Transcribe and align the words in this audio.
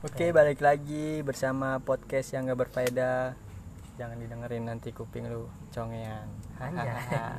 Oke, 0.00 0.32
balik 0.32 0.64
lagi 0.64 1.20
bersama 1.20 1.76
podcast 1.76 2.32
yang 2.32 2.48
gak 2.48 2.64
berfaedah. 2.64 3.36
Jangan 4.00 4.16
didengerin 4.16 4.64
nanti 4.64 4.96
kuping 4.96 5.28
lu 5.28 5.44
congean. 5.68 6.24
Anjay. 6.56 7.04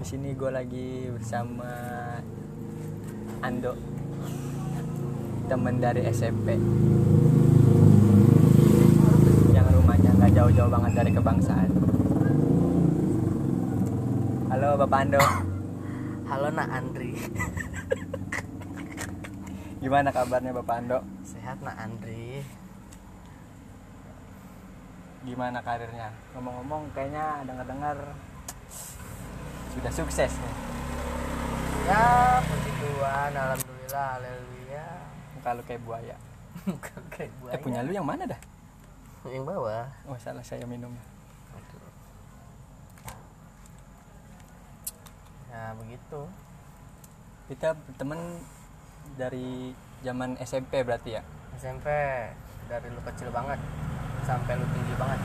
Di 0.00 0.04
sini 0.08 0.32
gue 0.32 0.48
lagi 0.48 1.12
bersama 1.12 1.68
Ando, 3.44 3.76
temen 5.52 5.84
dari 5.84 6.00
SMP. 6.08 6.56
Yang 9.52 9.68
rumahnya 9.68 10.16
nggak 10.16 10.32
jauh-jauh 10.32 10.72
banget 10.72 10.92
dari 10.96 11.10
kebangsaan. 11.12 11.70
Halo 14.48 14.80
Bapak 14.80 15.00
Ando, 15.04 15.20
Halo 16.24 16.48
nak 16.56 16.72
Andri 16.72 17.20
gimana 19.84 20.08
kabarnya 20.08 20.56
Bapak 20.56 20.80
Ando? 20.80 21.04
Sehat 21.28 21.60
nak 21.60 21.76
Andri 21.76 22.40
Gimana 25.28 25.60
karirnya? 25.60 26.08
Ngomong-ngomong 26.32 26.88
kayaknya 26.96 27.44
dengar-dengar 27.44 27.96
sudah 29.76 29.92
sukses 29.92 30.32
nih. 30.40 30.54
Ya 31.84 32.40
puji 32.40 32.70
Tuhan 32.80 33.32
Alhamdulillah 33.36 34.06
Haleluya 34.16 34.86
Kalau 35.44 35.62
kayak 35.68 35.84
buaya. 35.84 36.16
Bukan 36.64 37.02
kayak 37.12 37.32
buaya 37.44 37.52
Eh 37.52 37.60
punya 37.60 37.84
lu 37.84 37.92
yang 37.92 38.08
mana 38.08 38.24
dah? 38.24 38.40
Yang 39.28 39.44
bawah 39.44 39.84
Oh 40.08 40.16
salah 40.16 40.40
saya 40.40 40.64
minum. 40.64 40.96
Aduh. 41.52 41.92
Ya 45.52 45.76
begitu 45.76 46.20
Kita 47.52 47.76
berteman 47.76 48.40
dari 49.14 49.70
zaman 50.02 50.34
SMP 50.42 50.82
berarti 50.82 51.16
ya. 51.16 51.22
SMP 51.54 51.86
Dari 52.66 52.88
lu 52.90 53.00
kecil 53.06 53.30
banget 53.30 53.60
Sampai 54.26 54.58
lu 54.58 54.66
tinggi 54.74 54.94
banget 54.98 55.20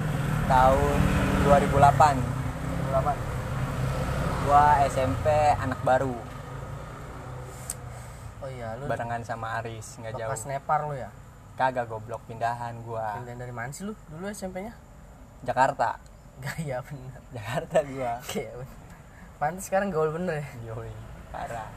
Tahun 0.45 0.99
2008. 1.47 2.19
2008 2.93 4.45
Gua 4.45 4.63
SMP 4.85 5.27
anak 5.57 5.81
baru 5.81 6.15
Oh 8.39 8.47
iya 8.47 8.77
lu 8.77 8.87
barengan 8.87 9.25
sama 9.25 9.59
Aris 9.59 9.99
nggak 9.99 10.15
bekas 10.15 10.45
jauh. 10.45 10.53
Nepar 10.53 10.79
lu 10.87 10.95
ya 10.95 11.09
Kagak 11.57 11.89
goblok 11.91 12.23
pindahan 12.29 12.77
gua 12.85 13.19
Pindah 13.19 13.35
dari 13.35 13.51
mana 13.51 13.73
sih 13.73 13.83
lu 13.83 13.91
dulu 14.07 14.31
SMP-nya? 14.31 14.71
Jakarta. 15.43 15.99
Gaya 16.45 16.79
bener 16.85 17.19
Jakarta 17.35 17.77
gua. 17.83 18.11
Gaya 18.23 18.51
bener 18.53 18.77
Pantes 19.39 19.65
sekarang 19.67 19.89
gaul 19.91 20.11
bener 20.11 20.39
ya 20.39 20.47
Yoi, 20.71 20.91
parah. 21.31 21.67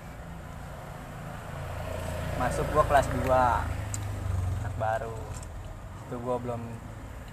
Masuk 2.37 2.67
gua 2.73 2.85
kelas 2.85 3.07
2 3.13 3.29
anak 4.61 4.75
baru. 4.77 5.17
Itu 6.07 6.17
gua 6.21 6.37
belum 6.37 6.61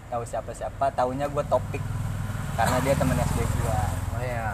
tahu 0.09 0.23
siapa-siapa, 0.23 0.91
taunya 0.91 1.25
gua 1.27 1.43
topik 1.43 1.81
karena 2.55 2.77
dia 2.81 2.93
temen 2.93 3.15
SD 3.15 3.39
gua. 3.57 3.79
Oh 4.11 4.21
iya 4.21 4.51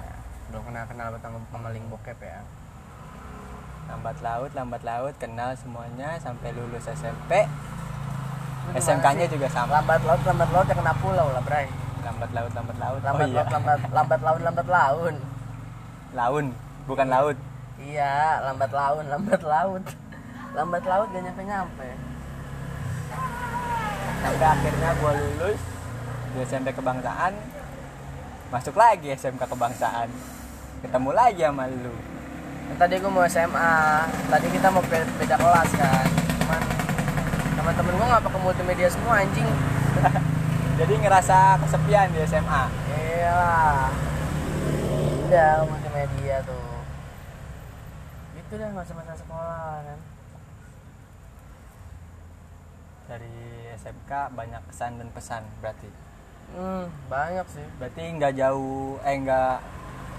Ya, 0.00 0.12
Belum 0.48 0.62
kenal-kenal 0.64 1.12
sama 1.14 1.38
pemaling 1.48 1.84
bokep 1.86 2.16
ya 2.16 2.40
Lambat 3.86 4.16
laut, 4.20 4.50
lambat 4.54 4.82
laut 4.82 5.14
kenal 5.18 5.50
semuanya 5.52 6.14
sampai 6.16 6.54
lulus 6.54 6.86
SMP. 6.86 7.44
SMK-nya 8.70 9.26
juga 9.26 9.50
sama. 9.50 9.82
lambat 9.82 10.00
laut 10.06 10.22
lambat 10.22 10.48
laut 10.48 10.64
ya 10.64 10.74
kena 10.74 10.94
pulau 10.96 11.26
lah 11.28 11.42
bray 11.42 11.66
Lambat 12.00 12.30
laut, 12.30 12.52
lambat 12.54 12.76
laut. 12.78 13.00
lambat 13.02 13.26
oh 13.26 13.28
iya. 13.28 13.36
laut 13.36 13.50
lambat 13.50 13.78
lambat 13.90 14.20
laun 14.22 14.40
lambat 14.40 14.66
laun 14.68 15.14
Laun, 16.10 16.46
bukan 16.86 17.06
laut. 17.06 17.36
Iya 17.80 18.44
lambat 18.44 18.70
laun 18.70 19.04
lambat 19.08 19.40
laut 19.42 19.84
lambat 20.52 20.84
laut 20.84 21.08
gak 21.10 21.22
nyampe 21.22 21.42
nyampe 21.44 21.88
Sampai 24.20 24.46
akhirnya 24.46 24.92
gua 25.00 25.16
lulus 25.16 25.60
di 26.30 26.38
SMP 26.44 26.76
kebangsaan. 26.76 27.32
Masuk 28.52 28.76
lagi 28.76 29.08
SMK 29.10 29.48
kebangsaan. 29.48 30.12
Ketemu 30.84 31.10
lagi 31.10 31.40
sama 31.40 31.64
lu. 31.66 31.94
tadi 32.78 33.02
gue 33.02 33.10
mau 33.10 33.26
SMA 33.26 33.74
tadi 34.30 34.46
kita 34.46 34.70
mau 34.70 34.78
be- 34.86 35.10
beda 35.18 35.34
kelas 35.34 35.70
kan 35.74 36.06
cuman 36.38 36.62
teman-teman 37.58 37.92
gue 37.98 38.06
ngapa 38.14 38.28
ke 38.30 38.38
multimedia 38.38 38.86
semua 38.86 39.26
anjing 39.26 39.42
Jadi 40.78 40.94
ngerasa 41.02 41.58
kesepian 41.60 42.14
di 42.14 42.22
SMA. 42.24 42.62
iya 42.94 43.90
udah 45.26 45.66
multimedia 45.66 46.46
tuh 46.46 46.69
itu 48.50 48.58
dah 48.58 48.70
masa-masa 48.72 49.14
sekolah 49.14 49.78
kan 49.80 49.98
Dari 53.06 53.34
SMK 53.72 54.10
banyak 54.30 54.62
kesan 54.66 54.98
dan 54.98 55.08
pesan 55.10 55.42
berarti. 55.58 55.86
hmm 56.52 56.86
banyak 57.06 57.46
sih 57.48 57.66
Berarti 57.78 58.02
nggak 58.12 58.34
jauh, 58.36 58.98
eh 59.00 59.16
nggak 59.16 59.54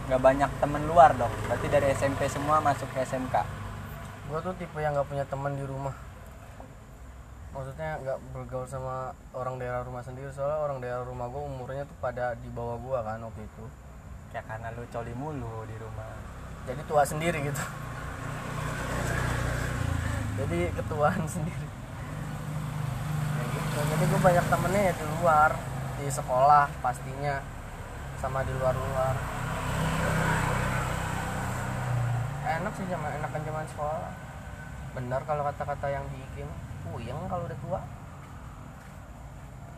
nggak 0.08 0.22
banyak 0.22 0.50
temen 0.58 0.84
luar 0.86 1.12
dong. 1.14 1.31
Berarti 1.46 1.68
dari 1.68 1.88
SMP 1.94 2.28
semua 2.28 2.59
masuk 2.59 2.88
ke 2.90 3.00
SMK. 3.02 3.36
gue 4.28 4.40
tuh 4.40 4.56
tipe 4.56 4.80
yang 4.80 4.91
nggak 4.91 5.06
punya 5.06 5.25
teman 5.25 5.52
di 5.53 5.64
rumah 5.64 5.91
maksudnya 7.52 8.00
nggak 8.00 8.16
bergaul 8.31 8.64
sama 8.64 9.12
orang 9.36 9.59
daerah 9.59 9.84
rumah 9.84 10.00
sendiri 10.00 10.31
soalnya 10.31 10.56
orang 10.58 10.80
daerah 10.80 11.03
rumah 11.03 11.28
gue 11.28 11.44
umurnya 11.44 11.84
tuh 11.84 12.00
pada 12.00 12.31
di 12.34 12.47
bawah 12.47 12.80
gue 12.80 12.96
kan 12.97 13.20
waktu 13.20 13.44
itu 13.44 13.64
Ya 14.31 14.40
karena 14.41 14.72
lu 14.72 14.88
coli 14.88 15.12
mulu 15.12 15.68
di 15.68 15.75
rumah. 15.75 16.16
jadi 16.64 16.80
tua 16.88 17.03
sendiri 17.03 17.44
gitu 17.44 17.59
jadi 20.42 20.74
ketuaan 20.74 21.24
sendiri. 21.34 21.68
Ya 23.38 23.44
gitu. 23.56 23.78
Jadi 23.78 24.04
gue 24.09 24.20
banyak 24.20 24.46
temennya 24.50 24.82
ya 24.90 24.94
di 24.98 25.06
luar 25.20 25.52
di 26.02 26.08
sekolah 26.09 26.66
pastinya 26.82 27.46
sama 28.18 28.42
di 28.42 28.54
luar 28.58 28.74
luar 28.74 29.16
enak 32.52 32.74
sih 32.76 32.86
zaman 32.90 33.16
enakan 33.22 33.42
zaman 33.48 33.66
sekolah. 33.70 34.12
Benar 34.92 35.22
kalau 35.24 35.48
kata-kata 35.48 35.88
yang 35.88 36.03
di 36.12 36.20
IG 36.20 36.44
mah. 36.44 36.59
Puyeng 36.82 37.20
kalau 37.32 37.48
udah 37.48 37.59
tua. 37.64 37.80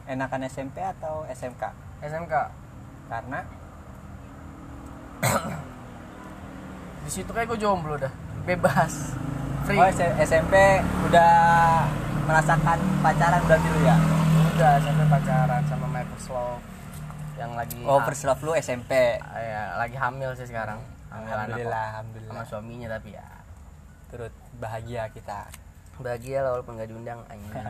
Enakan 0.10 0.48
SMP 0.50 0.82
atau 0.82 1.24
SMK? 1.30 1.64
SMK 2.04 2.34
Karena? 3.08 3.40
Di 7.08 7.12
situ 7.12 7.30
kayak 7.32 7.56
gue 7.56 7.60
jomblo 7.60 7.96
dah 7.96 8.23
bebas 8.44 9.16
free 9.64 9.80
oh, 9.80 9.88
SMP 10.20 10.54
udah 11.08 11.34
merasakan 12.24 12.80
pacaran 13.00 13.42
berarti 13.44 13.68
lu 13.70 13.80
ya? 13.82 13.96
udah 14.54 14.74
sampai 14.80 15.08
pacaran 15.08 15.62
sama 15.66 15.86
my 15.88 16.04
first 16.06 16.30
love 16.30 16.60
yang 17.34 17.52
lagi 17.56 17.82
Oh, 17.82 17.98
first 18.06 18.24
love 18.24 18.38
lu 18.40 18.54
SMP. 18.54 19.18
Ah, 19.18 19.42
ya, 19.42 19.62
lagi 19.76 19.98
hamil 19.98 20.38
sih 20.38 20.46
sekarang 20.46 20.78
hamil 21.10 21.34
anak 21.34 21.50
Alhamdulillah, 21.50 21.82
kok. 21.82 21.92
alhamdulillah. 21.98 22.34
sama 22.36 22.44
suaminya 22.46 22.88
tapi 22.92 23.10
ya 23.12 23.26
Turut 24.08 24.30
bahagia 24.54 25.10
kita. 25.10 25.50
bahagia 25.98 26.46
lah 26.46 26.54
walaupun 26.54 26.78
gak 26.78 26.90
diundang 26.90 27.26
anjing 27.26 27.50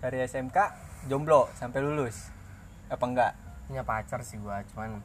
Dari 0.00 0.16
SMK 0.24 0.56
jomblo 1.06 1.48
sampai 1.52 1.80
lulus. 1.80 2.32
Apa 2.88 3.04
enggak? 3.04 3.32
punya 3.64 3.86
pacar 3.86 4.18
sih 4.20 4.34
gua 4.36 4.66
cuman 4.66 4.98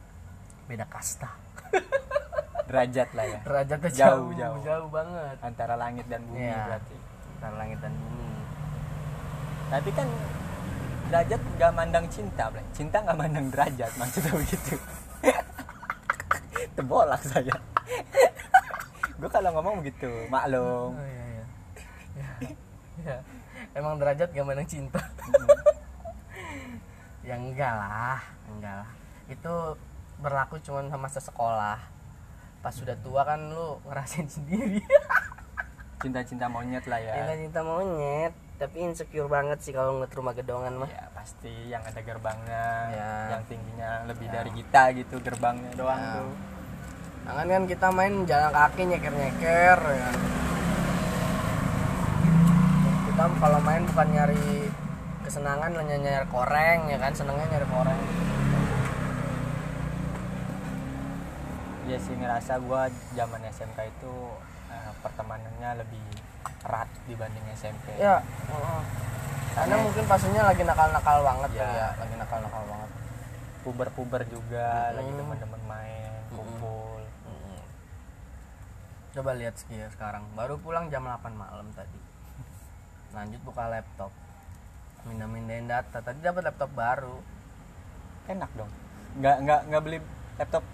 beda 0.66 0.86
kasta 0.86 1.30
Derajat 2.66 3.08
lah 3.14 3.22
ya. 3.24 3.38
derajatnya 3.40 3.90
Jauh, 3.90 4.34
jauh 4.34 4.34
jauh. 4.34 4.56
jauh, 4.60 4.88
banget 4.90 5.36
Antara 5.38 5.74
langit 5.74 6.02
dan 6.06 6.18
bumi 6.24 6.42
Iya. 6.42 6.66
berarti. 6.66 6.96
antara 7.32 7.54
langit 7.56 7.78
dan 7.78 7.92
bumi 7.94 8.26
Tapi 9.66 9.90
kan 9.92 10.08
derajat 11.06 11.38
nggak 11.52 11.72
mandang 11.72 12.06
cinta, 12.06 12.50
Blay. 12.50 12.66
Cinta 12.72 12.98
nggak 12.98 13.14
mandang 13.16 13.46
derajat, 13.48 13.90
maksudnya 13.94 14.34
begitu. 14.42 14.74
Terbolak 16.72 17.22
saya. 17.22 17.54
Gue 19.18 19.30
kalau 19.30 19.54
ngomong 19.54 19.80
begitu, 19.80 20.10
maklum. 20.26 20.92
oh 20.92 21.06
iya 21.06 21.24
iya 21.24 21.44
ya, 22.16 22.30
ya. 23.02 23.16
emang 23.72 23.96
derajat 23.96 24.28
gak 24.28 24.42
mandang 24.42 24.66
cinta 24.66 24.98
ya 27.20 27.34
enggak 27.34 27.72
lah 27.72 28.18
enggak 28.46 28.74
lah 28.80 28.90
itu 29.26 29.54
berlaku 30.18 30.56
cuman 30.58 30.88
sama 30.88 31.02
masa 31.02 31.20
sekolah 31.20 31.78
pas 32.58 32.72
sudah 32.72 32.96
tua 32.98 33.22
kan 33.22 33.38
lu 33.46 33.78
ngerasain 33.84 34.26
sendiri 34.36 34.80
Cinta-cinta 35.96 36.46
monyet 36.46 36.84
lah 36.84 36.98
ya. 36.98 37.12
cinta 37.14 37.34
cinta 37.34 37.60
monyet 37.62 38.32
tapi 38.56 38.80
insecure 38.80 39.26
banget 39.26 39.60
sih 39.60 39.70
kalau 39.70 39.96
ngeliat 39.96 40.12
rumah 40.12 40.32
gedongan 40.32 40.74
mah 40.76 40.88
Ya 40.88 41.08
pasti 41.10 41.52
yang 41.66 41.80
ada 41.82 41.98
gerbangnya, 41.98 42.66
Ya. 42.88 43.12
yang 43.32 43.44
tingginya 43.44 44.04
lebih 44.04 44.26
Ya. 44.26 44.32
dari 44.34 44.50
kita 44.50 44.82
gitu 44.94 45.16
gerbangnya 45.18 45.72
doang 45.74 45.96
Ya. 45.98 46.12
tuh. 46.14 46.32
Jangan 47.26 47.46
kan 47.46 47.62
kita 47.66 47.86
main 47.90 48.14
jalan 48.24 48.50
kaki 48.50 48.82
nyeker 48.86 49.10
nyeker 49.10 49.78
ya. 49.82 49.98
kan. 50.06 50.16
Kita 53.06 53.24
kalau 53.34 53.60
main 53.60 53.82
bukan 53.84 54.08
nyari 54.10 54.48
kesenangan 55.20 55.70
hanya 55.74 55.96
nyari 55.98 56.26
koreng 56.26 56.80
ya 56.86 56.96
kan 56.96 57.12
senengnya 57.12 57.46
nyari 57.50 57.66
koreng 57.66 58.00
ya 61.86 61.96
sih 61.96 62.14
ngerasa 62.14 62.58
gua 62.60 62.86
zaman 63.12 63.40
SMK 63.46 63.78
itu 63.88 64.14
eh, 64.68 64.90
pertemanannya 65.00 65.80
lebih 65.80 66.02
erat 66.60 66.90
dibanding 67.06 67.46
SMP 67.52 67.94
ya 67.96 68.18
heeh. 68.20 68.82
karena 69.54 69.74
mungkin 69.78 70.04
pastinya 70.04 70.42
lagi 70.44 70.62
nakal-nakal 70.62 71.22
banget 71.22 71.50
Ya. 71.54 71.64
ya, 71.64 71.88
lagi 71.96 72.14
nakal-nakal 72.14 72.62
banget. 72.66 72.90
Puber-puber 73.62 74.22
juga 74.26 74.92
lagi 74.92 75.08
Mm. 75.08 75.16
teman-teman 75.16 75.62
main 75.64 76.12
Mm. 76.28 76.36
kumpul. 76.36 77.00
Coba 79.10 79.32
lihat 79.32 79.56
sih 79.56 79.72
ya 79.72 79.88
sekarang. 79.88 80.28
Baru 80.36 80.60
pulang 80.60 80.86
jam 80.86 81.00
8 81.02 81.32
malam 81.32 81.72
tadi. 81.72 81.96
Lanjut 83.16 83.40
buka 83.42 83.64
laptop. 83.66 84.12
Mindah-mindahin 85.02 85.64
data. 85.64 85.98
Tadi 85.98 86.20
dapat 86.20 86.42
laptop 86.44 86.70
baru. 86.76 87.16
Enak 88.28 88.50
dong. 88.52 88.68
Nggak 89.16 89.36
nggak 89.40 89.60
nggak 89.66 89.82
beli 89.82 89.98
laptop 90.36 90.64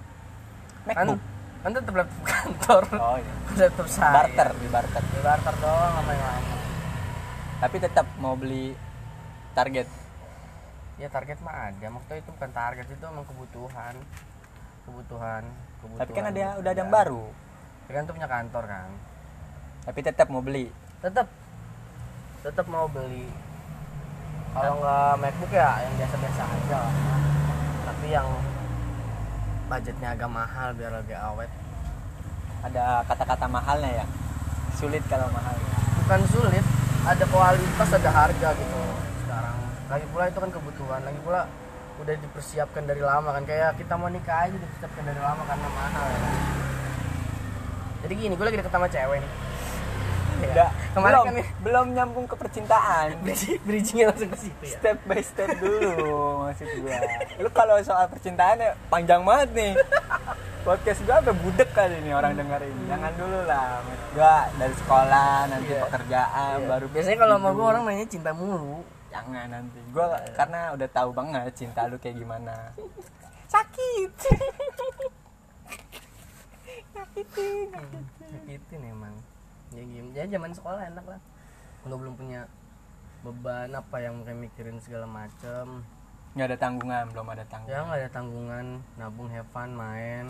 MacBook. 0.84 1.20
kan 1.62 1.70
tetap 1.70 1.94
laptop 1.94 2.22
kantor. 2.26 2.82
Oh 2.98 3.16
iya. 3.18 3.32
Laptop 3.66 3.86
saya. 3.86 4.12
Barter 4.14 4.48
di 4.58 4.66
barter. 4.66 5.02
Di 5.04 5.20
barter 5.22 5.54
doang 5.62 5.92
sama 5.94 6.10
yang 6.10 6.24
lama 6.26 6.62
tapi 7.62 7.78
tetap 7.78 8.06
mau 8.18 8.34
beli 8.34 8.74
target. 9.54 9.86
Ya 10.98 11.06
target 11.06 11.38
mah 11.46 11.70
ada. 11.70 11.86
Waktu 11.94 12.18
itu 12.18 12.34
bukan 12.34 12.50
target 12.50 12.86
itu 12.90 13.04
emang 13.06 13.22
kebutuhan. 13.22 13.94
Kebutuhan 14.82 15.42
kebutuhan. 15.78 16.02
Tapi 16.02 16.10
kan 16.10 16.24
ada 16.26 16.58
udah 16.58 16.70
ada 16.74 16.80
yang 16.82 16.90
Ya. 16.90 16.96
baru. 16.98 17.24
Kan 17.86 18.02
tuh 18.02 18.14
punya 18.18 18.26
kantor 18.26 18.64
kan. 18.66 18.90
Tapi 19.86 19.98
tetap 20.02 20.26
mau 20.26 20.42
beli. 20.42 20.74
Tetap 20.98 21.30
tetap 22.42 22.66
mau 22.66 22.90
beli. 22.90 23.30
Kalau 24.52 24.82
nggak 24.82 25.12
MacBook 25.22 25.52
ya 25.54 25.70
yang 25.86 25.94
biasa-biasa 26.02 26.42
aja 26.42 26.76
lah. 26.82 26.94
tapi 27.82 28.06
yang 28.10 28.26
budgetnya 29.72 30.12
agak 30.12 30.28
mahal 30.28 30.76
biar 30.76 30.92
lebih 31.00 31.16
awet. 31.16 31.48
Ada 32.60 33.08
kata-kata 33.08 33.48
mahalnya 33.48 34.04
ya? 34.04 34.06
Sulit 34.76 35.00
kalau 35.08 35.32
mahal. 35.32 35.56
Bukan 36.04 36.20
sulit 36.28 36.64
ada 37.08 37.24
kualitas 37.32 37.88
ada 37.96 38.10
harga 38.12 38.48
gitu. 38.52 38.80
Sekarang 39.24 39.56
lagi 39.88 40.06
pula 40.12 40.28
itu 40.28 40.38
kan 40.44 40.50
kebutuhan. 40.52 41.00
Lagi 41.08 41.20
pula 41.24 41.48
udah 42.04 42.14
dipersiapkan 42.20 42.84
dari 42.84 43.00
lama 43.00 43.32
kan. 43.32 43.48
Kayak 43.48 43.80
kita 43.80 43.96
mau 43.96 44.12
nikah 44.12 44.44
aja 44.44 44.56
dipersiapkan 44.60 45.08
dari 45.08 45.20
lama 45.24 45.40
karena 45.48 45.68
mahal. 45.72 46.04
Ya 46.04 46.20
jadi 48.02 48.12
gini 48.18 48.34
gue 48.34 48.46
lagi 48.46 48.58
deket 48.58 48.74
sama 48.74 48.90
cewek 48.90 49.22
nih 49.22 49.30
Ya. 50.44 50.66
Kemarin 50.90 51.14
belum, 51.14 51.24
kan 51.24 51.34
nih 51.34 51.46
belum 51.60 51.86
nyambung 51.92 52.26
ke 52.26 52.34
percintaan. 52.34 53.06
Bridging- 53.24 53.62
bridgingnya 53.62 54.04
langsung 54.10 54.28
ke 54.28 54.38
situ 54.40 54.62
ya? 54.62 54.74
Step 54.74 54.98
by 55.04 55.22
step 55.22 55.48
dulu 55.56 56.02
maksud 56.44 56.66
gua. 56.78 56.98
Lu 57.38 57.48
kalau 57.48 57.76
soal 57.80 58.06
percintaan 58.06 58.58
ya 58.58 58.74
panjang 58.88 59.22
banget 59.22 59.48
nih. 59.52 59.72
Podcast 60.62 61.02
gua 61.02 61.18
sampai 61.18 61.34
budek 61.36 61.70
kali 61.70 61.96
nih 62.00 62.12
orang 62.12 62.34
dengerin. 62.34 62.74
Jangan 62.86 63.12
dulu 63.14 63.38
lah 63.44 63.80
maksud 63.80 64.08
gua. 64.12 64.36
Dari 64.52 64.74
sekolah 64.76 65.32
nanti 65.46 65.70
Iya. 65.70 65.82
pekerjaan 65.84 66.56
Iya. 66.58 66.68
baru 66.68 66.86
biasanya 66.88 67.18
kalau 67.18 67.36
gue 67.36 67.48
hidup. 67.48 67.70
orang 67.70 67.82
nanya 67.84 68.06
cinta 68.06 68.30
mulu. 68.32 68.76
Jangan 69.08 69.46
nanti. 69.48 69.78
Gua 69.90 70.06
karena 70.32 70.60
udah 70.72 70.88
tahu 70.88 71.10
banget 71.10 71.52
cinta 71.54 71.86
lu 71.86 71.96
kayak 71.96 72.16
gimana. 72.16 72.54
Sakit. 73.46 74.12
Sakitin 76.92 77.72
nyakitin 78.22 78.80
emang 78.86 79.14
ya 79.72 79.84
gim 79.84 80.06
ya 80.12 80.24
zaman 80.28 80.52
sekolah 80.52 80.80
enak 80.92 81.04
lah. 81.04 81.20
Lo 81.88 81.96
belum 81.98 82.14
punya 82.14 82.46
beban 83.22 83.70
apa 83.72 83.96
yang 84.02 84.22
kayak 84.26 84.38
mikirin 84.38 84.78
segala 84.82 85.06
macem. 85.08 85.84
Nggak 86.32 86.46
ada 86.48 86.58
tanggungan 86.58 87.04
belum 87.12 87.26
ada 87.28 87.44
ya 87.44 87.48
tanggungan 87.48 87.84
nggak 87.88 88.00
ada 88.00 88.10
tanggungan. 88.10 88.66
Nabung 89.00 89.28
have 89.32 89.48
fun 89.50 89.70
main. 89.72 90.26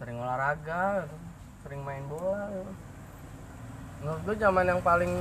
Sering 0.00 0.16
olahraga 0.16 1.08
sering 1.60 1.84
main 1.84 2.04
bola. 2.08 2.48
Menurut 4.00 4.20
gue 4.24 4.36
zaman 4.40 4.64
yang 4.64 4.80
paling 4.80 5.12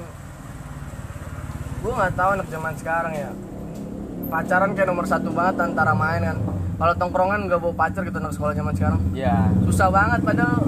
gue 1.79 1.91
nggak 1.91 2.15
tahu 2.15 2.29
anak 2.39 2.47
zaman 2.47 2.73
sekarang 2.79 3.13
ya. 3.15 3.31
Pacaran 4.29 4.71
kayak 4.77 4.87
nomor 4.87 5.05
satu 5.09 5.33
banget 5.35 5.59
antara 5.67 5.91
main 5.91 6.23
kan. 6.23 6.37
Kalau 6.79 6.93
tongkrongan 6.95 7.51
nggak 7.51 7.59
bawa 7.59 7.75
pacar 7.75 8.07
gitu 8.07 8.23
anak 8.23 8.31
sekolah 8.31 8.55
zaman 8.55 8.71
sekarang. 8.71 9.01
Ya 9.11 9.51
susah 9.67 9.91
banget 9.91 10.23
padahal 10.23 10.63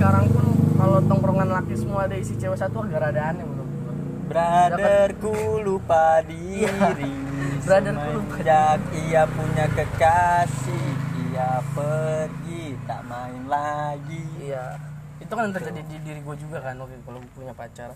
sekarang 0.00 0.32
pun 0.32 0.44
kalau 0.80 0.98
tongkrongan 1.04 1.48
laki 1.52 1.76
semua 1.76 2.08
ada 2.08 2.16
isi 2.16 2.32
cewek 2.40 2.56
satu 2.56 2.88
agak 2.88 3.04
rada 3.04 3.36
aneh 3.36 3.44
menurut 3.44 3.68
gua. 3.68 3.92
Brotherku 4.32 5.60
lupa 5.60 6.24
diri. 6.24 7.12
Brotherku 7.68 8.08
lupa 8.16 8.80
ia 8.96 9.28
punya 9.28 9.68
kekasih 9.68 10.88
Ia 11.30 11.60
pergi 11.76 12.80
tak 12.88 13.04
main 13.04 13.44
lagi 13.44 14.24
iya 14.40 14.80
itu 15.20 15.28
kan 15.28 15.52
terjadi 15.52 15.84
di 15.84 15.96
diri 16.00 16.20
gue 16.24 16.36
juga 16.40 16.64
kan 16.64 16.74
waktu 16.80 16.96
kalau 17.04 17.20
gua 17.20 17.32
punya 17.36 17.52
pacar 17.52 17.92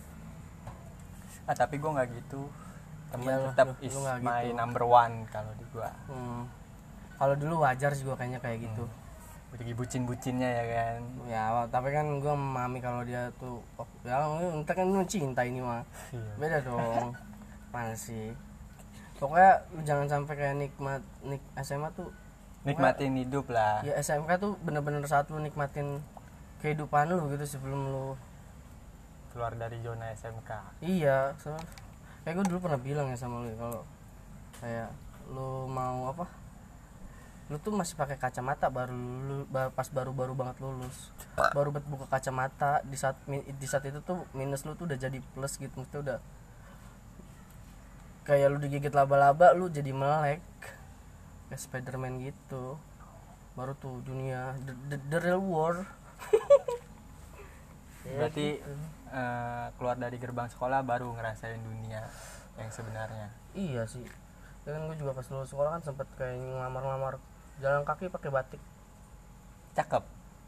ah, 1.49 1.57
Tapi 1.57 1.81
gue 1.81 1.91
gak 1.91 2.09
gitu 2.13 2.47
Temen 3.09 3.25
Iya, 3.27 3.37
lu- 3.41 3.49
tetap 3.51 3.67
lu- 3.73 3.81
is 3.81 3.93
lu 3.97 4.01
nggak 4.05 4.17
my 4.21 4.45
gitu. 4.45 4.55
number 4.55 4.85
one 4.85 5.15
kalau 5.33 5.51
di 5.57 5.65
gue 5.67 5.89
hmm. 6.13 6.43
kalau 7.17 7.35
dulu 7.35 7.55
wajar 7.65 7.91
sih 7.97 8.05
gue 8.05 8.15
kayaknya 8.15 8.39
kayak 8.45 8.69
gitu 8.69 8.85
Lagi 9.55 9.73
bucin-bucinnya 9.73 10.49
ya 10.51 10.65
kan? 10.67 10.99
Ya 11.31 11.43
tapi 11.71 11.95
kan 11.95 12.07
gue 12.19 12.35
memahami 12.35 12.79
kalau 12.83 13.07
dia 13.07 13.31
tuh 13.39 13.63
oh, 13.79 13.89
ya 14.03 14.19
entah 14.51 14.75
kan 14.75 14.91
cinta 15.07 15.47
ini 15.47 15.63
mah. 15.63 15.87
Iya. 16.11 16.33
beda 16.39 16.59
dong. 16.67 17.15
Mana 17.71 17.95
sih? 17.95 18.35
Pokoknya 19.23 19.63
lu 19.73 19.81
jangan 19.87 20.07
sampai 20.11 20.35
kayak 20.35 20.57
nikmat 20.59 21.03
nik 21.23 21.43
SMA 21.63 21.89
tuh 21.95 22.11
Nikmatin 22.65 23.13
hidup 23.21 23.53
lah. 23.53 23.85
Ya 23.85 24.01
SMK 24.01 24.41
tuh 24.41 24.57
bener-bener 24.65 25.05
saat 25.05 25.29
lu 25.29 25.37
nikmatin 25.37 26.01
kehidupan 26.65 27.13
lu 27.13 27.29
gitu 27.37 27.45
sebelum 27.45 27.93
lu 27.93 28.07
Keluar 29.37 29.53
dari 29.53 29.77
zona 29.85 30.09
SMK 30.17 30.81
iya 30.81 31.37
so, 31.37 31.53
kayak 32.25 32.41
gue 32.41 32.45
dulu 32.49 32.65
pernah 32.65 32.81
bilang 32.81 33.13
ya 33.13 33.19
sama 33.21 33.45
lu 33.45 33.53
ya, 33.53 33.57
kalau 33.61 33.83
kayak 34.65 34.89
lu 35.29 35.69
mau 35.69 36.09
apa 36.09 36.25
lu 37.53 37.61
tuh 37.61 37.77
masih 37.77 37.93
pakai 37.93 38.17
kacamata 38.17 38.73
baru 38.73 38.97
lu 38.97 39.45
pas 39.53 39.85
baru-baru 39.93 40.33
banget 40.33 40.65
lulus 40.65 41.13
baru 41.53 41.77
buat 41.77 41.85
buka 41.85 42.07
kacamata 42.09 42.81
di 42.89 42.97
saat 42.97 43.21
di 43.29 43.67
saat 43.69 43.85
itu 43.85 44.01
tuh 44.01 44.25
minus 44.33 44.65
lu 44.65 44.73
tuh 44.73 44.89
udah 44.89 44.97
jadi 44.97 45.21
plus 45.37 45.61
gitu 45.61 45.77
mesti 45.77 45.97
udah 46.01 46.19
kayak 48.25 48.49
lu 48.49 48.57
digigit 48.57 48.89
laba-laba 48.97 49.53
lu 49.53 49.69
jadi 49.69 49.93
melek 49.93 50.41
kayak 51.53 51.61
Spiderman 51.61 52.25
gitu 52.25 52.81
baru 53.53 53.77
tuh 53.77 54.01
dunia 54.03 54.57
the, 54.65 54.73
the, 54.89 54.97
the 55.13 55.19
real 55.21 55.45
world 55.45 55.85
Ya, 58.05 58.21
Berarti 58.21 58.61
gitu. 58.61 58.73
eh, 59.17 59.67
keluar 59.81 59.97
dari 59.97 60.21
gerbang 60.21 60.45
sekolah 60.53 60.85
baru 60.85 61.09
ngerasain 61.17 61.57
dunia 61.57 62.05
yang 62.61 62.69
sebenarnya 62.69 63.33
Iya 63.57 63.89
sih. 63.89 64.05
Kan 64.69 64.93
gue 64.93 64.97
juga 65.01 65.17
pas 65.17 65.25
lulus 65.33 65.49
sekolah 65.49 65.81
kan 65.81 65.83
sempet 65.89 66.05
kayak 66.21 66.37
ngelamar-ngelamar 66.37 67.17
jalan 67.63 67.83
kaki 67.87 68.11
pakai 68.11 68.31
batik. 68.31 68.63
Cakep 69.75 70.05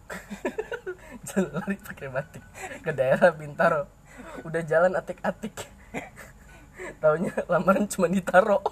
Jalan 1.28 1.50
lari 1.58 1.76
pakai 1.82 2.08
batik 2.10 2.44
ke 2.82 2.90
daerah 2.94 3.34
Bintaro. 3.34 3.90
Udah 4.46 4.62
jalan 4.62 4.94
atik-atik. 4.94 5.66
Taunya 7.02 7.34
lamaran 7.50 7.90
cuma 7.90 8.06
ditaro. 8.06 8.62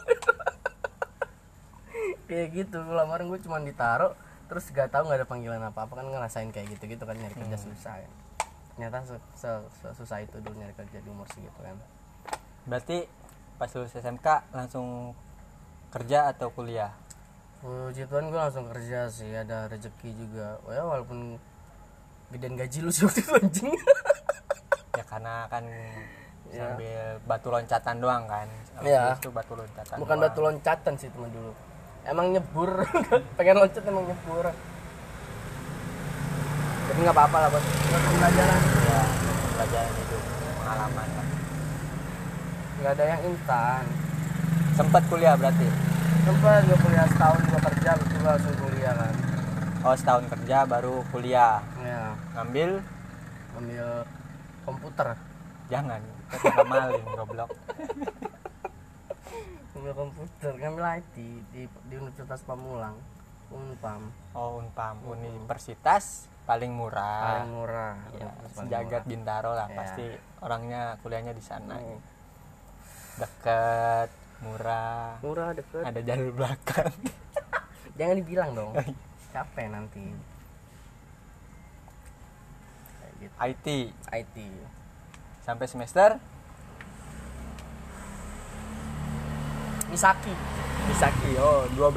kayak 2.31 2.49
gitu, 2.57 2.81
lamaran 2.81 3.29
gue 3.29 3.41
cuma 3.45 3.61
ditaro 3.61 4.17
terus 4.45 4.69
gak 4.73 4.93
tahu 4.93 5.09
nggak 5.09 5.25
ada 5.25 5.29
panggilan 5.29 5.63
apa 5.65 5.89
apa 5.89 5.93
kan 5.97 6.07
ngerasain 6.09 6.53
kayak 6.53 6.77
gitu 6.77 6.97
gitu 6.97 7.05
kan 7.09 7.17
nyari 7.17 7.33
kerja 7.33 7.57
susah 7.57 7.97
ya 7.97 8.09
ternyata 8.77 9.01
se- 9.09 9.29
se- 9.41 9.69
se- 9.81 9.95
susah 9.97 10.21
itu 10.21 10.37
dulu 10.41 10.53
nyari 10.61 10.77
kerja 10.77 11.01
di 11.01 11.09
umur 11.09 11.25
segitu 11.33 11.57
kan 11.65 11.77
Berarti 12.65 13.05
pas 13.61 13.69
lulus 13.77 13.93
SMK 13.93 14.57
langsung 14.57 15.13
kerja 15.93 16.33
atau 16.33 16.49
kuliah? 16.49 16.97
Puji 17.65 18.05
Tuhan 18.05 18.29
gue 18.29 18.37
langsung 18.39 18.69
kerja 18.69 19.09
sih 19.09 19.33
ada 19.33 19.65
rezeki 19.67 20.13
juga 20.13 20.61
oh, 20.61 20.71
ya 20.71 20.85
walaupun 20.85 21.41
gedean 22.29 22.55
gaji 22.55 22.79
lu 22.79 22.93
sih 22.93 23.03
waktu 23.03 23.21
itu 23.21 23.33
anjing 23.35 23.73
Ya 24.93 25.05
karena 25.05 25.49
kan 25.49 25.65
Ya. 26.45 26.71
sambil 26.71 27.03
batu 27.25 27.49
loncatan 27.51 27.99
doang 27.99 28.31
kan. 28.31 28.47
Habis 28.77 28.87
Iya. 28.87 29.01
lulus 29.03 29.19
tuh 29.19 29.33
batu 29.33 29.53
loncatan. 29.57 29.97
bukan 29.97 30.15
doang. 30.15 30.23
batu 30.23 30.41
loncatan 30.41 30.93
sih 30.95 31.09
teman 31.09 31.31
dulu 31.33 31.51
emang 32.05 32.27
nyebur 32.31 32.71
pengen 33.41 33.57
loncat 33.59 33.83
emang 33.83 34.05
nyebur 34.05 34.45
tapi 36.85 36.99
nggak 37.01 37.17
apa-apa 37.17 37.37
lah 37.41 37.49
buat 37.49 37.65
pembelajaran 37.65 38.61
Ya, 38.85 39.01
pelajaran 39.51 39.93
itu 39.99 40.17
pengalaman 40.55 41.09
nggak 42.77 42.93
ada 42.93 43.05
yang 43.09 43.23
instan 43.25 43.83
Sempat 44.75 45.03
kuliah 45.07 45.35
berarti. 45.35 45.67
Sempat 46.25 46.61
gue 46.63 46.79
kuliah 46.79 47.07
setahun 47.07 47.41
gue 47.43 47.61
kerja 47.63 47.91
gue 47.95 48.21
langsung 48.23 48.57
kuliah 48.59 48.95
kan 48.95 49.15
Oh, 49.85 49.93
setahun 49.93 50.25
kerja 50.27 50.65
baru 50.65 51.05
kuliah. 51.13 51.61
ya 51.77 52.17
Ngambil 52.33 52.81
ambil 53.55 53.87
komputer 54.65 55.13
jangan. 55.67 56.01
Kita 56.33 56.65
maling 56.65 57.05
goblok. 57.07 57.53
ambil 59.77 59.93
komputer 59.93 60.53
ngambil 60.57 60.85
IT 60.97 61.17
di 61.53 61.63
di 61.69 61.95
Universitas 61.95 62.41
Pamulang 62.41 62.97
Unpam 63.53 64.09
oh 64.33 64.57
unpam 64.57 64.97
universitas 65.05 66.25
paling 66.43 66.73
murah 66.73 67.45
paling 67.45 67.53
murah 67.53 67.95
ya, 68.15 68.33
sejagat 68.51 69.05
murah. 69.05 69.11
bintaro 69.13 69.51
lah 69.53 69.69
Ya. 69.69 69.77
pasti 69.77 70.07
orangnya 70.41 70.97
kuliahnya 71.05 71.31
di 71.31 71.45
sana 71.45 71.77
Hmm. 71.77 72.01
deket 73.15 74.09
murah. 74.45 75.17
Murah 75.25 75.51
deket. 75.57 75.81
Ada 75.81 76.01
jalur 76.05 76.31
belakang. 76.37 76.93
Jangan 77.99 78.15
dibilang 78.21 78.51
dong. 78.53 78.73
Capek 79.33 79.67
nanti. 79.73 80.05
Kayak 83.01 83.13
gitu. 83.25 83.35
IT 83.41 83.67
IT 84.13 84.37
sampai 85.45 85.67
semester? 85.69 86.21
Misaki. 89.89 90.35
Misaki 90.93 91.31
oh 91.41 91.65
12 91.73 91.97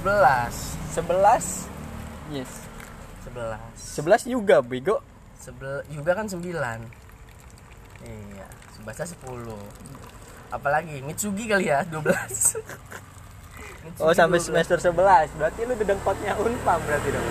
11 0.96 2.32
yes. 2.32 2.52
11 3.28 4.32
11 4.32 4.32
juga 4.32 4.64
bego. 4.64 5.04
Sebel 5.36 5.84
juga 5.92 6.16
kan 6.16 6.24
9 6.24 6.40
iya 8.04 8.46
sebasa 8.76 9.08
10 9.08 9.48
apalagi? 10.54 10.96
Mitsugi 11.00 11.44
kali 11.44 11.66
ya 11.66 11.82
12 11.84 12.00
Mitsugi 13.84 14.00
oh 14.00 14.12
sampai 14.12 14.38
12. 14.38 14.46
semester 14.46 14.78
11 14.80 15.34
berarti 15.34 15.60
lu 15.62 15.74
dedengkotnya 15.74 16.32
unpam 16.36 16.78
berarti 16.80 17.08
dong? 17.10 17.26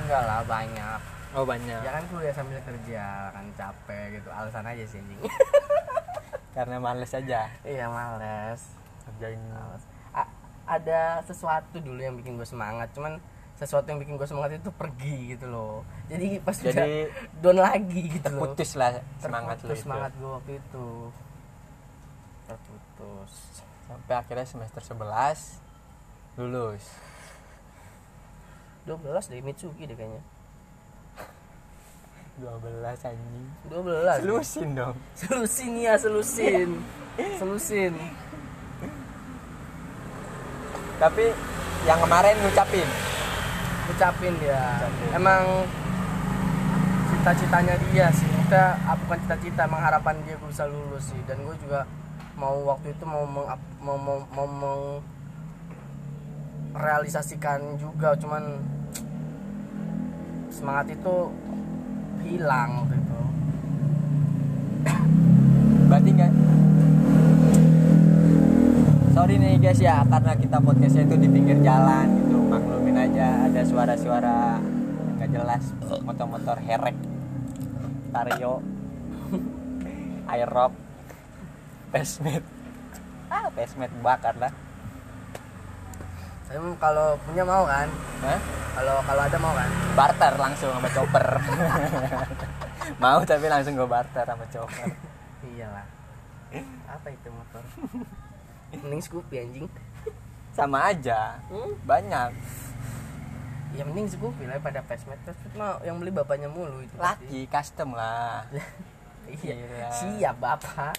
Enggak 0.00 0.22
lah 0.22 0.40
banyak. 0.44 1.00
Oh 1.32 1.42
banyak. 1.42 1.80
Ya 1.80 1.90
kan 1.90 2.04
kuliah 2.06 2.30
sambil 2.30 2.60
kerja 2.60 3.02
kan 3.30 3.44
capek 3.52 4.04
gitu. 4.14 4.28
Alasan 4.30 4.64
aja 4.64 4.84
sih 4.84 4.96
anjing. 4.96 5.20
Karena 6.56 6.76
males 6.78 7.10
aja. 7.10 7.50
Iya 7.60 7.86
males. 7.86 8.60
Kerjain 9.04 9.42
Males. 9.46 9.82
A- 10.12 10.32
ada 10.66 11.20
sesuatu 11.22 11.76
dulu 11.76 11.98
yang 11.98 12.14
bikin 12.14 12.36
gue 12.36 12.46
semangat. 12.46 12.88
Cuman 12.90 13.18
sesuatu 13.52 13.84
yang 13.86 13.98
bikin 13.98 14.16
gue 14.16 14.24
semangat 14.24 14.56
itu 14.56 14.70
pergi 14.70 15.34
gitu 15.34 15.46
loh. 15.46 15.82
Jadi 16.06 16.40
pas 16.40 16.54
udah 16.54 16.72
jadi 16.72 17.10
down 17.36 17.58
lagi 17.58 18.00
gitu 18.08 18.26
loh. 18.28 18.46
terputus 18.46 18.70
lah 18.74 18.90
semangat 19.18 19.56
Terputus 19.58 19.76
itu. 19.76 19.84
semangat 19.84 20.10
gue 20.14 20.30
waktu 20.30 20.52
itu 20.56 20.86
terputus 22.96 23.62
sampai 23.86 24.14
akhirnya 24.16 24.46
semester 24.48 24.82
11 24.82 26.40
lulus. 26.40 26.84
12 28.88 29.30
dari 29.30 29.42
Mitsuki 29.44 29.84
deh 29.84 29.96
kayaknya. 29.96 30.22
12 32.40 33.08
anjing. 33.08 33.46
12 33.68 34.20
selusin 34.24 34.68
dong. 34.76 34.96
Selusin 35.16 35.72
ya 35.80 35.94
selusin. 35.96 36.70
Selusin. 37.40 37.92
Tapi 40.96 41.24
yang 41.84 41.98
kemarin 42.00 42.36
ngucapin. 42.44 42.88
Ucapin 43.92 44.34
dia. 44.40 44.60
Ucapin. 44.80 45.08
emang 45.16 45.42
cita-citanya 47.12 47.74
dia 47.92 48.06
sih. 48.12 48.28
Kita 48.44 48.76
ah, 48.84 48.96
bukan 49.04 49.18
cita-cita 49.24 49.64
emang 49.64 49.82
harapan 49.82 50.20
dia 50.28 50.36
gue 50.36 50.48
bisa 50.48 50.68
lulus 50.68 51.10
sih. 51.10 51.20
Dan 51.24 51.40
gue 51.42 51.56
juga 51.64 51.88
mau 52.36 52.56
waktu 52.68 52.92
itu 52.92 53.04
mau 53.08 53.24
meng, 53.24 53.48
mau 53.80 53.96
mau, 53.96 54.20
mau 54.28 54.48
merealisasikan 56.76 57.80
juga 57.80 58.12
cuman 58.20 58.60
semangat 60.52 60.92
itu 60.92 61.16
hilang 62.28 62.84
waktu 62.84 62.96
itu. 63.00 63.20
Berarti 65.88 66.10
enggak 66.12 66.32
sorry 69.16 69.40
nih 69.40 69.56
guys 69.56 69.80
ya 69.80 70.04
karena 70.04 70.36
kita 70.36 70.60
podcastnya 70.60 71.08
itu 71.08 71.16
di 71.16 71.28
pinggir 71.32 71.58
jalan 71.64 72.20
gitu 72.20 72.36
maklumin 72.52 73.00
aja 73.00 73.48
ada 73.48 73.64
suara-suara 73.64 74.60
nggak 75.16 75.30
jelas 75.32 75.72
motor-motor 76.04 76.60
herek 76.60 76.94
vario 78.12 78.60
aerob 80.28 80.76
pesmet. 81.90 82.44
Ah 83.30 83.46
pesmet 83.54 83.90
bakar 84.02 84.34
lah. 84.38 84.52
Tapi 86.46 86.62
kalau 86.78 87.18
punya 87.26 87.42
mau 87.42 87.66
kan? 87.66 87.90
Hah? 88.22 88.40
kalau 88.76 88.96
kalau 89.02 89.22
ada 89.24 89.38
mau 89.40 89.52
kan? 89.56 89.70
Barter 89.96 90.32
langsung 90.36 90.70
sama 90.70 90.88
chopper. 90.92 91.26
Mau 93.02 93.18
tapi 93.26 93.50
langsung 93.50 93.74
gue 93.74 93.88
barter 93.88 94.22
sama 94.22 94.46
chopper. 94.46 94.86
Iyalah. 95.48 95.86
Apa 96.86 97.08
itu 97.10 97.28
motor? 97.34 97.64
Mending 98.70 99.02
Scoopy 99.02 99.34
anjing. 99.42 99.66
Sama 100.54 100.94
aja. 100.94 101.42
Hmm? 101.50 101.74
banyak. 101.82 102.30
Ya 103.74 103.82
mending 103.82 104.06
Scoopy 104.06 104.46
lah 104.46 104.62
pada 104.62 104.86
Pesmet. 104.86 105.18
Pesmet 105.26 105.52
mah 105.58 105.82
yang 105.82 105.98
beli 105.98 106.14
bapaknya 106.14 106.46
mulu 106.46 106.78
itu 106.84 106.94
pasti. 106.94 107.26
laki 107.26 107.40
custom 107.50 107.96
lah. 107.96 108.46
Iya. 109.26 109.58
Gila. 109.58 109.90
siap 109.90 110.36
bapak 110.38 110.94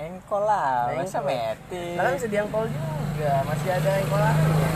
engkol 0.00 0.42
lah 0.44 0.92
masa 0.94 1.18
Engkol. 1.20 1.28
metik 1.28 1.96
Karena 1.98 2.10
bisa 2.16 2.28
diangkol 2.28 2.64
juga 2.68 3.32
masih 3.44 3.68
ada 3.72 3.90
engkol 4.00 4.20
lainnya 4.20 4.72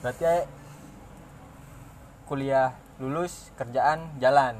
berarti 0.00 0.48
kuliah 2.24 2.72
lulus 2.96 3.52
kerjaan 3.56 4.16
jalan? 4.16 4.56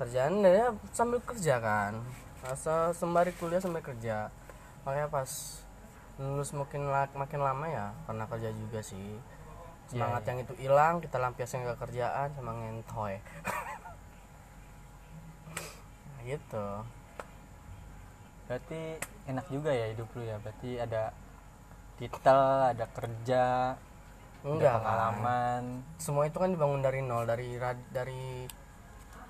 Kerjaan 0.00 0.40
ya 0.44 0.72
sambil 0.94 1.20
kerja 1.20 1.60
kan. 1.60 2.00
Masa 2.40 2.94
sembari 2.96 3.34
kuliah 3.36 3.60
sambil 3.60 3.84
kerja. 3.84 4.32
Makanya 4.86 5.12
pas 5.12 5.28
lulus 6.16 6.50
makin 6.56 6.88
makin 7.14 7.40
lama 7.42 7.66
ya 7.68 7.86
karena 8.08 8.24
kerja 8.30 8.50
juga 8.54 8.80
sih. 8.80 9.20
Semangat 9.88 10.20
Iya, 10.24 10.28
yang 10.28 10.38
itu 10.44 10.54
hilang 10.60 10.94
kita 11.00 11.16
lampiaskan 11.16 11.64
ke 11.64 11.74
kerjaan 11.80 12.28
sama 12.36 12.52
ngentoy. 12.52 13.16
nah, 13.18 13.76
gitu. 16.28 16.66
Berarti 18.48 18.96
enak 19.28 19.46
juga 19.52 19.70
ya 19.72 19.92
hidup 19.92 20.08
lu 20.16 20.24
ya? 20.24 20.36
Berarti 20.40 20.80
ada 20.80 21.12
titel 22.00 22.40
ada 22.72 22.86
kerja 22.94 23.44
enggak 24.46 24.72
ada 24.72 24.78
kan. 24.78 24.84
pengalaman. 24.84 25.62
Semua 26.00 26.24
itu 26.30 26.38
kan 26.40 26.50
dibangun 26.54 26.80
dari 26.80 27.00
nol 27.04 27.28
dari 27.28 27.58
dari 27.92 28.48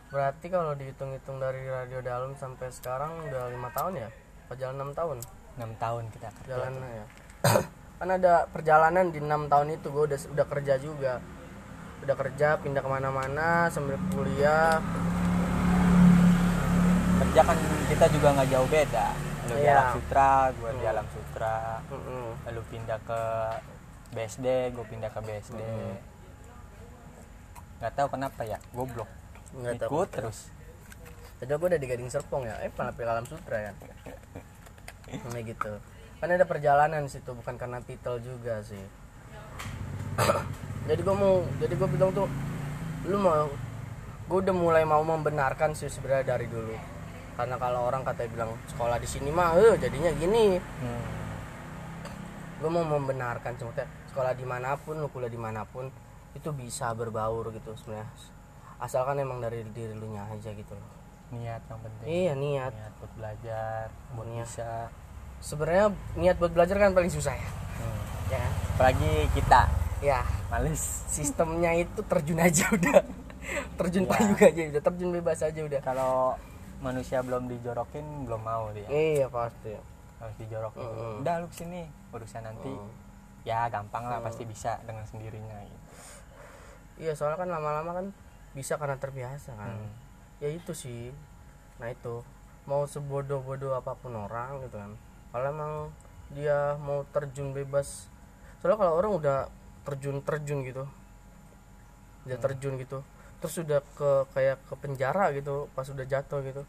berarti 0.08 0.46
kalau 0.48 0.72
dihitung-hitung 0.72 1.36
dari 1.36 1.68
radio 1.68 2.00
dalam 2.00 2.32
sampai 2.38 2.72
sekarang 2.72 3.26
udah 3.26 3.50
lima 3.50 3.68
tahun 3.74 4.06
ya? 4.06 4.08
Apa 4.48 4.54
jalan 4.54 4.76
enam 4.78 4.90
tahun? 4.94 5.18
Enam 5.58 5.72
tahun 5.76 6.04
kita 6.14 6.28
kerja 6.42 6.54
jalan 6.54 6.72
ya. 6.78 7.06
Kan 7.98 8.08
ada 8.14 8.46
perjalanan 8.46 9.10
di 9.10 9.18
enam 9.18 9.50
tahun 9.50 9.74
itu 9.74 9.90
gue 9.90 10.04
udah 10.14 10.18
udah 10.38 10.46
kerja 10.46 10.74
juga. 10.78 11.18
Udah 12.06 12.14
kerja 12.14 12.62
pindah 12.62 12.78
ke 12.78 12.86
mana-mana 12.86 13.66
sambil 13.74 13.98
kuliah 14.14 14.78
kerja 17.28 17.44
kan 17.44 17.56
kita 17.86 18.06
juga 18.08 18.28
nggak 18.32 18.48
jauh 18.48 18.68
beda. 18.68 19.06
Lu 19.44 19.54
di 19.54 19.60
Iya. 19.60 19.72
alam 19.74 19.88
sutra 19.94 20.32
gua 20.54 20.70
di 20.70 20.80
Hmm. 20.80 20.92
alam 20.92 21.06
sutra. 21.08 21.56
Mm-mm. 21.86 22.26
lalu 22.44 22.60
pindah 22.66 22.98
ke 23.02 23.20
BSD 24.08 24.46
gue 24.72 24.84
pindah 24.88 25.10
ke 25.12 25.20
BSD 25.20 25.60
Hmm. 25.60 25.96
nggak 27.78 27.92
tahu 27.92 28.08
kenapa 28.10 28.40
ya 28.42 28.56
goblok. 28.72 29.08
Nggak 29.52 29.74
tahu. 29.78 29.88
Ikut 29.92 30.08
terus. 30.10 30.38
Tadi 31.38 31.52
gue 31.52 31.68
udah 31.68 31.76
di 31.76 31.86
Gading 31.86 32.08
Serpong 32.08 32.42
ya 32.42 32.56
eh 32.58 32.72
malah 32.72 32.90
pilih 32.90 33.12
alam 33.12 33.22
sutra 33.22 33.60
kan. 33.62 33.74
Kayak 35.06 35.44
gitu. 35.46 35.72
Kan 36.18 36.28
ada 36.28 36.42
perjalanan 36.42 37.04
situ 37.06 37.30
bukan 37.30 37.54
karena 37.54 37.78
titel 37.78 38.18
juga 38.18 38.58
sih. 38.60 38.82
Jadi 40.84 41.00
gue 41.00 41.14
mau 41.14 41.44
jadi 41.58 41.74
gue 41.74 41.88
bilang 41.88 42.10
tuh 42.10 42.26
lu 43.04 43.16
mau 43.16 43.46
gue 44.24 44.38
udah 44.40 44.54
mulai 44.56 44.82
mau 44.82 45.00
membenarkan 45.00 45.72
sih 45.72 45.86
sebenarnya 45.86 46.34
dari 46.34 46.48
dulu 46.48 46.72
karena 47.38 47.54
kalau 47.54 47.86
orang 47.86 48.02
katanya 48.02 48.30
bilang 48.34 48.50
sekolah 48.66 48.98
di 48.98 49.06
sini 49.06 49.30
mah 49.30 49.54
eh 49.54 49.78
jadinya 49.78 50.10
gini. 50.12 50.58
Hmm. 50.58 51.06
gue 52.58 52.66
mau 52.66 52.82
membenarkan 52.82 53.54
cuma 53.54 53.70
kayak 53.70 53.86
sekolah 54.10 54.34
di 54.34 54.42
mana 54.42 54.74
pun 54.74 54.98
lu 54.98 55.06
kuliah 55.06 55.30
di 55.30 55.38
mana 55.38 55.62
pun 55.62 55.86
itu 56.34 56.50
bisa 56.50 56.90
berbaur 56.90 57.54
gitu 57.54 57.70
sebenarnya. 57.78 58.10
Asalkan 58.82 59.22
emang 59.22 59.38
dari 59.38 59.62
diri 59.70 59.94
lu 59.94 60.10
nya 60.10 60.26
aja 60.26 60.50
gitu 60.50 60.74
loh. 60.74 60.90
Niat 61.30 61.62
yang 61.62 61.78
penting. 61.78 62.06
Iya 62.10 62.32
niat. 62.34 62.72
Niat 62.74 62.92
buat 62.98 63.12
belajar 63.14 63.82
buat 64.10 64.26
Niat. 64.26 64.42
bisa. 64.42 64.90
Sebenarnya 65.38 65.86
niat 66.18 66.36
buat 66.42 66.50
belajar 66.50 66.76
kan 66.82 66.90
paling 66.90 67.12
susah 67.14 67.38
ya. 67.38 67.50
Hmm. 67.78 68.00
ya. 68.26 68.46
Apalagi 68.74 69.30
kita. 69.38 69.62
Ya. 70.02 70.26
Males. 70.50 70.82
Sistemnya 71.06 71.78
itu 71.78 72.02
terjun 72.02 72.42
aja 72.42 72.66
udah. 72.74 73.06
Terjun 73.78 74.02
Iya. 74.04 74.10
payung 74.10 74.34
aja 74.34 74.62
udah 74.74 74.82
terjun 74.82 75.10
bebas 75.14 75.38
aja 75.46 75.60
udah. 75.62 75.80
Kalau 75.80 76.34
manusia 76.78 77.18
belum 77.22 77.50
dijorokin 77.50 78.26
belum 78.26 78.42
mau 78.42 78.70
dia. 78.70 78.86
Iya 78.86 79.26
pasti. 79.30 79.74
Harus 80.18 80.36
dijorokin. 80.38 80.82
Dulu. 80.82 80.94
Mm-mm. 80.94 81.22
udah 81.22 81.34
lu 81.42 81.48
sini 81.50 81.86
urusan 82.14 82.42
nanti. 82.46 82.70
Hmm. 82.70 83.06
ya 83.46 83.64
gampang 83.70 84.04
lah 84.04 84.20
pasti 84.20 84.44
bisa 84.44 84.76
dengan 84.84 85.08
sendirinya 85.08 85.56
gitu. 85.64 85.78
iya 87.00 87.16
soalnya 87.16 87.38
kan 87.38 87.48
lama-lama 87.48 87.90
kan 87.96 88.06
bisa 88.52 88.76
karena 88.76 88.98
terbiasa 88.98 89.54
kan. 89.56 89.72
Hmm. 89.78 89.90
ya 90.42 90.48
itu 90.52 90.72
sih. 90.74 91.14
Nah 91.82 91.90
itu. 91.90 92.22
Mau 92.68 92.84
sebodoh-bodoh 92.84 93.72
apa 93.72 93.96
pun 93.96 94.12
orang 94.12 94.60
gitu 94.68 94.76
kan. 94.76 94.92
Kalau 95.32 95.46
emang 95.48 95.72
dia 96.36 96.76
mau 96.76 97.08
terjun 97.08 97.56
bebas. 97.56 98.12
Soalnya 98.60 98.76
kalau 98.76 98.92
orang 99.00 99.12
udah 99.16 99.38
terjun 99.88 100.20
terjun 100.20 100.60
gitu. 100.68 100.84
Udah 102.28 102.36
terjun 102.36 102.76
gitu 102.76 103.00
terus 103.38 103.54
udah 103.58 103.80
ke 103.94 104.10
kayak 104.34 104.58
ke 104.66 104.74
penjara 104.76 105.30
gitu 105.30 105.70
pas 105.72 105.86
udah 105.86 106.02
jatuh 106.02 106.42
gitu. 106.42 106.62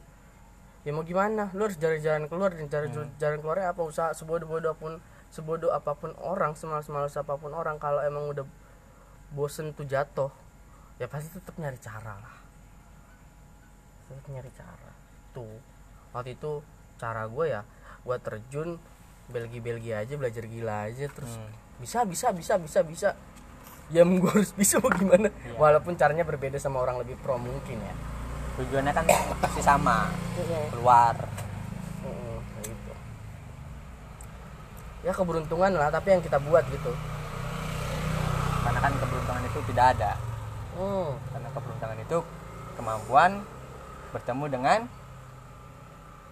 Ya 0.88 0.96
mau 0.96 1.04
gimana? 1.04 1.52
Lu 1.52 1.68
harus 1.68 1.76
cari 1.76 2.00
jalan 2.00 2.30
keluar 2.30 2.56
dan 2.56 2.70
cari 2.70 2.88
jalan 3.20 3.38
keluarnya 3.40 3.74
apa? 3.74 3.82
Usaha 3.84 4.14
sebodoh-bodoh 4.14 4.78
pun 4.78 5.02
sebodoh 5.30 5.70
apa 5.70 5.94
pun 5.94 6.14
orang 6.18 6.54
semalas-malas 6.54 7.14
apa 7.14 7.36
pun 7.36 7.52
orang 7.52 7.78
kalau 7.78 8.02
emang 8.02 8.30
udah 8.30 8.46
bosen 9.30 9.78
tuh 9.78 9.86
jatuh 9.86 10.32
ya 10.98 11.06
pasti 11.06 11.30
tetap 11.34 11.54
nyari 11.58 11.78
cara 11.78 12.18
lah. 12.18 12.36
Tetap 14.10 14.26
nyari 14.30 14.52
cara. 14.54 14.92
Tuh 15.34 15.58
waktu 16.10 16.34
itu 16.34 16.66
cara 16.98 17.30
gue 17.30 17.46
ya 17.48 17.62
gue 18.02 18.18
terjun 18.18 18.82
belgi 19.30 19.62
belgi 19.62 19.94
aja 19.94 20.18
belajar 20.18 20.44
gila 20.50 20.90
aja 20.90 21.06
terus 21.06 21.38
Hmm. 21.38 21.54
bisa 21.78 22.02
bisa 22.04 22.34
bisa 22.34 22.58
bisa 22.58 22.80
bisa 22.82 23.10
ya 23.90 24.06
gue 24.06 24.30
harus 24.30 24.54
bisa 24.54 24.78
mau 24.78 24.94
gimana? 24.94 25.34
Iya. 25.34 25.58
walaupun 25.58 25.98
caranya 25.98 26.22
berbeda 26.22 26.62
sama 26.62 26.82
orang 26.82 27.02
lebih 27.02 27.18
pro 27.22 27.42
mungkin 27.42 27.78
ya. 27.82 27.96
Tujuannya 28.62 28.94
kan 28.94 29.06
pasti 29.42 29.62
sama. 29.66 30.14
Heeh. 30.38 30.66
keluar. 30.70 31.16
Heeh, 32.06 32.38
kayak 32.38 32.66
gitu. 32.70 32.92
Ya 35.10 35.12
keberuntungan 35.16 35.72
lah 35.74 35.90
tapi 35.90 36.14
yang 36.14 36.22
kita 36.22 36.38
buat 36.38 36.64
gitu. 36.70 36.94
Karena 38.62 38.80
kan 38.80 38.94
keberuntungan 38.94 39.44
itu 39.46 39.60
tidak 39.74 39.88
ada. 39.98 40.14
Hmm. 40.80 41.12
karena 41.36 41.52
keberuntungan 41.52 41.98
itu 42.00 42.18
kemampuan 42.80 43.32
bertemu 44.16 44.46
dengan 44.48 44.80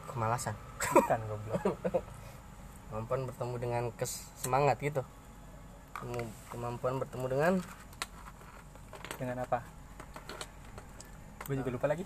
kemalasan. 0.07 0.55
Bukan 0.77 1.19
goblok. 1.27 1.61
Kemampuan 2.87 3.27
bertemu 3.27 3.55
dengan 3.59 3.83
kes 3.99 4.31
semangat 4.39 4.79
gitu 4.79 5.03
kemampuan 6.53 7.01
bertemu 7.01 7.25
dengan? 7.29 7.53
Dengan 9.17 9.37
apa? 9.43 9.59
Gue 11.47 11.55
juga 11.57 11.71
lupa 11.71 11.87
lagi. 11.87 12.03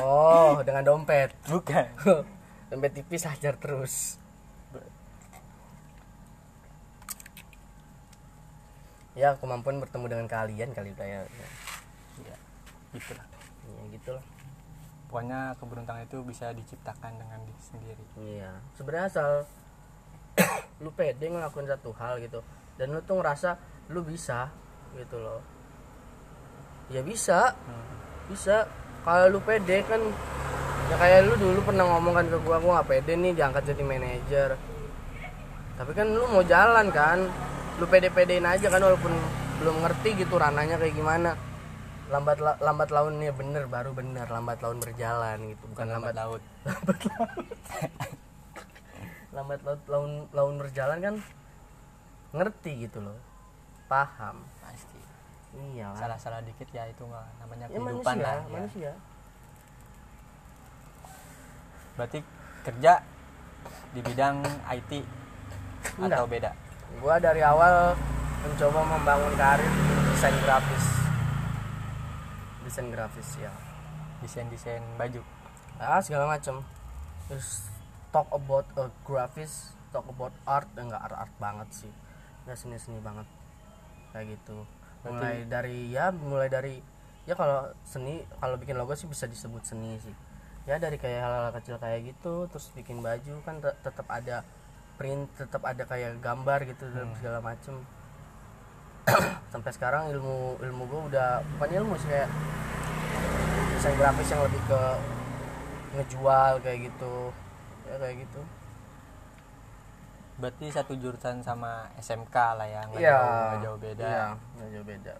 Oh 0.00 0.62
dengan 0.62 0.86
dompet. 0.86 1.34
Bukan. 1.50 1.86
Dompet 2.70 2.92
tipis 2.94 3.26
hajar 3.26 3.58
terus. 3.58 4.22
Ya 9.14 9.38
kemampuan 9.38 9.78
bertemu 9.78 10.10
dengan 10.10 10.26
kalian 10.26 10.70
kali 10.74 10.90
udah 10.94 11.06
ya. 11.06 11.20
Iya 12.22 12.36
gitulah. 12.94 13.26
Ya 13.66 13.82
gitulah. 13.94 14.24
Pokoknya 15.10 15.54
keberuntungan 15.62 16.02
itu 16.02 16.18
bisa 16.26 16.50
diciptakan 16.50 17.18
dengan 17.18 17.38
diri 17.46 17.62
sendiri. 17.62 18.04
Iya. 18.18 18.58
Sebenarnya 18.74 19.06
asal 19.10 19.30
lu 20.84 20.92
pede 20.92 21.32
ngelakuin 21.32 21.64
satu 21.64 21.90
hal 21.96 22.20
gitu. 22.20 22.44
Dan 22.76 22.92
lu 22.92 23.00
tuh 23.00 23.16
ngerasa 23.24 23.56
lu 23.88 24.04
bisa 24.04 24.52
gitu 24.92 25.16
loh. 25.16 25.40
Ya 26.92 27.00
bisa. 27.00 27.56
Hmm. 27.64 27.84
bisa. 28.28 28.68
Kalau 29.04 29.32
lu 29.32 29.40
pede 29.40 29.80
kan 29.88 30.00
ya 30.92 30.96
kayak 31.00 31.24
lu 31.24 31.34
dulu 31.40 31.60
pernah 31.64 31.88
ngomong 31.88 32.12
kan 32.12 32.26
ke 32.28 32.38
gua 32.44 32.60
gua 32.60 32.84
gak 32.84 32.88
pede 32.92 33.16
nih 33.16 33.32
diangkat 33.32 33.64
jadi 33.72 33.82
manajer. 33.82 34.50
Tapi 35.80 35.90
kan 35.96 36.06
lu 36.12 36.28
mau 36.28 36.44
jalan 36.44 36.92
kan. 36.92 37.24
Lu 37.80 37.88
pede-pedein 37.90 38.46
aja 38.46 38.70
kan 38.70 38.78
walaupun 38.78 39.10
belum 39.58 39.82
ngerti 39.82 40.20
gitu 40.20 40.36
rananya 40.36 40.76
kayak 40.76 40.94
gimana. 40.94 41.34
Lambat 42.12 42.38
la- 42.38 42.60
lambat 42.60 42.92
launnya 42.92 43.32
bener 43.32 43.64
baru 43.66 43.96
bener. 43.96 44.28
Lambat 44.28 44.60
laun 44.60 44.78
berjalan 44.78 45.56
gitu. 45.56 45.64
Bukan 45.72 45.86
lambat 45.88 46.14
laut 46.14 46.42
lambat 46.68 47.00
laun 49.34 49.58
laun, 49.90 50.12
laun 50.30 50.54
berjalan 50.62 50.98
kan 51.02 51.14
ngerti 52.34 52.86
gitu 52.86 53.02
loh 53.02 53.18
paham. 53.86 54.36
Pasti. 54.58 55.00
Iya. 55.54 55.94
Lah 55.94 55.98
salah-salah 55.98 56.40
dikit 56.42 56.68
ya 56.74 56.88
itu 56.90 57.04
mah 57.06 57.26
namanya 57.38 57.70
ya 57.70 57.78
kehidupan 57.78 58.14
manusia 58.18 58.24
lah 58.24 58.34
ya. 58.34 58.50
manusia. 58.50 58.92
Berarti 61.94 62.18
kerja 62.66 62.92
di 63.94 64.00
bidang 64.02 64.42
IT 64.66 64.92
Enggak. 66.00 66.18
atau 66.18 66.26
beda? 66.26 66.50
Gua 66.98 67.22
dari 67.22 67.42
awal 67.44 67.94
mencoba 68.42 68.80
membangun 68.82 69.34
karir 69.38 69.70
di 69.70 69.94
desain 70.10 70.36
grafis. 70.42 70.86
Desain 72.66 72.88
grafis 72.90 73.28
ya. 73.38 73.52
Desain 74.18 74.46
desain 74.50 74.82
baju? 74.98 75.22
Ah 75.78 76.02
segala 76.02 76.26
macam 76.26 76.66
terus 77.30 77.73
talk 78.14 78.30
about 78.30 78.62
uh, 78.78 78.86
grafis 79.02 79.74
talk 79.90 80.06
about 80.06 80.30
art 80.46 80.70
enggak 80.78 81.02
art 81.02 81.26
art 81.26 81.34
banget 81.42 81.68
sih. 81.74 81.92
Enggak 82.46 82.58
seni 82.62 82.78
seni 82.78 83.02
banget. 83.02 83.26
Kayak 84.14 84.38
gitu. 84.38 84.62
Mulai 85.02 85.42
dari 85.50 85.90
ya 85.90 86.14
mulai 86.14 86.46
dari 86.46 86.78
ya 87.26 87.34
kalau 87.34 87.74
seni 87.82 88.22
kalau 88.38 88.54
bikin 88.54 88.78
logo 88.78 88.94
sih 88.94 89.10
bisa 89.10 89.26
disebut 89.26 89.66
seni 89.66 89.98
sih. 89.98 90.14
Ya 90.70 90.78
dari 90.78 90.94
kayak 90.94 91.20
hal-hal 91.26 91.50
kecil 91.58 91.76
kayak 91.82 92.14
gitu 92.14 92.46
terus 92.46 92.70
bikin 92.78 93.02
baju 93.02 93.34
kan 93.42 93.58
te- 93.58 93.78
tetap 93.82 94.06
ada 94.06 94.46
print 94.94 95.26
tetap 95.34 95.66
ada 95.66 95.82
kayak 95.82 96.22
gambar 96.22 96.70
gitu 96.70 96.86
dan 96.94 97.10
segala 97.18 97.42
macem. 97.42 97.82
Sampai 99.52 99.74
sekarang 99.74 100.14
ilmu 100.14 100.62
ilmu 100.62 100.82
gue 100.86 101.00
udah 101.12 101.42
bukan 101.58 101.70
ilmu 101.82 101.94
sih 101.98 102.08
kayak 102.08 102.30
desain 103.74 103.98
grafis 103.98 104.30
yang 104.32 104.42
lebih 104.46 104.62
ke 104.64 104.82
ngejual 105.94 106.52
kayak 106.64 106.90
gitu 106.90 107.30
ya 107.84 107.96
kayak 107.96 108.16
gitu. 108.20 108.40
Berarti 110.34 110.66
satu 110.68 110.92
jurusan 110.94 111.40
sama 111.40 111.86
SMK 111.96 112.34
lah 112.52 112.66
ya 112.66 112.80
nggak 112.84 112.98
Iya. 112.98 113.12
jauh, 113.12 113.30
nggak 113.30 113.60
jauh 113.62 113.78
beda. 113.78 114.04
iya 114.04 114.24
nggak 114.52 114.70
jauh 114.70 114.86
beda. 114.86 115.14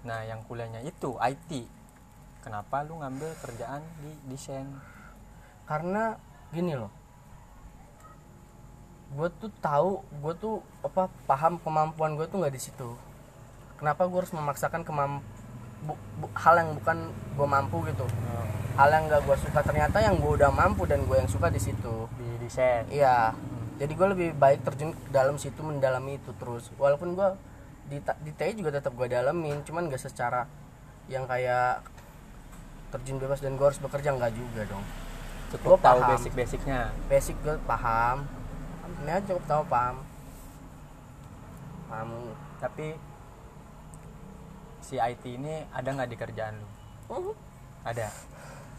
Nah 0.00 0.18
yang 0.22 0.40
kuliahnya 0.44 0.80
itu 0.82 1.10
IT 1.16 1.50
kenapa 2.40 2.80
lu 2.82 2.96
ngambil 2.96 3.32
kerjaan 3.38 3.80
di 3.98 4.10
desain? 4.26 4.68
Karena 5.64 6.16
gini 6.50 6.72
loh. 6.72 6.92
Gue 9.10 9.28
tuh 9.34 9.50
tahu 9.58 9.90
gue 10.16 10.34
tuh 10.36 10.54
apa 10.80 11.10
paham 11.26 11.58
kemampuan 11.58 12.14
gue 12.14 12.26
tuh 12.26 12.38
nggak 12.38 12.50
di 12.50 12.62
situ. 12.62 12.94
Kenapa 13.74 14.04
gue 14.04 14.18
harus 14.18 14.30
memaksakan 14.30 14.84
kemamp 14.84 15.24
bu- 15.80 16.00
hal 16.34 16.54
yang 16.56 16.76
bukan 16.76 16.98
gue 17.34 17.46
mampu 17.46 17.76
gitu 17.86 18.04
hal 18.80 18.88
yang 18.96 19.04
gak 19.12 19.22
gue 19.28 19.36
suka. 19.36 19.60
Ternyata 19.60 20.00
yang 20.00 20.16
gue 20.16 20.32
udah 20.40 20.48
mampu 20.48 20.88
dan 20.88 21.04
gue 21.04 21.16
yang 21.20 21.28
suka 21.28 21.52
di 21.52 21.60
situ. 21.60 22.08
Di 22.16 22.28
desain 22.40 22.88
iya. 22.88 23.36
Jadi 23.76 23.92
gue 23.92 24.08
lebih 24.12 24.28
baik 24.36 24.64
terjun 24.64 24.96
dalam 25.12 25.36
situ 25.36 25.60
mendalami 25.60 26.16
itu 26.16 26.32
terus. 26.40 26.72
Walaupun 26.80 27.12
gue 27.12 27.28
di 27.92 27.98
di 28.00 28.32
TI 28.32 28.56
juga 28.56 28.72
tetap 28.72 28.96
gue 28.96 29.04
dalamin 29.10 29.60
cuman 29.66 29.92
gak 29.92 30.00
secara 30.00 30.48
yang 31.10 31.26
kayak 31.28 31.84
terjun 32.90 33.18
bebas 33.18 33.42
dan 33.42 33.54
gue 33.58 33.66
harus 33.66 33.78
bekerja 33.82 34.16
nggak 34.16 34.32
juga 34.32 34.62
dong. 34.66 34.84
Cukup 35.50 35.78
Gua 35.78 35.82
tahu 35.82 36.00
paham. 36.00 36.10
basic 36.14 36.32
basicnya 36.34 36.80
basic 37.10 37.36
gue 37.42 37.56
paham. 37.66 38.24
Ini 39.04 39.10
aja 39.10 39.24
cukup 39.34 39.44
tahu 39.46 39.62
paham. 39.68 39.96
Paham. 41.90 42.08
Tapi 42.62 42.86
si 44.80 44.96
IT 44.98 45.22
ini 45.26 45.66
ada 45.70 45.88
nggak 45.90 46.10
di 46.10 46.16
kerjaan 46.18 46.54
lu? 46.58 46.68
Uh, 47.10 47.34
ada 47.82 48.06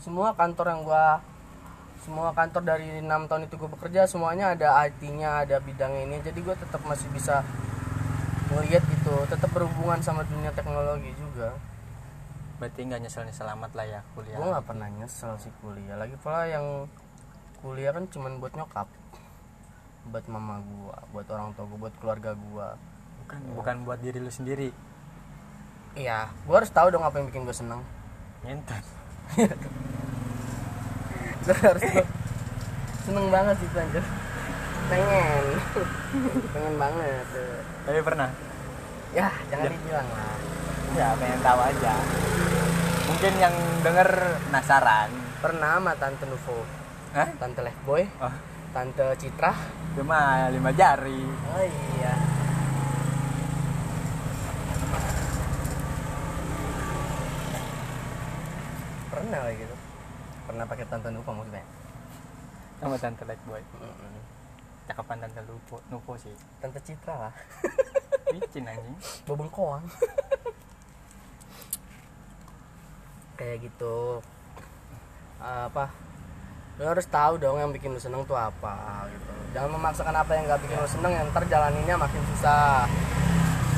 semua 0.01 0.33
kantor 0.33 0.65
yang 0.73 0.81
gua 0.81 1.21
semua 2.01 2.33
kantor 2.33 2.65
dari 2.65 2.97
enam 2.97 3.29
tahun 3.29 3.45
itu 3.45 3.61
gue 3.61 3.69
bekerja 3.69 4.09
semuanya 4.09 4.57
ada 4.57 4.73
IT-nya 4.89 5.45
ada 5.45 5.61
bidangnya 5.61 6.09
ini. 6.09 6.17
Jadi 6.25 6.41
gue 6.41 6.55
tetap 6.57 6.81
masih 6.81 7.05
bisa 7.13 7.45
ngeliat 8.49 8.81
gitu 8.89 9.15
tetap 9.29 9.53
berhubungan 9.53 10.01
sama 10.01 10.25
dunia 10.25 10.49
teknologi 10.49 11.13
juga. 11.13 11.53
Berarti 12.57 12.89
nggak 12.89 13.05
nyesel 13.05 13.29
nyesel 13.29 13.45
amat 13.53 13.71
lah 13.77 13.85
ya 13.85 13.99
kuliah? 14.17 14.37
Gue 14.41 14.49
nggak 14.49 14.65
pernah 14.65 14.89
nyesel 14.89 15.37
sih 15.37 15.53
kuliah. 15.61 15.93
Lagi 15.93 16.17
pula 16.17 16.49
yang 16.49 16.89
kuliah 17.61 17.93
kan 17.93 18.09
cuman 18.09 18.41
buat 18.41 18.57
nyokap 18.57 18.89
buat 20.01 20.25
mama 20.25 20.65
gua 20.65 20.97
buat 21.13 21.29
orang 21.29 21.53
tua 21.53 21.69
gua 21.69 21.79
buat 21.85 21.95
keluarga 22.01 22.33
gua. 22.33 22.73
Bukan 23.21 23.39
bukan 23.53 23.75
buat 23.85 24.01
diri 24.01 24.17
lu 24.17 24.33
sendiri? 24.33 24.73
Iya 25.93 26.33
gua 26.49 26.65
harus 26.65 26.73
tahu 26.73 26.89
dong 26.89 27.05
apa 27.05 27.21
yang 27.21 27.29
bikin 27.29 27.45
gue 27.45 27.53
seneng. 27.53 27.85
Gua 28.41 28.57
harus 31.65 31.83
seneng 33.03 33.27
banget 33.33 33.55
sih 33.59 33.67
anjir 33.75 34.05
pengen. 34.91 35.43
Pengen 36.51 36.75
banget. 36.75 37.25
Tuh. 37.31 37.59
tapi 37.87 37.99
pernah? 38.03 38.29
Ya 39.15 39.27
jangan 39.47 39.71
dibilang 39.71 40.07
lah. 40.11 40.35
Ya 40.95 41.07
pengen 41.15 41.39
tahu 41.39 41.59
aja. 41.63 41.93
Mungkin 43.07 43.33
yang 43.39 43.55
denger 43.83 44.09
penasaran. 44.47 45.09
Pernah 45.41 45.81
sama 45.81 45.93
tante 45.97 46.25
Nuvo 46.29 46.63
Hah? 47.15 47.27
tante 47.39 47.65
Lefboy? 47.65 48.03
Oh. 48.21 48.35
Tante 48.71 49.05
Citra? 49.19 49.51
Cuma 49.95 50.47
lima 50.51 50.71
jari. 50.71 51.23
Oh 51.27 51.63
iya 51.63 52.13
pernah 59.31 59.47
kayak 59.47 59.63
gitu? 59.63 59.75
Pernah 60.43 60.65
pakai 60.67 60.85
tante 60.91 61.07
Nuvo 61.07 61.31
maksudnya? 61.31 61.63
Sama 62.83 62.95
tante 62.99 63.23
like 63.23 63.43
boy. 63.47 63.63
Mm-mm. 63.79 64.19
cakapan 64.91 65.23
tante 65.23 65.39
lupo 65.47 65.79
nupo 65.87 66.19
sih. 66.19 66.35
Tante 66.59 66.83
Citra 66.83 67.15
lah. 67.15 67.33
Licin 68.35 68.67
anjing. 68.67 68.97
Bebengkoang 69.23 69.87
kayak 73.39 73.63
gitu. 73.63 74.19
Apa? 75.39 75.87
Lu 76.75 76.91
harus 76.91 77.07
tahu 77.07 77.39
dong 77.39 77.55
yang 77.55 77.71
bikin 77.71 77.95
lu 77.95 78.01
seneng 78.03 78.27
tuh 78.27 78.35
apa 78.35 79.07
gitu. 79.07 79.31
Jangan 79.55 79.79
memaksakan 79.79 80.11
apa 80.11 80.31
yang 80.35 80.43
nggak 80.43 80.59
bikin 80.59 80.75
lu 80.75 80.89
seneng 80.91 81.11
yang 81.15 81.25
ntar 81.31 81.47
jalaninnya 81.47 81.95
makin 81.95 82.21
susah. 82.35 82.83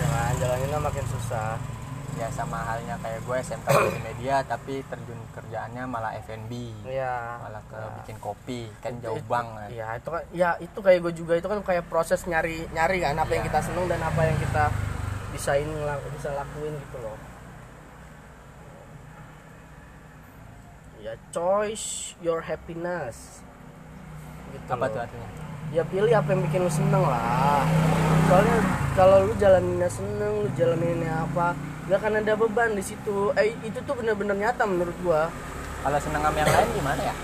Jangan 0.02 0.34
jalaninnya 0.42 0.80
makin 0.82 1.06
susah 1.06 1.73
ya 2.14 2.28
sama 2.30 2.62
halnya 2.62 2.94
kayak 2.98 3.20
gue 3.22 3.36
SMK 3.42 3.66
di 3.90 4.02
media 4.02 4.36
tapi 4.44 4.86
terjun 4.86 5.18
kerjaannya 5.34 5.84
malah 5.84 6.14
F&B 6.20 6.52
Iya. 6.86 7.42
malah 7.42 7.64
ke 7.66 7.76
Ya. 7.76 7.90
bikin 7.98 8.18
kopi 8.18 8.70
kan 8.80 8.94
Itu- 8.94 9.04
jauh 9.04 9.18
itu- 9.18 9.28
banget 9.28 9.68
Iya, 9.72 9.88
itu 9.98 10.10
kan 10.10 10.24
ya 10.32 10.50
itu 10.58 10.78
kayak 10.80 11.00
gue 11.02 11.14
juga 11.16 11.34
itu 11.36 11.48
kan 11.48 11.60
kayak 11.60 11.86
proses 11.88 12.22
nyari 12.24 12.70
nyari 12.70 12.98
kan 13.00 13.16
apa 13.16 13.32
yang 13.32 13.44
Iya. 13.44 13.50
kita 13.50 13.60
seneng 13.64 13.86
dan 13.88 14.00
apa 14.00 14.22
yang 14.22 14.38
kita 14.38 14.64
bisa 15.34 15.52
ini 15.56 15.74
bisa 16.14 16.30
lakuin 16.32 16.74
gitu 16.78 16.98
loh. 17.00 17.18
Ya 21.00 21.14
choice 21.30 22.16
your 22.20 22.40
happiness. 22.40 23.42
Gitu 24.54 24.70
apa 24.70 24.86
loh. 24.86 24.94
tuh 24.94 25.02
artinya 25.04 25.30
Ya 25.74 25.82
pilih 25.82 26.14
apa 26.14 26.30
yang 26.30 26.46
bikin 26.46 26.62
lu 26.62 26.70
seneng 26.70 27.02
lah. 27.02 27.66
Soalnya 28.30 28.58
kalau 28.94 29.26
lu 29.26 29.34
jalaninnya 29.34 29.90
seneng, 29.90 30.46
lu 30.46 30.50
jalaninnya 30.54 31.26
apa, 31.26 31.58
nggak 31.84 32.00
akan 32.00 32.14
ada 32.20 32.34
beban 32.34 32.72
di 32.74 32.84
situ. 32.84 33.32
Eh 33.36 33.52
itu 33.62 33.80
tuh 33.84 33.94
bener-bener 33.94 34.36
nyata 34.40 34.64
menurut 34.64 34.96
gua. 35.04 35.28
kalau 35.84 36.00
seneng 36.00 36.24
sama 36.24 36.40
yang 36.40 36.48
lain 36.48 36.70
gimana 36.80 37.02
ya 37.04 37.16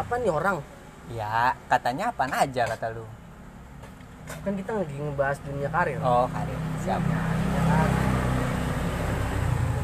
Apa 0.00 0.16
nih 0.16 0.32
orang? 0.32 0.64
ya 1.12 1.52
katanya 1.68 2.08
apa 2.08 2.24
aja 2.32 2.64
kata 2.64 2.96
lu 2.96 3.04
Kan 4.40 4.56
kita 4.56 4.72
lagi 4.72 4.96
ngebahas 4.96 5.36
dunia 5.44 5.68
karir. 5.68 6.00
oh 6.00 6.24
karir 6.32 6.56
siap 6.80 7.04
ya 7.04 7.20
kan 7.68 7.88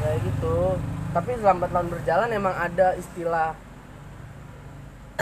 kayak 0.01 0.17
gitu 0.25 0.57
tapi 1.13 1.31
lambat 1.37 1.69
laun 1.69 1.93
berjalan 1.93 2.33
emang 2.33 2.55
ada 2.57 2.97
istilah 2.97 3.53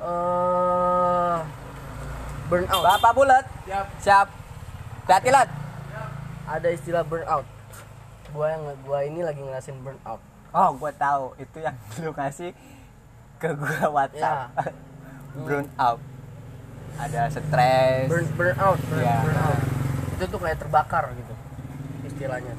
eh 0.00 1.36
burnout 2.48 2.80
bapak 2.80 3.12
bulat 3.12 3.44
Siap. 3.68 3.86
siap 4.00 4.26
hati 5.04 5.28
lat 5.28 5.48
ada 6.46 6.68
istilah 6.70 7.02
burnout. 7.02 7.46
Gua 8.30 8.46
yang 8.54 8.62
gua 8.86 9.02
ini 9.02 9.20
lagi 9.26 9.42
ngerasain 9.42 9.78
burnout. 9.82 10.22
Oh 10.54 10.70
gue 10.78 10.92
tahu. 10.96 11.34
Itu 11.36 11.58
yang 11.60 11.76
lu 12.06 12.14
kasih 12.14 12.54
ke 13.36 13.50
gue 13.52 13.76
WhatsApp. 13.96 14.54
Burn 15.44 15.68
out 15.76 16.00
ada 16.96 17.28
stres. 17.28 18.08
Burn 18.08 18.26
burnout 18.32 18.80
burn, 18.88 19.04
burnout. 19.04 19.60
Itu 20.16 20.24
tuh 20.32 20.38
kayak 20.40 20.58
terbakar 20.64 21.12
gitu 21.12 21.34
istilahnya. 22.08 22.54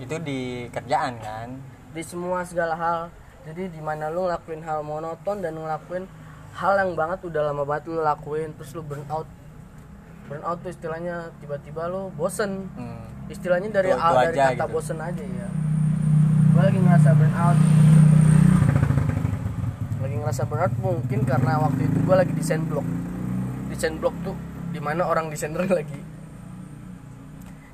Itu 0.00 0.16
di 0.24 0.72
kerjaan 0.72 1.20
kan? 1.20 1.48
Di 1.92 2.00
semua 2.00 2.48
segala 2.48 2.74
hal. 2.78 3.00
Jadi 3.44 3.68
di 3.72 3.80
mana 3.80 4.08
lu 4.08 4.24
ngelakuin 4.24 4.64
hal 4.64 4.80
monoton 4.80 5.44
dan 5.44 5.56
ngelakuin 5.56 6.08
hal 6.56 6.74
yang 6.80 6.92
banget 6.96 7.22
udah 7.22 7.52
lama 7.52 7.62
banget 7.62 7.92
lu 7.92 8.00
lakuin 8.02 8.50
terus 8.56 8.74
lu 8.74 8.82
burn 8.82 9.04
out 9.12 9.28
burn 10.28 10.42
out 10.42 10.58
tuh 10.60 10.68
istilahnya 10.68 11.14
tiba-tiba 11.38 11.88
lu 11.88 12.12
bosen. 12.12 12.68
Hmm. 12.74 13.00
istilahnya 13.28 13.68
dari 13.70 13.88
Itu- 13.88 13.98
itu 13.98 14.08
dari 14.14 14.28
aja 14.30 14.44
kata 14.50 14.56
gitu. 14.58 14.72
bosen 14.72 14.98
aja 14.98 15.20
ya. 15.22 15.48
Gue 16.48 16.62
lagi 16.62 16.78
ngerasa 16.78 17.10
burn 17.12 17.34
out 17.34 17.58
lagi 19.98 20.14
ngerasa 20.16 20.42
burn 20.44 20.62
out 20.62 20.74
mungkin 20.78 21.20
karena 21.22 21.52
waktu 21.58 21.82
itu 21.84 21.98
gue 21.98 22.16
lagi 22.16 22.32
desain 22.32 22.62
blog. 22.62 22.86
Desain 23.68 23.94
blog 23.94 24.16
tuh 24.22 24.32
di 24.68 24.78
mana 24.78 25.04
orang 25.04 25.28
desainer 25.28 25.60
lagi 25.78 26.00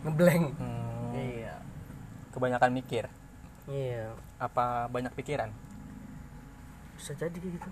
ngeblank. 0.02 0.58
Hmm. 0.58 1.10
iya. 1.12 1.54
Kebanyakan 2.30 2.70
mikir. 2.70 3.06
Iya. 3.64 4.10
Apa 4.36 4.90
banyak 4.90 5.14
pikiran? 5.14 5.54
Bisa 6.94 7.14
jadi 7.14 7.30
kayak 7.32 7.52
gitu. 7.56 7.70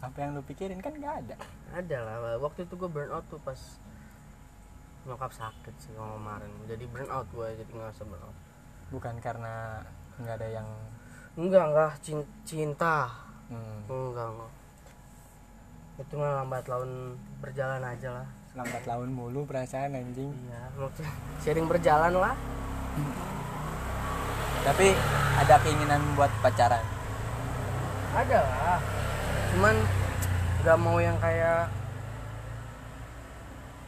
Apa 0.00 0.16
yang 0.18 0.34
lu 0.34 0.42
pikirin? 0.42 0.78
Kan 0.78 0.92
nggak 0.94 1.14
ada 1.22 1.36
ada 1.74 1.98
lah 2.06 2.38
waktu 2.38 2.70
itu 2.70 2.74
gue 2.78 2.86
burn 2.86 3.10
out 3.10 3.26
tuh 3.26 3.42
pas 3.42 3.58
nyokap 5.04 5.32
sakit 5.34 5.74
sih 5.82 5.92
kalau 5.92 6.16
kemarin. 6.16 6.50
Jadi 6.70 6.84
burn 6.88 7.10
out 7.10 7.26
gue 7.34 7.48
jadi 7.58 7.72
ngerasa 7.74 8.02
burn 8.06 8.22
out 8.22 8.36
bukan 8.94 9.14
karena 9.18 9.82
nggak 10.22 10.34
ada 10.38 10.48
yang 10.62 10.68
enggak 11.34 11.64
enggak 11.66 11.90
cin- 12.00 12.32
cinta. 12.46 13.10
Hmm, 13.50 13.84
enggak 13.90 14.28
enggak 14.30 14.52
itu 15.94 16.14
mah 16.18 16.42
lambat 16.42 16.66
laun 16.66 17.14
berjalan 17.38 17.78
aja 17.78 18.10
lah. 18.10 18.28
Lambat 18.58 18.82
laun 18.86 19.10
mulu 19.14 19.46
perasaan 19.46 19.94
anjing. 19.94 20.30
Iya 20.30 20.62
maksudnya 20.74 21.12
sharing 21.42 21.66
berjalan 21.70 22.14
lah. 22.14 22.34
Tapi 24.64 24.96
ada 25.38 25.54
keinginan 25.60 26.02
buat 26.16 26.30
pacaran? 26.42 26.82
Ada 28.14 28.38
lah. 28.42 28.78
Cuman 29.54 29.76
nggak 30.64 30.78
mau 30.78 30.96
yang 30.96 31.16
kayak 31.18 31.68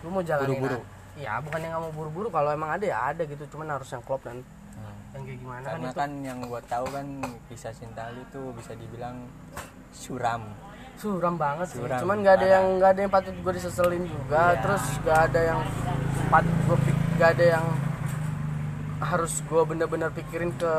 lu 0.03 0.09
mau 0.11 0.23
jalanin 0.23 0.55
Buru-buru. 0.55 0.77
a- 0.77 0.87
iya 1.17 1.33
bukan 1.41 1.59
yang 1.59 1.71
nggak 1.73 1.83
mau 1.83 1.95
buru-buru 1.95 2.29
kalau 2.29 2.51
emang 2.51 2.71
ada 2.71 2.85
ya 2.85 2.99
ada 3.11 3.23
gitu 3.25 3.43
cuman 3.49 3.73
harus 3.73 3.89
yang 3.89 4.03
klop 4.03 4.21
dan 4.23 4.45
Hmm. 4.77 4.93
yang 5.11 5.23
kayak 5.25 5.39
gimana 5.41 5.63
kan 5.63 5.73
karena 5.73 5.89
itu 5.89 5.97
kan 5.97 6.11
yang 6.23 6.39
gua 6.45 6.61
tahu 6.63 6.87
kan 6.91 7.07
kisah 7.49 7.73
cinta 7.73 8.13
lu 8.13 8.23
tuh 8.29 8.53
bisa 8.53 8.77
dibilang 8.77 9.25
suram 9.91 10.53
suram 10.95 11.35
banget 11.35 11.67
sih 11.71 11.81
Suram, 11.81 11.97
cuman 11.99 12.17
nggak 12.21 12.35
ada 12.35 12.47
yang 12.51 12.65
nggak 12.77 12.91
ada 12.91 13.01
yang 13.03 13.11
patut 13.11 13.35
gue 13.35 13.53
diseselin 13.55 14.05
juga 14.05 14.45
Iya. 14.47 14.61
terus 14.61 14.85
nggak 14.99 15.21
ada 15.27 15.41
yang 15.43 15.61
patut 16.29 16.57
gue 16.63 16.77
nggak 17.17 17.31
ada 17.31 17.45
yang 17.51 17.67
harus 18.99 19.33
gue 19.43 19.63
bener-bener 19.63 20.09
pikirin 20.11 20.53
ke 20.53 20.73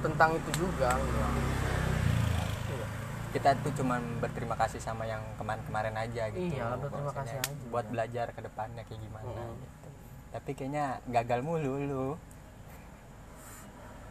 tentang 0.00 0.34
itu 0.34 0.50
juga 0.58 0.92
enggak. 0.92 1.30
Kita 3.32 3.56
tuh 3.58 3.72
cuman 3.72 4.20
berterima 4.20 4.52
kasih 4.54 4.76
sama 4.76 5.02
yang 5.02 5.24
kemarin-kemarin 5.34 5.96
aja 5.96 6.28
gitu. 6.28 6.52
Iya, 6.52 6.76
berterima 6.76 7.12
kasih 7.12 7.36
aja. 7.38 7.64
buat 7.66 7.86
belajar 7.88 8.26
ke 8.28 8.40
depannya 8.40 8.84
kayak 8.84 9.00
gimana 9.00 9.24
Mm. 9.42 9.56
gitu. 9.56 9.88
Tapi 10.30 10.50
kayaknya 10.52 10.84
gagal 11.08 11.40
mulu 11.40 11.74
lu. 11.80 12.08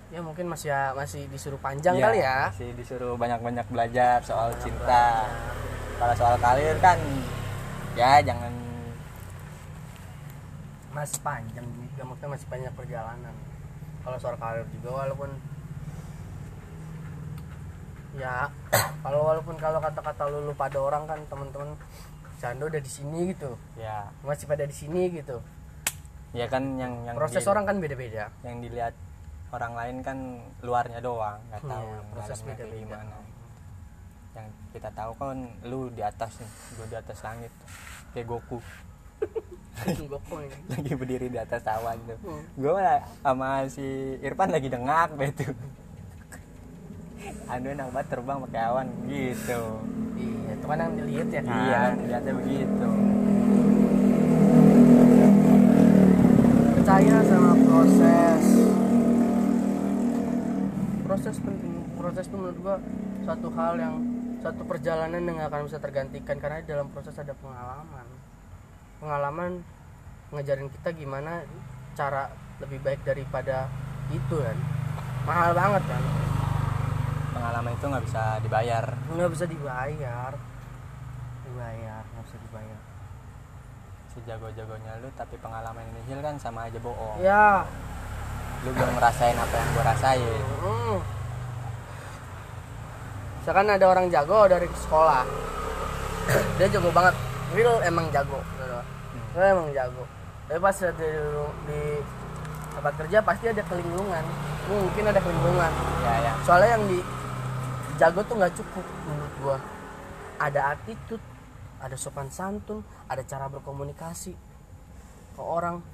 Ya 0.10 0.20
mungkin 0.20 0.44
masih 0.46 0.70
ya, 0.70 0.92
masih 0.92 1.30
disuruh 1.30 1.56
panjang 1.58 1.96
Iya, 1.96 2.04
kali 2.04 2.20
ya. 2.20 2.40
masih 2.50 2.70
disuruh 2.76 3.14
banyak-banyak 3.16 3.64
belajar 3.66 4.20
soal 4.22 4.52
cinta. 4.58 5.30
Kalau 5.96 6.16
soal 6.18 6.36
karir 6.36 6.76
kan 6.82 6.98
ya 7.94 8.20
jangan. 8.20 8.52
Masih 10.92 11.22
panjang 11.22 11.64
juga 11.64 12.02
maksudnya 12.04 12.30
masih 12.30 12.48
banyak 12.50 12.72
perjalanan. 12.76 13.36
Kalau 14.02 14.18
soal 14.18 14.36
karir 14.36 14.66
juga 14.74 14.90
walaupun 15.00 15.30
ya 18.14 18.52
kalau 19.02 19.24
walaupun 19.24 19.56
kalau 19.56 19.80
kata-kata 19.80 20.28
lu, 20.28 20.52
lu 20.52 20.54
pada 20.54 20.78
orang 20.78 21.04
kan 21.08 21.20
teman-teman 21.28 21.74
Cando 22.42 22.66
udah 22.66 22.82
di 22.82 22.90
sini 22.90 23.30
gitu. 23.30 23.54
Ya. 23.78 24.10
Masih 24.26 24.50
pada 24.50 24.66
di 24.66 24.74
sini 24.74 25.14
gitu. 25.14 25.38
Ya 26.34 26.50
kan 26.50 26.74
yang 26.76 27.06
yang 27.06 27.14
proses 27.14 27.46
di- 27.46 27.50
orang 27.50 27.70
kan 27.70 27.78
beda-beda. 27.78 28.34
yang 28.42 28.58
dilihat 28.60 28.98
orang 29.54 29.78
lain 29.78 29.96
kan 30.02 30.18
luarnya 30.66 31.04
doang 31.04 31.38
nggak 31.52 31.62
tahu 31.62 31.86
Iya, 31.86 32.02
proses 32.10 32.38
dalamnya 32.40 32.56
kayak 32.58 32.66
beda-beda. 32.66 32.82
gimana. 32.98 33.18
Yang 34.34 34.48
kita 34.74 34.90
tahu 34.90 35.12
kan 35.20 35.38
lu 35.62 35.80
di 35.94 36.02
atas 36.02 36.32
nih 36.42 36.50
gue 36.50 36.88
di 36.90 36.98
atas 36.98 37.18
langit. 37.22 37.52
Kayak 38.10 38.26
Goku. 38.26 38.58
Lagi 40.72 40.94
berdiri 40.98 41.28
di 41.30 41.38
atas 41.38 41.62
awan 41.70 41.98
tuh. 42.10 42.18
Hmm. 42.26 42.42
gue 42.58 42.74
sama 43.22 43.50
si 43.70 43.86
Irfan 44.20 44.50
lagi 44.50 44.66
dengak 44.66 45.14
deh 45.14 45.30
tuh 45.36 45.54
anu 47.52 47.68
enak 47.68 47.88
banget 47.92 48.08
terbang 48.10 48.38
pakai 48.48 48.62
awan 48.64 48.88
gitu 49.06 49.62
Iya, 50.22 50.54
itu 50.54 50.66
kan 50.66 50.78
yang 50.78 50.94
dilihat 50.96 51.28
ya 51.28 51.42
kan. 51.42 51.58
iya 51.60 51.82
lihatnya 52.00 52.34
begitu 52.38 52.88
Percaya 56.72 57.18
sama 57.24 57.54
proses. 57.62 58.46
Proses 61.06 61.36
penting. 61.38 61.74
Proses 61.94 62.26
itu 62.26 62.36
menurut 62.36 62.58
gua 62.58 62.76
satu 63.22 63.48
hal 63.54 63.74
yang 63.78 63.96
satu 64.42 64.66
perjalanan 64.66 65.22
yang 65.22 65.38
gak 65.38 65.54
akan 65.54 65.70
bisa 65.70 65.78
tergantikan 65.78 66.42
karena 66.42 66.66
di 66.66 66.68
dalam 66.68 66.90
proses 66.90 67.14
ada 67.14 67.38
pengalaman. 67.38 68.06
Pengalaman 68.98 69.52
ngajarin 70.34 70.74
kita 70.74 70.90
gimana 70.92 71.46
cara 71.94 72.34
lebih 72.60 72.82
baik 72.82 73.06
daripada 73.06 73.70
itu 74.10 74.36
kan. 74.42 74.58
Mahal 75.24 75.54
banget 75.54 75.84
kan. 75.86 76.02
Pengalaman 77.42 77.74
itu 77.74 77.86
nggak 77.90 78.06
bisa 78.06 78.24
dibayar. 78.46 78.86
Nggak 79.10 79.32
bisa 79.34 79.46
dibayar. 79.50 80.32
Dibayar, 81.42 82.02
nggak 82.06 82.26
bisa 82.30 82.38
dibayar. 82.38 82.80
sejago-jagonya 84.12 85.00
lu 85.00 85.08
tapi 85.16 85.40
pengalaman 85.40 85.88
nihil 85.96 86.20
kan 86.20 86.36
sama 86.36 86.68
aja 86.68 86.76
bohong. 86.84 87.24
Ya, 87.24 87.64
lu 88.68 88.76
belum 88.76 89.00
ngerasain 89.00 89.40
apa 89.40 89.56
yang 89.56 89.70
gue 89.72 89.84
rasain. 89.88 90.44
Hmm. 90.62 91.00
misalkan 93.40 93.72
ada 93.72 93.86
orang 93.88 94.12
jago 94.12 94.52
dari 94.52 94.68
sekolah. 94.68 95.24
Dia 96.60 96.68
jago 96.68 96.92
banget. 96.92 97.16
Real 97.56 97.80
emang 97.88 98.12
jago 98.12 98.44
gitu. 98.44 98.80
Real 99.40 99.56
emang 99.56 99.72
jago. 99.72 100.04
Tapi 100.52 100.60
pas 100.60 100.76
di, 100.76 101.12
di 101.72 101.82
tempat 102.76 102.94
kerja 103.00 103.18
pasti 103.24 103.46
ada 103.48 103.64
kelingkungan 103.64 104.24
mungkin 104.68 105.04
ada 105.08 105.20
kelingkungan 105.24 105.72
ya 106.04 106.14
ya. 106.20 106.34
Soalnya 106.44 106.70
yang 106.78 106.84
di 106.88 107.00
jago 108.02 108.26
tuh 108.26 108.34
nggak 108.42 108.58
cukup 108.58 108.86
menurut 109.06 109.34
gua. 109.46 109.58
Ada 110.42 110.74
attitude 110.74 111.22
ada 111.78 111.94
sopan 111.94 112.34
santun 112.34 112.82
ada 113.06 113.22
cara 113.22 113.46
berkomunikasi 113.46 114.34
ke 115.38 115.42
orang. 115.42 115.86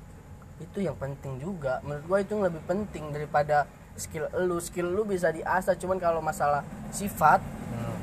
Itu 0.63 0.79
yang 0.79 0.95
penting 0.95 1.43
juga. 1.43 1.83
Menurut 1.83 2.05
gua 2.07 2.17
itu 2.23 2.31
yang 2.39 2.47
lebih 2.47 2.63
penting 2.63 3.11
daripada 3.11 3.67
skill 3.99 4.31
lu. 4.39 4.55
Skill 4.63 4.87
lu 4.87 5.03
bisa 5.03 5.35
diasah 5.35 5.75
cuman 5.75 5.99
kalau 5.99 6.23
masalah 6.23 6.63
sifat 6.95 7.43
Hmm. 7.43 7.97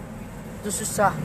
itu 0.60 0.84
susah. 0.84 1.16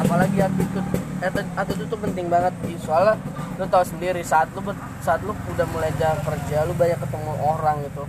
Apalagi 0.00 0.40
attitude. 0.40 0.88
Atti- 1.20 1.52
attitude 1.52 1.84
itu 1.84 1.98
penting 2.00 2.26
banget. 2.32 2.54
Ki. 2.64 2.80
soalnya 2.80 3.20
lu 3.60 3.66
tahu 3.68 3.84
sendiri 3.84 4.24
saat 4.24 4.48
lu 4.56 4.64
saat 5.04 5.20
lu 5.20 5.34
udah 5.34 5.66
mulai 5.68 5.92
jalan 6.00 6.16
kerja 6.24 6.64
lu 6.64 6.72
banyak 6.78 6.96
ketemu 6.96 7.32
orang 7.42 7.76
gitu 7.84 8.06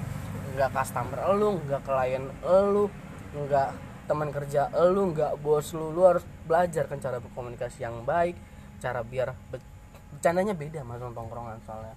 nggak 0.60 0.76
customer 0.76 1.19
lu 1.39 1.56
nggak 1.63 1.82
klien 1.88 2.28
lu 2.43 2.91
nggak 3.32 3.69
teman 4.12 4.28
kerja 4.28 4.67
lu 4.91 5.15
nggak 5.15 5.39
bos 5.39 5.72
lu 5.72 5.95
lu 5.95 6.04
harus 6.04 6.28
belajar 6.43 6.84
kan 6.91 7.00
cara 7.00 7.24
berkomunikasi 7.24 7.88
yang 7.88 8.04
baik 8.04 8.36
cara 8.84 9.00
biar 9.08 9.32
be- 9.48 9.63
bercandanya 10.12 10.52
beda 10.52 10.84
sama 10.84 11.00
sama 11.00 11.15
tongkrongan 11.15 11.58
soalnya 11.63 11.95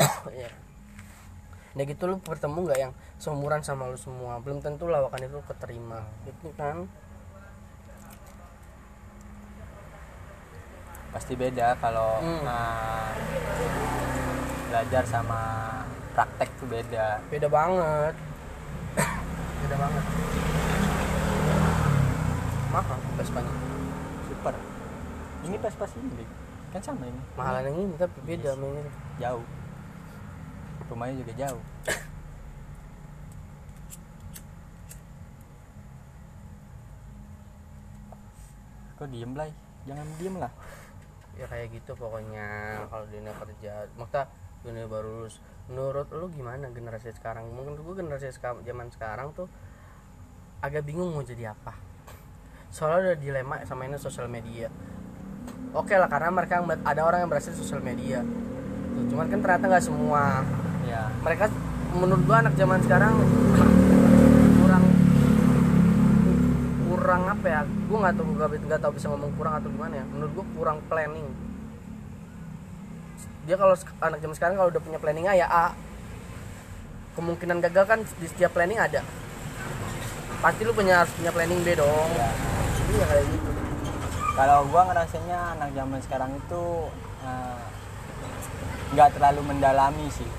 Iya. 0.40 0.48
Nah 1.76 1.84
gitu 1.84 2.02
lu 2.08 2.16
bertemu 2.18 2.58
nggak 2.64 2.80
yang 2.80 2.92
seumuran 3.20 3.60
sama 3.60 3.92
lu 3.92 4.00
semua 4.00 4.40
belum 4.40 4.64
tentu 4.64 4.88
lawakan 4.88 5.20
itu 5.28 5.38
keterima 5.44 6.00
gitu 6.24 6.48
kan 6.56 6.88
pasti 11.10 11.34
beda 11.34 11.74
kalau 11.76 12.22
Hmm. 12.22 12.40
nah, 12.46 13.10
belajar 14.70 15.02
sama 15.04 15.42
praktek 16.14 16.50
tuh 16.58 16.68
beda. 16.68 17.22
Beda 17.30 17.46
banget. 17.46 18.14
Beda 19.60 19.76
banget. 19.78 20.04
Mahal 22.70 22.98
Vespanya 23.18 23.52
super. 24.30 24.54
Ini 25.42 25.56
pas 25.58 25.74
pas 25.74 25.90
ini 25.98 26.24
kan 26.70 26.82
sama 26.82 27.02
ini. 27.06 27.20
Mahalan 27.34 27.66
yang 27.66 27.78
ini 27.88 27.94
tapi 27.98 28.18
beda 28.22 28.54
yang 28.54 28.62
ini. 28.62 28.92
Jauh. 29.18 29.46
Rumahnya 30.90 31.22
juga 31.22 31.32
jauh. 31.38 31.64
Kok 39.00 39.08
diem 39.08 39.32
lah 39.32 39.48
jangan 39.88 40.06
diem 40.20 40.36
lah. 40.36 40.52
Ya 41.38 41.46
kayak 41.48 41.72
gitu 41.72 41.96
pokoknya. 41.96 42.46
Kalau 42.90 43.06
dunia 43.08 43.32
kerja. 43.32 43.88
Maksudnya 43.96 44.28
dunia 44.60 44.84
baru 44.84 45.24
lulus. 45.24 45.40
Menurut 45.70 46.08
lu 46.12 46.26
gimana 46.34 46.68
generasi 46.68 47.14
sekarang? 47.14 47.48
Mungkin 47.48 47.80
gue 47.80 47.94
generasi 47.96 48.28
seka- 48.34 48.60
zaman 48.66 48.92
sekarang 48.92 49.32
tuh 49.32 49.48
agak 50.60 50.84
bingung 50.84 51.14
mau 51.16 51.24
jadi 51.24 51.56
apa. 51.56 51.72
Soalnya 52.68 53.14
ada 53.14 53.16
dilema 53.16 53.62
sama 53.64 53.88
ini 53.88 53.96
sosial 53.96 54.28
media. 54.28 54.68
Oke 55.72 55.94
lah 55.96 56.10
karena 56.10 56.34
mereka 56.34 56.60
ada 56.60 57.00
orang 57.06 57.24
yang 57.24 57.30
berhasil 57.30 57.54
sosial 57.56 57.80
media. 57.80 58.20
Tuh, 58.94 59.04
cuman 59.14 59.26
kan 59.30 59.38
ternyata 59.40 59.64
nggak 59.70 59.84
semua. 59.84 60.44
Ya 60.84 61.08
mereka 61.22 61.48
menurut 61.94 62.22
gua 62.26 62.36
anak 62.42 62.54
zaman 62.58 62.78
sekarang 62.82 63.14
kurang 64.60 64.84
kurang 66.90 67.22
apa 67.30 67.46
ya? 67.46 67.60
Gua 67.88 67.98
nggak 68.06 68.14
tahu 68.18 68.26
nggak 68.66 68.80
tahu 68.82 68.92
bisa 68.98 69.06
ngomong 69.08 69.32
kurang 69.38 69.54
atau 69.62 69.70
gimana 69.70 69.94
ya. 70.02 70.04
Menurut 70.10 70.32
gua 70.34 70.46
kurang 70.58 70.78
planning 70.90 71.49
dia 73.50 73.58
kalau 73.58 73.74
anak 73.74 74.22
zaman 74.22 74.36
sekarang 74.38 74.54
kalau 74.54 74.70
udah 74.70 74.78
punya 74.78 75.02
planning 75.02 75.26
A 75.26 75.34
ya 75.34 75.50
A. 75.50 75.66
Kemungkinan 77.18 77.58
gagal 77.58 77.82
kan 77.90 77.98
di 78.06 78.26
setiap 78.30 78.54
planning 78.54 78.78
ada. 78.78 79.02
Pasti 80.38 80.62
lu 80.62 80.70
punya 80.70 81.02
harus 81.02 81.10
punya 81.18 81.34
planning 81.34 81.58
B 81.66 81.74
dong. 81.74 82.08
Ya. 82.14 82.30
iya 82.94 83.04
kayak 83.10 83.26
gitu. 83.26 83.50
Kalau 84.38 84.70
gua 84.70 84.86
ngerasanya 84.86 85.58
anak 85.58 85.74
zaman 85.74 85.98
sekarang 85.98 86.30
itu 86.38 86.62
eh, 87.26 87.62
nggak 88.94 89.18
terlalu 89.18 89.40
mendalami 89.42 90.06
sih. 90.14 90.30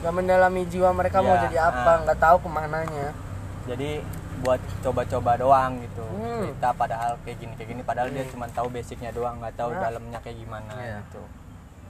Nggak 0.00 0.14
mendalami 0.16 0.62
jiwa 0.64 0.96
mereka 0.96 1.20
mau 1.20 1.36
Ya, 1.36 1.44
jadi 1.44 1.56
apa 1.60 1.90
ah. 1.92 1.96
nggak 2.08 2.18
tahu 2.24 2.36
ke 2.40 2.48
mananya. 2.48 3.12
Jadi 3.68 4.00
buat 4.38 4.60
coba-coba 4.80 5.32
doang 5.34 5.72
gitu 5.80 6.04
Hmm. 6.06 6.44
cerita 6.44 6.68
padahal 6.72 7.12
kayak 7.22 7.38
gini 7.38 7.52
kayak 7.54 7.68
gini 7.70 7.82
padahal 7.82 8.08
dia 8.08 8.22
Hmm. 8.22 8.32
cuma 8.32 8.46
tahu 8.48 8.68
basicnya 8.68 9.10
doang 9.10 9.36
nggak 9.38 9.54
tahu 9.54 9.70
Nah. 9.70 9.80
dalamnya 9.82 10.18
kayak 10.20 10.36
gimana 10.38 10.72
Iya. 10.74 10.98
gitu 11.02 11.22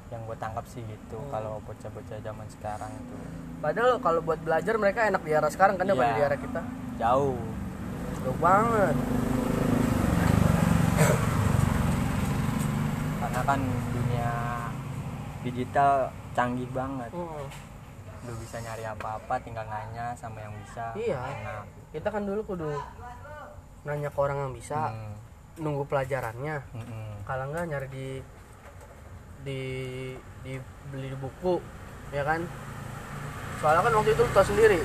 yang 0.07 0.23
gue 0.23 0.37
tangkap 0.37 0.65
sih 0.65 0.83
gitu 0.83 1.17
Hmm. 1.17 1.31
kalau 1.31 1.59
bocah-bocah 1.63 2.19
zaman 2.21 2.47
sekarang 2.49 2.93
itu 2.93 3.15
padahal 3.59 3.93
kalau 3.99 4.21
buat 4.21 4.39
belajar 4.39 4.75
mereka 4.77 5.01
enak 5.05 5.21
di 5.21 5.31
era 5.31 5.49
sekarang 5.49 5.75
kan 5.75 5.85
daripada 5.85 6.09
Iya. 6.09 6.15
di 6.15 6.23
era 6.25 6.37
kita 6.37 6.61
jauh 6.97 7.39
Jauh 8.19 8.39
banget. 8.39 8.95
karena 13.17 13.41
kan 13.43 13.61
dunia 13.89 14.33
digital 15.43 15.93
canggih 16.33 16.69
banget 16.71 17.11
Hmm. 17.11 17.47
lu 18.23 18.33
bisa 18.37 18.59
nyari 18.59 18.83
apa-apa 18.85 19.35
tinggal 19.41 19.63
nanya 19.65 20.11
sama 20.13 20.41
yang 20.41 20.55
bisa 20.59 20.91
Iya. 20.93 21.15
enak 21.17 21.65
Kita 21.97 22.09
kan 22.11 22.23
dulu 22.23 22.45
kudu 22.45 22.69
nanya 23.83 24.11
ke 24.11 24.19
orang 24.19 24.39
yang 24.39 24.53
bisa, 24.53 24.93
Hmm, 24.93 25.17
nunggu 25.57 25.89
pelajarannya. 25.89 26.57
hmm. 26.69 27.25
Kalau 27.25 27.45
enggak 27.49 27.65
nyari 27.67 27.89
di 27.89 28.09
di 29.43 29.61
di 30.43 30.53
beli 30.87 31.09
di 31.09 31.17
buku, 31.17 31.57
ya 32.11 32.23
kan? 32.23 32.45
Soalnya 33.57 33.83
kan 33.83 33.93
waktu 33.95 34.13
itu 34.13 34.21
lu 34.21 34.31
tau 34.31 34.45
sendiri, 34.45 34.81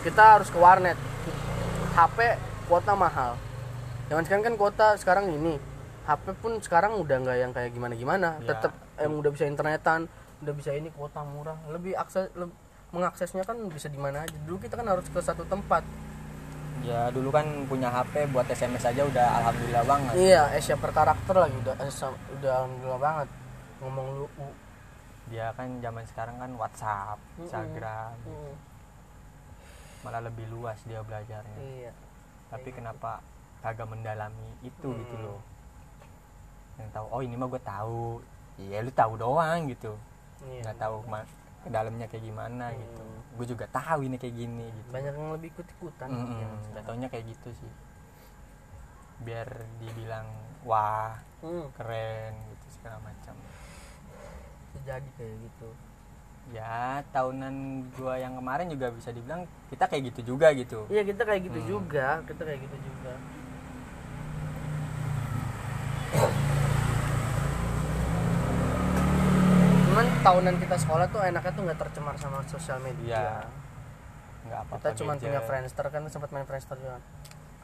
kita 0.00 0.38
harus 0.38 0.46
ke 0.46 0.56
warnet. 0.56 0.94
HP 1.92 2.18
kuota 2.64 2.94
mahal. 2.94 3.34
Jangan 4.06 4.22
sekarang 4.22 4.44
kan 4.44 4.54
kuota 4.54 4.86
sekarang 4.94 5.26
ini. 5.28 5.58
HP 6.06 6.32
pun 6.38 6.56
sekarang 6.62 6.96
udah 6.96 7.16
nggak 7.18 7.36
yang 7.36 7.50
kayak 7.50 7.70
gimana-gimana. 7.70 8.38
Ya. 8.38 8.54
Tetap 8.54 8.72
yang 8.96 9.18
udah 9.18 9.28
bisa 9.28 9.44
internetan, 9.44 10.06
udah 10.38 10.54
bisa 10.54 10.70
ini 10.70 10.88
kuota 10.88 11.20
murah. 11.20 11.58
Lebih 11.68 11.98
akses 11.98 12.30
leb- 12.32 12.54
mengaksesnya 12.88 13.42
kan 13.42 13.58
bisa 13.66 13.90
di 13.90 13.98
mana 13.98 14.22
aja. 14.22 14.36
Dulu 14.46 14.56
kita 14.58 14.78
kan 14.78 14.86
harus 14.86 15.04
ke 15.04 15.18
satu 15.18 15.42
tempat. 15.44 15.82
Ya 16.80 17.10
dulu 17.10 17.28
kan 17.28 17.46
punya 17.64 17.88
HP 17.88 18.28
buat 18.28 18.46
SMS 18.46 18.84
aja 18.84 19.02
udah 19.02 19.26
alhamdulillah 19.36 19.84
banget 19.84 20.14
Iya, 20.14 20.42
Asia 20.52 20.74
per 20.74 20.90
karakter 20.90 21.34
lagi 21.34 21.56
udah 21.58 21.74
eh, 21.76 21.90
udah 22.32 22.52
alhamdulillah 22.56 23.00
banget. 23.00 23.28
Ngomong 23.78 24.06
lu 24.16 24.26
u. 24.36 24.48
dia 25.28 25.52
kan 25.52 25.68
zaman 25.78 26.04
sekarang 26.04 26.36
kan 26.36 26.50
WhatsApp, 26.54 27.20
Mm-mm. 27.20 27.44
Instagram, 27.44 28.16
Hmm, 28.24 28.54
malah 30.00 30.24
lebih 30.24 30.48
luas 30.48 30.80
dia 30.82 31.04
belajarnya. 31.04 31.58
Iya. 31.60 31.92
Tapi 32.48 32.72
kenapa 32.72 33.20
kagak 33.60 33.84
mendalami 33.84 34.56
itu 34.62 34.88
gitu 34.88 35.14
Mm. 35.14 35.22
loh? 35.22 35.40
Yang 36.76 36.90
tahu, 36.90 37.06
oh 37.10 37.20
ini 37.20 37.34
mah 37.34 37.44
gue 37.46 37.60
tahu, 37.60 38.04
iya 38.56 38.80
lu 38.80 38.88
tahu 38.90 39.12
doang 39.14 39.68
gitu, 39.68 39.92
Iya. 40.42 40.64
nggak 40.64 40.78
tahu 40.80 40.96
ke 41.58 41.68
dalamnya 41.68 42.06
kayak 42.06 42.24
gimana 42.24 42.72
gitu. 42.72 43.04
Mm. 43.38 43.40
Gue 43.40 43.46
juga 43.46 43.70
tahu 43.70 44.00
ini 44.02 44.18
kayak 44.18 44.34
gini 44.34 44.66
gitu. 44.66 44.88
Banyak 44.90 45.14
yang 45.14 45.30
lebih 45.30 45.48
ikut-ikutan. 45.54 46.08
Mm-mm, 46.10 46.42
yang 46.42 46.52
sekarang. 46.58 46.74
jatuhnya 46.82 47.06
kayak 47.06 47.24
gitu 47.30 47.48
sih. 47.54 47.72
Biar 49.22 49.46
dibilang 49.78 50.26
wah 50.66 51.22
Hmm, 51.38 51.70
keren 51.78 52.34
gitu 52.50 52.66
segala 52.74 52.98
macam. 52.98 53.38
bisa 54.68 54.78
jadi 54.84 55.08
kayak 55.14 55.36
gitu. 55.38 55.70
Ya 56.50 57.06
tahunan 57.14 57.54
gua 57.94 58.18
yang 58.18 58.34
kemarin 58.34 58.66
juga 58.66 58.90
bisa 58.90 59.14
dibilang 59.14 59.46
kita 59.70 59.86
kayak 59.86 60.02
gitu 60.12 60.34
juga 60.34 60.50
gitu. 60.50 60.82
Iya, 60.90 61.06
kita 61.06 61.22
kayak 61.22 61.42
gitu 61.46 61.60
Hmm. 61.62 61.68
juga, 61.70 62.08
kita 62.26 62.42
kayak 62.42 62.60
gitu 62.66 62.76
juga. 62.82 63.14
Tahunan 70.28 70.60
kita 70.60 70.76
sekolah 70.76 71.08
tuh 71.08 71.24
enaknya 71.24 71.56
tuh 71.56 71.64
nggak 71.64 71.80
tercemar 71.80 72.12
sama 72.20 72.44
sosial 72.44 72.76
media. 72.84 73.16
Iya. 73.16 73.48
Nggak 74.44 74.60
apa-apa. 74.60 74.84
kita 74.84 74.88
cuma 75.00 75.16
punya 75.16 75.40
Friendster 75.40 75.86
kan 75.88 76.04
sempat 76.12 76.28
main 76.36 76.44
Friendster 76.44 76.76
juga. 76.76 77.00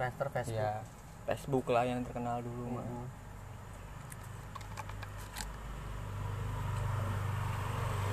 Friendster 0.00 0.32
Facebook. 0.32 0.64
Iya. 0.64 0.80
Facebook 1.28 1.66
lah 1.68 1.84
yang 1.84 2.00
terkenal 2.08 2.40
dulu 2.40 2.80
mah. 2.80 2.86
Mm. 2.88 3.06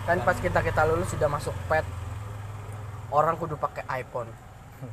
Kan 0.03 0.17
pas 0.27 0.35
kita 0.35 0.59
kita 0.59 0.81
lulus 0.83 1.07
sudah 1.15 1.31
masuk 1.31 1.55
pet 1.71 1.87
orang 3.07 3.39
kudu 3.39 3.55
pakai 3.55 3.87
iPhone. 4.03 4.35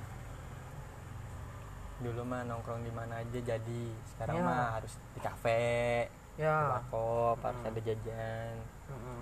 Dulu 2.07 2.23
mah 2.23 2.47
nongkrong 2.47 2.87
di 2.87 2.94
mana 2.94 3.27
aja 3.27 3.40
jadi. 3.42 3.85
Sekarang 4.07 4.38
Iya. 4.38 4.47
mah 4.47 4.79
harus 4.79 4.94
di 5.18 5.21
kafe, 5.23 6.07
di 6.38 6.47
Ya. 6.47 6.79
warkop, 6.79 7.42
harus 7.42 7.59
Mm. 7.59 7.71
ada 7.75 7.81
jajan. 7.83 8.55
Mm-mm. 8.87 9.18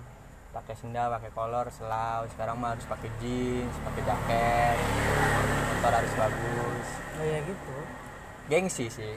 Pakai 0.57 0.73
sendal 0.73 1.07
pakai 1.11 1.31
kolor 1.31 1.67
selau. 1.69 2.25
Sekarang 2.27 2.57
mah 2.57 2.73
harus 2.73 2.85
pakai 2.85 3.09
jeans 3.17 3.75
pakai 3.79 4.01
jaket. 4.03 4.77
Motor 5.77 5.93
harus 5.93 6.13
bagus. 6.13 6.87
Oh 7.15 7.25
ya 7.25 7.39
gitu? 7.41 7.75
Gengsi 8.47 8.85
sih. 8.89 9.15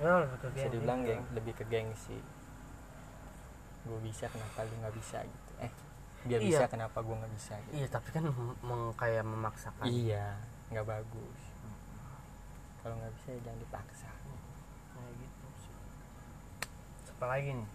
Ke 0.00 0.48
bisa 0.48 0.64
geng 0.64 0.72
dibilang 0.72 1.00
geng 1.04 1.22
lebih 1.30 1.52
ke 1.52 1.64
gengsi. 1.66 2.16
Gue 3.82 4.00
bisa 4.00 4.24
kenapa 4.28 4.64
lu 4.64 4.74
nggak 4.78 4.94
bisa 4.94 5.18
gitu? 5.20 5.52
Eh 5.58 5.72
dia 6.22 6.36
Iya. 6.36 6.48
bisa 6.52 6.64
kenapa 6.68 6.98
gue 7.00 7.16
nggak 7.16 7.32
bisa 7.32 7.54
gitu? 7.60 7.72
Iya 7.76 7.86
tapi 7.88 8.08
kan 8.10 8.24
meng- 8.60 8.92
kayak 8.94 9.24
memaksakan. 9.24 9.84
Iya 9.84 10.36
nggak 10.68 10.86
bagus. 10.86 11.40
Kalau 12.80 12.96
nggak 12.96 13.12
bisa 13.14 13.28
ya 13.30 13.40
jangan 13.44 13.60
dipaksa. 13.60 14.10
Kayak 14.90 15.12
gitu 15.16 15.46
sih. 15.60 15.74
Apa 17.10 17.26
lagi 17.26 17.50
nih 17.52 17.68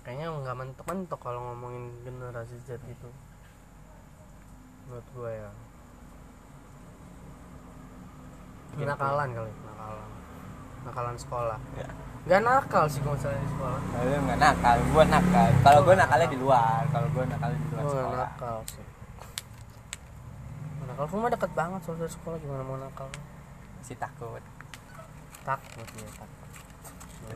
kayaknya 0.00 0.32
nggak 0.32 0.56
mentok-mentok 0.56 1.20
kalau 1.20 1.40
ngomongin 1.52 1.92
generasi 2.02 2.56
Z 2.64 2.80
itu 2.88 3.08
menurut 4.88 5.06
gue 5.12 5.30
ya. 5.30 5.50
Nakalan 8.80 9.28
kali 9.34 9.52
nakalan 9.66 10.08
nakalan 10.80 11.16
sekolah. 11.20 11.60
Ya. 11.76 11.90
nggak 12.20 12.40
nakal 12.44 12.84
sih 12.84 13.00
kalau 13.00 13.16
misalnya 13.16 13.40
di 13.40 13.50
sekolah. 13.52 13.80
Kalau 13.80 14.20
nggak 14.24 14.40
nakal. 14.40 14.76
Gue 14.80 15.04
nakal. 15.04 15.48
Kalau 15.60 15.80
gue 15.84 15.94
nakalnya 15.96 16.28
di 16.28 16.38
luar. 16.40 16.82
Kalau 16.88 17.08
gue 17.12 17.24
nakalnya 17.28 17.58
di 17.58 17.68
luar 17.68 17.80
gue 17.80 17.84
nggak 17.84 18.00
sekolah. 18.00 18.28
nakal 18.28 18.56
sih. 18.68 18.86
Nakal. 20.88 21.04
Rumah 21.12 21.30
deket 21.32 21.50
banget 21.52 21.80
soal 21.84 22.08
sekolah. 22.08 22.36
Gimana 22.40 22.62
mau 22.64 22.78
nakal? 22.80 23.08
Masih 23.80 23.96
takut. 24.00 24.42
Takut 25.44 25.88
ya 25.96 26.10
takut 26.16 26.39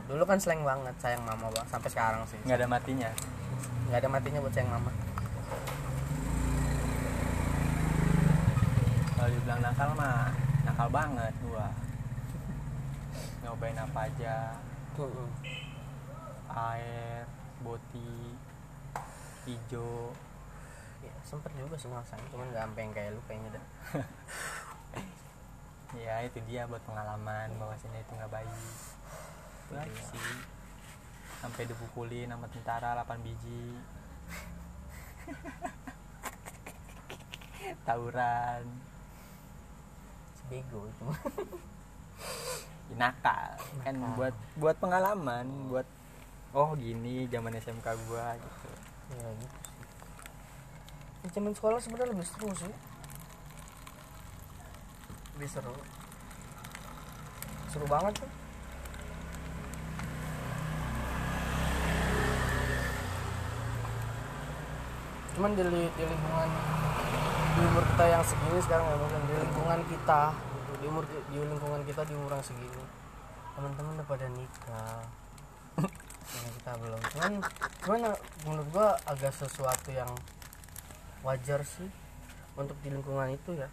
dulu 0.08 0.22
kan 0.26 0.38
slang 0.40 0.62
banget 0.62 0.94
sayang 0.98 1.22
mama 1.22 1.50
bang 1.50 1.66
sampai 1.68 1.90
sekarang 1.90 2.22
sih. 2.26 2.38
Nggak 2.42 2.64
ada 2.64 2.68
matinya? 2.68 3.10
Nggak 3.90 3.98
ada 4.02 4.08
matinya 4.10 4.38
buat 4.42 4.54
sayang 4.54 4.70
mama. 4.70 4.90
Kalau 9.14 9.28
dibilang 9.30 9.60
nakal 9.62 9.90
mah 9.96 10.32
nakal 10.66 10.88
banget 10.90 11.34
gua. 11.46 11.68
Nyobain 13.44 13.78
apa 13.78 13.98
aja? 14.08 14.36
Air 16.54 17.26
boti 17.62 18.36
hijau. 19.48 20.12
Ya 21.04 21.14
sempet 21.24 21.52
juga 21.58 21.76
sih 21.76 21.88
ngerasain 21.92 22.24
cuman 22.32 22.48
nggak 22.52 22.64
sampai 22.64 22.80
yang 22.82 22.92
kayak 22.92 23.10
lu 23.12 23.20
kayaknya 23.28 23.50
dah. 23.60 23.64
Ya 25.94 26.26
itu 26.26 26.42
dia 26.50 26.66
buat 26.66 26.82
pengalaman 26.82 27.54
bahwa 27.54 27.78
sini 27.78 28.02
itu 28.02 28.12
nggak 28.18 28.26
baik 28.26 28.50
Iya. 29.72 30.04
sih. 30.12 30.28
Sampai 31.40 31.64
dipukulin 31.68 32.28
sama 32.28 32.46
tentara 32.52 32.92
8 33.00 33.24
biji. 33.24 33.80
Tawuran. 37.88 38.64
Bego 40.52 40.84
itu. 40.84 41.06
Nakal. 43.00 43.56
Kan 43.80 43.96
buat 44.16 44.34
buat 44.60 44.76
pengalaman 44.76 45.72
buat 45.72 45.88
oh 46.52 46.76
gini 46.76 47.24
zaman 47.32 47.56
SMK 47.56 47.86
gua 48.08 48.36
gitu. 48.36 48.68
Ya 49.16 49.28
gitu 49.40 49.56
sih. 49.64 49.72
Ya, 51.24 51.28
zaman 51.32 51.56
sekolah 51.56 51.80
sebenarnya 51.80 52.12
lebih 52.12 52.28
seru 52.28 52.52
sih. 52.52 52.74
Lebih 55.40 55.48
seru. 55.48 55.76
Seru 57.72 57.88
banget 57.88 58.20
tuh 58.20 58.43
cuman 65.34 65.50
di, 65.58 65.62
li- 65.66 65.92
di 65.98 66.04
lingkungan 66.06 66.48
di 67.54 67.60
umur 67.62 67.84
kita 67.94 68.04
yang 68.10 68.22
segini 68.26 68.58
sekarang 68.62 68.86
ya 68.86 68.96
mungkin. 68.98 69.20
Di 69.26 69.34
lingkungan 69.42 69.80
kita 69.86 70.22
gitu, 70.34 70.72
di 70.78 70.86
umur 70.90 71.04
di 71.06 71.38
lingkungan 71.38 71.80
kita 71.86 72.02
di 72.06 72.14
umur 72.14 72.30
yang 72.34 72.46
segini 72.46 72.84
teman-teman 73.54 73.94
udah 73.98 74.06
pada 74.10 74.26
nikah. 74.34 75.02
Yang 76.34 76.52
kita 76.58 76.72
belum. 76.82 77.00
Cuman 77.14 77.32
cuman 77.86 78.00
eh, 78.10 78.18
menurut 78.42 78.68
gua 78.74 78.88
agak 79.06 79.30
sesuatu 79.30 79.94
yang 79.94 80.10
wajar 81.22 81.62
sih 81.62 81.86
untuk 82.58 82.74
di 82.82 82.90
lingkungan 82.90 83.30
itu 83.30 83.54
ya. 83.54 83.70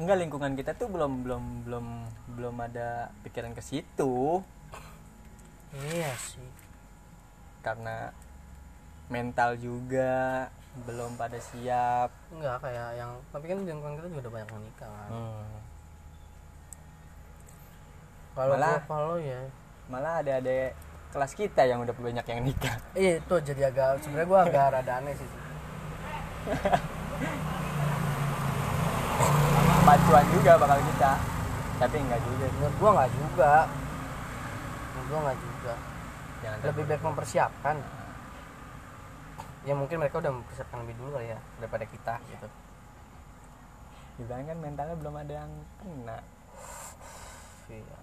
Enggak 0.00 0.24
lingkungan 0.24 0.56
kita 0.56 0.72
tuh 0.72 0.88
belum 0.88 1.26
belum 1.26 1.44
belum 1.68 1.86
belum 2.40 2.54
ada 2.64 3.12
pikiran 3.20 3.52
ke 3.52 3.60
situ. 3.60 4.40
Iya 5.76 6.12
sih. 6.16 6.48
Karena 7.60 8.14
mental 9.08 9.56
juga 9.56 10.46
belum 10.78 11.16
pada 11.16 11.36
siap. 11.36 12.12
Enggak 12.30 12.60
kayak 12.60 12.88
yang 12.94 13.10
tapi 13.28 13.44
kan 13.44 13.56
di 13.58 13.66
lingkungan 13.66 13.96
kita 13.96 14.06
juga 14.06 14.20
udah 14.22 14.32
banyak 14.32 14.48
yang 14.48 14.62
nikah 14.62 14.90
kan. 14.90 15.10
Hmm. 15.10 15.48
kalau 18.32 18.54
Malah- 18.54 18.84
kalau 18.86 19.16
ya. 19.18 19.40
malah 19.88 20.22
ada 20.22 20.32
ada 20.38 20.70
kelas 21.08 21.32
kita 21.32 21.62
yang 21.64 21.82
udah 21.82 21.90
banyak 21.90 22.22
yang 22.22 22.40
nikah. 22.42 22.76
Iya 22.94 23.18
itu 23.18 23.34
jadi 23.42 23.62
agak 23.66 24.04
sebenarnya 24.04 24.28
gua 24.28 24.40
agak 24.44 24.64
rada 24.70 24.92
aneh 24.94 25.14
sih. 25.14 25.28
Bantuan 29.82 30.24
juga 30.30 30.52
bakal 30.54 30.78
kita. 30.84 31.12
Tapi 31.78 31.96
enggak 31.96 32.20
juga 32.22 32.44
menurut 32.52 32.76
gua 32.76 32.90
nggak 32.94 33.10
juga. 33.10 33.52
Menurut 34.92 35.06
gua 35.08 35.18
nggak 35.24 35.38
juga. 35.40 35.74
Jangan 36.38 36.58
lebih 36.62 36.84
baik 36.86 37.02
mempersiapkan 37.02 37.76
ya 39.66 39.74
mungkin 39.74 39.98
mereka 39.98 40.22
udah 40.22 40.32
mempersiapkan 40.34 40.86
lebih 40.86 40.94
dulu 41.00 41.18
kali 41.18 41.34
ya 41.34 41.38
daripada 41.58 41.84
kita 41.88 42.14
gitu. 42.30 42.48
Dibilang 44.18 44.46
kan 44.50 44.58
mentalnya 44.58 44.96
belum 44.98 45.14
ada 45.14 45.32
yang 45.46 45.52
kena. 45.78 46.18
Iya. 47.68 47.98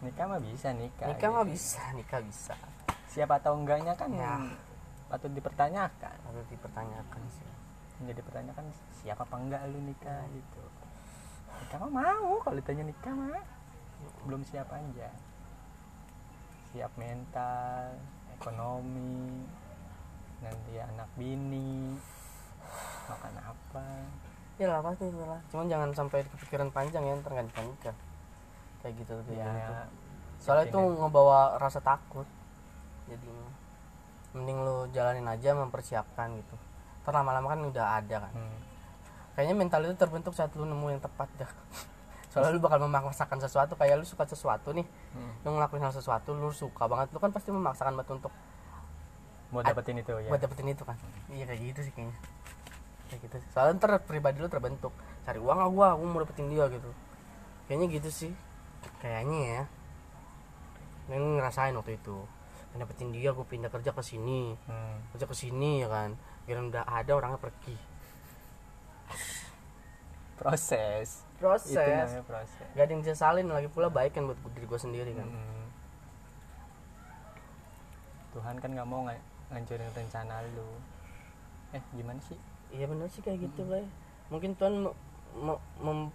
nikah 0.00 0.26
mah 0.28 0.40
bisa 0.40 0.68
nikah. 0.72 1.08
Nikah 1.12 1.28
gitu. 1.28 1.36
mah 1.36 1.44
bisa 1.46 1.82
nikah 1.92 2.20
bisa. 2.24 2.54
Siapa 3.10 3.40
tahu 3.42 3.64
enggaknya 3.64 3.96
kan 3.96 4.10
Ya. 4.12 4.38
patut 5.10 5.32
dipertanyakan. 5.34 6.16
Harus 6.30 6.46
dipertanyakan 6.48 7.22
sih. 7.32 7.48
Yang 8.00 8.24
dipertanyakan 8.24 8.64
siapa 9.00 9.24
apa 9.24 9.36
enggak 9.36 9.62
lu 9.68 9.80
nikah 9.84 10.24
gitu. 10.32 10.62
Nikah 11.64 11.78
mah 11.84 11.90
mau 11.92 12.38
kalau 12.40 12.56
ditanya 12.56 12.84
nikah 12.88 13.12
mah 13.12 13.44
belum 14.24 14.44
siap 14.46 14.68
aja. 14.72 15.10
Siap 16.70 16.92
mental 16.94 17.98
ekonomi 18.38 19.44
nanti 20.40 20.72
anak 20.80 21.08
bini 21.16 21.96
makan 23.08 23.34
apa. 23.40 23.84
Ya 24.60 24.66
lah 24.68 24.80
pasti 24.84 25.08
lah. 25.12 25.40
Cuman 25.52 25.66
jangan 25.68 25.90
sampai 25.96 26.24
kepikiran 26.24 26.68
panjang 26.72 27.04
ya 27.04 27.16
ntar 27.20 27.32
nggak 27.32 27.48
nikah 27.48 27.96
kayak 28.80 28.96
gitu 28.96 29.12
kayak 29.28 29.44
ya 29.44 29.52
gitu 29.52 29.74
soalnya 30.40 30.72
itu 30.72 30.80
ngebawa 30.80 31.60
rasa 31.60 31.84
takut. 31.84 32.24
Jadi 33.04 33.34
mending 34.32 34.58
lu 34.64 34.88
jalanin 34.96 35.28
aja 35.28 35.52
mempersiapkan 35.52 36.32
gitu. 36.40 36.56
Ntar 37.04 37.12
lama-lama 37.12 37.52
kan 37.52 37.60
udah 37.60 37.86
ada 38.00 38.16
kan. 38.24 38.32
Hmm, 38.32 38.58
kayaknya 39.36 39.54
mental 39.56 39.84
itu 39.84 39.94
terbentuk 40.00 40.32
saat 40.32 40.48
lu 40.56 40.64
nemu 40.64 40.96
yang 40.96 41.02
tepat 41.02 41.28
dah. 41.36 41.50
Soalnya 42.32 42.56
lu 42.56 42.62
bakal 42.62 42.80
memaksakan 42.86 43.42
sesuatu 43.42 43.76
kayak 43.76 44.00
lu 44.00 44.06
suka 44.08 44.24
sesuatu 44.24 44.72
nih. 44.72 44.86
Hmm. 45.12 45.34
lu 45.44 45.58
ngelakuin 45.58 45.82
hal 45.82 45.92
sesuatu 45.92 46.32
lu 46.32 46.48
suka 46.54 46.86
banget 46.86 47.10
lu 47.10 47.18
kan 47.18 47.34
pasti 47.34 47.50
memaksakan 47.50 47.98
banget 47.98 48.10
untuk 48.16 48.32
mau 49.50 49.60
dapetin 49.66 49.98
itu 49.98 50.10
ya 50.14 50.30
buat 50.30 50.42
dapetin 50.42 50.66
itu 50.70 50.82
kan. 50.86 50.96
Iya 51.26 51.44
kayak 51.50 51.60
gitu 51.74 51.80
sih 51.86 51.92
kayaknya. 51.94 52.16
Kayak 53.10 53.20
gitu. 53.26 53.36
Soalnya 53.50 53.82
ntar 53.82 53.92
pribadi 54.06 54.38
lu 54.38 54.46
terbentuk. 54.46 54.94
Cari 55.26 55.42
uang 55.42 55.58
ah 55.58 55.68
gua 55.68 55.88
gua 55.98 56.06
mau 56.06 56.22
dapetin 56.22 56.46
dia 56.46 56.70
gitu. 56.70 56.90
Kayaknya 57.66 57.86
gitu 57.98 58.10
sih. 58.10 58.32
Kayaknya 59.02 59.38
ya. 59.42 59.62
Neng 61.10 61.42
ngerasain 61.42 61.74
waktu 61.74 61.98
itu. 61.98 62.22
Pengen 62.70 62.86
dapetin 62.86 63.10
dia 63.10 63.34
gue 63.34 63.42
pindah 63.42 63.66
kerja 63.66 63.90
ke 63.90 64.02
sini. 64.06 64.54
Hmm. 64.70 65.02
kerja 65.10 65.26
ke 65.26 65.34
sini 65.34 65.82
ya 65.82 65.90
kan. 65.90 66.14
Kira 66.46 66.62
udah 66.62 66.86
ada 66.86 67.12
orangnya 67.18 67.42
pergi. 67.42 67.74
Proses. 70.38 71.26
Itu 71.36 71.44
proses 71.44 71.74
namanya 71.74 72.22
proses. 72.24 72.68
Gak 72.78 72.84
ada 72.86 72.92
yang 72.94 73.02
disesalin 73.02 73.50
lagi 73.50 73.68
pula 73.68 73.90
baik 73.90 74.14
kan 74.14 74.24
buat 74.30 74.38
diri 74.54 74.64
gue 74.70 74.80
sendiri 74.80 75.12
kan. 75.12 75.26
Mm. 75.26 75.66
Tuhan 78.30 78.56
kan 78.62 78.70
nggak 78.70 78.86
mau 78.86 79.04
nga- 79.10 79.26
ngancurin 79.50 79.90
rencana 79.92 80.42
lu. 80.54 80.66
Eh 81.74 81.82
gimana 81.94 82.18
sih? 82.22 82.38
Iya 82.70 82.86
bener 82.86 83.10
sih 83.10 83.22
kayak 83.22 83.50
gitu 83.50 83.66
lah 83.66 83.82
mungkin 84.30 84.54
Tuhan 84.54 84.86
me- 84.86 85.62
me- 85.82 86.12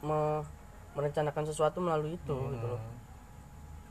me- 0.00 0.44
merencanakan 0.96 1.44
sesuatu 1.44 1.78
melalui 1.78 2.16
itu 2.16 2.36
gitu 2.56 2.66
loh. 2.66 2.80
Hmm. 2.80 2.98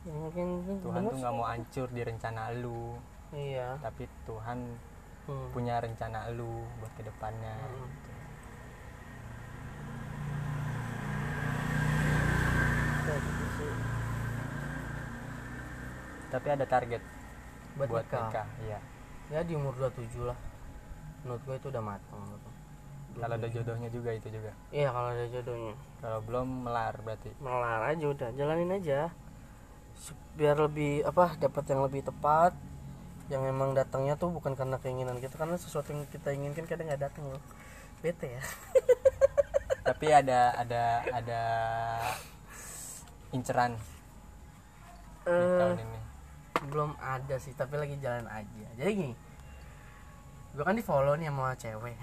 Ya, 0.10 0.14
mungkin 0.16 0.48
Tuhan 0.82 1.02
tuh 1.06 1.18
nggak 1.22 1.34
mau 1.38 1.46
hancur 1.46 1.88
di 1.94 2.02
rencana 2.02 2.50
lu. 2.58 2.98
Iya. 3.30 3.78
Tapi 3.78 4.10
Tuhan 4.26 4.58
Hmm. 5.30 5.48
punya 5.54 5.78
rencana 5.78 6.34
lu 6.34 6.66
buat 6.82 6.90
ke 6.98 7.06
depannya 7.06 7.54
Hmm. 7.54 7.86
gitu. 7.86 8.10
Gitu 13.10 13.68
tapi 16.30 16.48
ada 16.54 16.66
target 16.70 17.02
buat, 17.78 17.90
buat 17.90 18.06
nikah. 18.06 18.26
nikah 18.30 18.48
iya. 18.66 18.80
Ya 19.30 19.40
di 19.46 19.54
umur 19.54 19.78
27 19.78 20.26
lah. 20.26 20.38
Menurut 21.22 21.42
gue 21.46 21.56
itu 21.60 21.68
udah 21.70 21.84
matang 21.84 22.22
kalau 23.20 23.36
ada 23.36 23.48
jodohnya 23.52 23.90
juga 23.92 24.16
itu 24.16 24.28
juga? 24.32 24.52
Iya 24.72 24.90
kalau 24.94 25.10
ada 25.12 25.26
jodohnya. 25.28 25.74
Kalau 26.00 26.20
belum 26.24 26.48
melar 26.64 26.96
berarti? 27.04 27.30
Melar 27.42 27.82
aja 27.92 28.06
udah 28.06 28.30
jalanin 28.38 28.72
aja. 28.72 29.12
Biar 30.40 30.56
lebih 30.56 31.04
apa 31.04 31.36
dapat 31.36 31.64
yang 31.68 31.82
lebih 31.84 32.06
tepat. 32.06 32.54
Yang 33.28 33.44
emang 33.52 33.76
datangnya 33.76 34.16
tuh 34.16 34.32
bukan 34.32 34.56
karena 34.56 34.78
keinginan 34.80 35.20
kita 35.20 35.36
karena 35.36 35.60
sesuatu 35.60 35.92
yang 35.94 36.08
kita 36.10 36.32
inginkan 36.32 36.64
kadang 36.70 36.88
nggak 36.88 37.12
datang 37.12 37.28
loh. 37.28 37.44
Bete 38.00 38.40
ya. 38.40 38.44
Tapi 39.90 40.06
ada 40.14 40.54
ada 40.56 40.84
ada 41.10 41.42
inceran 43.36 43.76
di 45.28 45.30
Eh, 45.30 45.60
tahun 45.60 45.78
ini 45.78 45.99
belum 46.68 47.00
ada 47.00 47.40
sih 47.40 47.56
tapi 47.56 47.80
lagi 47.80 47.96
jalan 48.04 48.28
aja. 48.28 48.68
Jadi 48.76 48.92
gini 48.92 49.16
gue 50.50 50.64
kan 50.66 50.76
di 50.76 50.84
follow 50.84 51.14
nih 51.16 51.30
sama 51.30 51.54
cewek. 51.56 51.96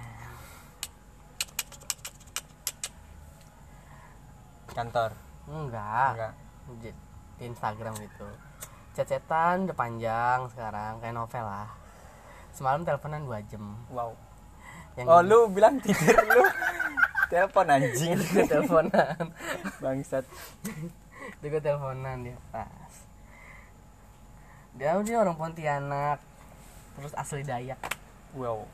Kantor? 4.73 5.11
Enggak, 5.51 6.09
enggak. 6.15 6.35
Di 7.37 7.45
Instagram 7.45 7.95
gitu. 8.01 8.29
Cecetan 8.97 9.69
udah 9.69 9.77
panjang 9.77 10.39
sekarang 10.53 11.03
kayak 11.05 11.17
novel 11.17 11.45
lah. 11.45 11.69
Semalam 12.55 12.87
teleponan 12.87 13.29
dua 13.29 13.45
jam. 13.45 13.77
Wow. 13.93 14.17
Yang 14.97 15.07
oh 15.13 15.21
lu 15.21 15.39
bilang 15.53 15.77
tidur 15.83 16.17
lu. 16.17 16.45
Telepon 17.29 17.67
anjing. 17.69 18.17
Teleponan. 18.51 19.35
Bangsat. 19.83 20.25
Itu 21.43 21.45
gue 21.45 21.61
teleponan 21.61 22.25
di 22.25 22.33
atas 22.33 22.86
dia 24.77 24.93
dia 25.01 25.17
orang 25.17 25.37
Pontianak. 25.37 26.21
Terus 26.97 27.13
asli 27.17 27.43
Dayak. 27.45 27.81
Wow. 28.37 28.69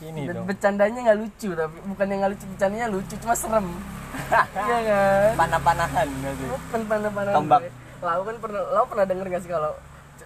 Ini 0.00 0.28
Dan 0.28 0.34
dong. 0.42 0.46
bercandanya 0.48 0.98
nggak 1.10 1.18
lucu 1.20 1.50
tapi 1.52 1.76
bukan 1.84 2.06
yang 2.08 2.18
nggak 2.24 2.32
lucu 2.36 2.44
bercandanya 2.56 2.88
lucu 2.88 3.14
cuma 3.20 3.34
serem. 3.36 3.66
Iya 4.54 4.78
kan? 4.86 5.30
Panah-panahan 5.34 6.06
berarti. 6.22 6.44
Open 6.46 6.80
panah-panah 6.86 7.32
Tombak. 7.34 7.60
Lau 7.98 8.20
kan 8.22 8.36
pernah 8.38 8.62
Lau 8.70 8.84
pernah 8.86 9.06
denger 9.08 9.26
gak 9.26 9.42
sih 9.42 9.50
kalau 9.50 9.72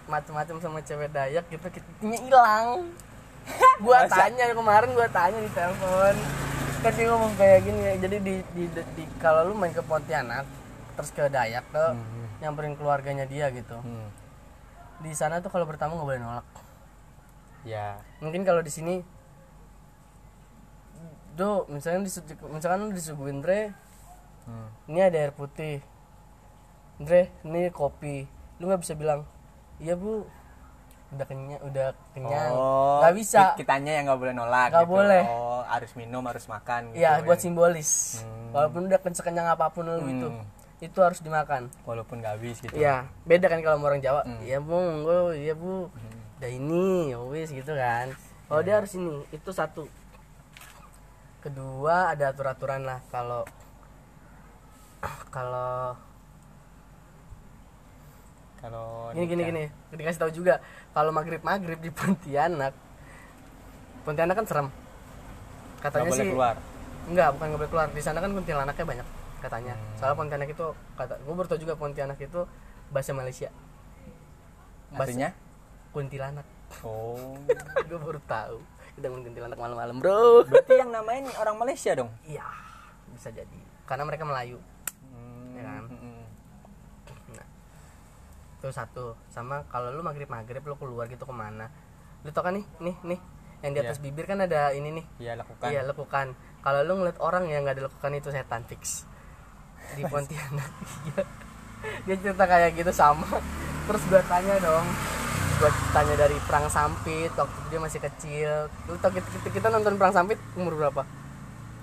macem-macem 0.05 0.55
sama 0.61 0.79
cewek 0.81 1.09
Dayak 1.09 1.45
gitu 1.49 1.67
kitanya 1.69 2.17
hilang 2.21 2.67
gua 3.85 4.05
tanya 4.05 4.53
kemarin 4.53 4.89
gua 4.93 5.07
tanya 5.09 5.39
di 5.41 5.51
telepon. 5.51 6.15
Kan 6.79 6.91
dia 6.95 7.05
ngomong 7.09 7.33
kayak 7.35 7.59
gini 7.65 7.81
ya 7.81 7.93
jadi 7.97 8.17
di, 8.21 8.35
di, 8.55 8.63
di, 8.69 9.03
kalau 9.19 9.49
lu 9.49 9.53
main 9.57 9.73
ke 9.73 9.81
Pontianak 9.81 10.45
terus 10.95 11.09
ke 11.11 11.25
Dayak 11.27 11.65
ke 11.71 11.85
Hmm. 11.93 12.18
Nyamperin 12.39 12.73
keluarganya 12.73 13.23
dia 13.23 13.47
gitu 13.49 13.75
Hmm. 13.77 14.09
di 14.99 15.11
sana 15.11 15.39
tuh 15.39 15.47
kalau 15.47 15.63
bertamu 15.63 15.93
nggak 15.93 16.07
boleh 16.07 16.19
nolak 16.19 16.47
ya 17.61 17.99
mungkin 18.17 18.41
kalau 18.41 18.59
di 18.59 18.69
sini 18.69 19.03
do 21.31 21.63
misalnya 21.67 22.03
disu- 22.03 22.23
misalkan 22.49 22.79
lu 22.81 22.91
disuguhin 22.91 23.39
Dre 23.39 23.71
Hmm. 24.41 24.67
ini 24.87 24.99
ada 24.99 25.17
air 25.17 25.31
putih 25.31 25.79
Dre 26.97 27.31
ini 27.43 27.69
kopi 27.69 28.27
lu 28.57 28.65
nggak 28.65 28.81
bisa 28.81 28.93
bilang 28.93 29.23
iya 29.77 29.93
bu 29.93 30.25
udah 31.09 31.25
kenyang 31.25 31.61
udah 31.63 31.87
kenyang 32.11 32.51
Oh, 32.51 32.99
nggak 32.99 33.15
bisa 33.15 33.39
ki- 33.51 33.63
kitanya 33.63 33.91
yang 33.93 34.05
nggak 34.05 34.19
boleh 34.19 34.33
nolak 34.33 34.67
Nggak 34.69 34.83
gitu. 34.83 34.93
boleh. 34.93 35.23
oh 35.25 35.61
harus 35.65 35.91
minum 35.93 36.21
harus 36.23 36.45
makan 36.45 36.91
gitu 36.91 36.99
Iya 36.99 37.11
ya. 37.13 37.23
buat 37.23 37.39
simbolis 37.39 38.19
Hmm. 38.19 38.51
walaupun 38.51 38.81
udah 38.85 38.99
kenyang 39.19 39.47
apa 39.47 39.69
pun 39.69 39.85
lu 39.85 39.95
Hmm. 39.97 40.11
itu 40.11 40.27
itu 40.79 40.99
harus 41.03 41.19
dimakan. 41.19 41.67
Walaupun 41.83 42.23
nggak 42.23 42.39
habis 42.39 42.63
gitu. 42.63 42.71
Iya 42.75 43.07
beda 43.27 43.51
kan 43.51 43.59
kalau 43.59 43.83
orang 43.83 43.99
Jawa. 43.99 44.23
Hmm. 44.23 44.39
iya 44.43 44.63
bu 44.63 44.75
enggak 44.79 45.35
iya 45.35 45.53
bu. 45.55 45.91
Udah 46.39 46.49
ini 46.49 47.11
ya 47.11 47.19
wis 47.27 47.51
gitu 47.51 47.75
kan. 47.75 48.15
Kalau 48.47 48.61
dia 48.63 48.79
harus 48.79 48.91
ini 48.95 49.27
itu 49.35 49.51
satu. 49.51 49.85
Kedua 51.43 52.15
ada 52.15 52.31
aturan-aturan 52.31 52.87
lah. 52.87 53.03
Kalau 53.11 53.43
kalau 55.35 55.99
kalau 58.63 59.11
gini 59.11 59.27
gini 59.27 59.43
gini. 59.51 59.63
Dikasih 59.91 60.19
tahu 60.19 60.31
juga 60.31 60.63
kalau 60.95 61.11
maghrib 61.11 61.43
maghrib 61.43 61.79
di 61.83 61.91
Pontianak 61.91 62.71
Pontianak 64.07 64.35
kan 64.39 64.45
serem. 64.47 64.67
Katanya 65.83 66.07
boleh 66.07 66.19
sih 66.23 66.31
keluar. 66.31 66.55
Enggak 67.11 67.35
bukan 67.35 67.45
nggak 67.51 67.59
boleh 67.59 67.71
keluar. 67.71 67.87
Di 67.91 67.99
sana 67.99 68.23
kan 68.23 68.31
kuntilanaknya 68.31 68.87
banyak 68.87 69.18
katanya. 69.39 69.73
Hmm. 69.73 69.95
soalnya 69.95 70.15
Pontianak 70.15 70.49
itu 70.49 70.65
kata 70.93 71.15
gue 71.17 71.33
baru 71.33 71.47
tahu 71.47 71.59
juga 71.59 71.73
Pontianak 71.73 72.19
itu 72.19 72.41
bahasa 72.89 73.11
Malaysia. 73.11 73.49
Bahasa 74.89 75.03
artinya 75.05 75.29
kuntilanak. 75.89 76.45
Oh. 76.81 77.33
Gue 77.89 77.97
baru 77.97 78.21
tahu 78.21 78.61
kita 78.93 79.05
main 79.07 79.23
kuntilanak 79.23 79.57
malam-malam 79.57 79.97
bro. 79.97 80.43
Berarti 80.43 80.75
yang 80.75 80.89
namain 80.89 81.25
orang 81.35 81.55
Malaysia 81.55 81.93
dong? 81.93 82.09
Iya 82.23 82.45
bisa 83.09 83.29
jadi. 83.29 83.59
Karena 83.85 84.05
mereka 84.05 84.21
Melayu. 84.21 84.61
Hmm, 85.09 85.55
Ya 85.55 85.63
kan? 85.63 85.83
mm-mm. 85.87 86.21
nah 87.33 87.47
itu 88.55 88.67
satu. 88.69 89.17
Sama 89.27 89.65
kalau 89.65 89.89
lu 89.89 90.01
maghrib 90.01 90.27
maghrib 90.27 90.61
lu 90.61 90.75
keluar 90.75 91.05
gitu 91.05 91.23
ke 91.23 91.33
mana? 91.33 91.73
Lu 92.21 92.29
tau 92.29 92.43
kan 92.43 92.53
nih 92.53 92.65
nih 92.79 92.95
nih 93.05 93.19
yang 93.59 93.71
di 93.73 93.79
Iya. 93.79 93.89
atas 93.89 93.97
bibir 93.97 94.25
kan 94.25 94.39
ada 94.39 94.69
ini 94.71 94.89
nih. 94.93 95.05
Iya 95.19 95.33
lakukan 95.37 95.67
Iya 95.69 95.81
lekukan. 95.85 96.27
Kalau 96.59 96.79
lu 96.83 96.93
ngeliat 96.97 97.17
orang 97.17 97.45
yang 97.45 97.65
nggak 97.65 97.77
ada 97.77 97.83
lekukan 97.89 98.13
itu 98.13 98.29
setan 98.29 98.61
fix. 98.65 99.09
Di 99.93 100.03
Pontianak. 100.03 100.71
Dia 102.05 102.15
cerita 102.15 102.43
kayak 102.43 102.75
gitu 102.75 102.91
sama. 102.91 103.25
Terus 103.85 104.01
gua 104.05 104.21
tanya 104.25 104.55
dong. 104.59 104.85
Gua 105.57 105.71
tanya 105.89 106.15
dari 106.17 106.37
perang 106.43 106.67
sampit 106.67 107.31
waktu 107.31 107.55
itu 107.55 107.67
dia 107.69 107.79
masih 107.79 107.99
kecil. 108.01 108.51
Lu 108.85 108.95
tau 108.97 109.09
kita, 109.09 109.27
kita, 109.29 109.47
kita 109.49 109.67
nonton 109.69 109.95
perang 109.95 110.11
sampit 110.11 110.37
umur 110.53 110.75
berapa? 110.75 111.03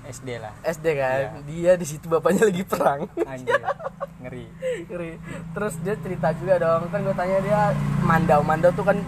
SD 0.06 0.38
lah 0.38 0.54
SD 0.62 0.86
kan. 0.94 1.42
Dia 1.44 1.74
di 1.74 1.82
situ 1.82 2.06
bapaknya 2.06 2.46
lagi 2.46 2.62
perang. 2.62 3.10
anjir 3.24 3.58
ngeri 4.22 4.46
Ngeri. 4.86 5.12
Terus 5.52 5.74
dia 5.82 5.94
cerita 5.98 6.30
juga 6.32 6.54
dong. 6.56 6.88
Kan 6.88 7.02
gua 7.02 7.14
tanya 7.14 7.36
dia 7.40 7.60
mandau. 8.00 8.40
Mandau 8.40 8.70
tuh 8.70 8.84
kan 8.84 8.98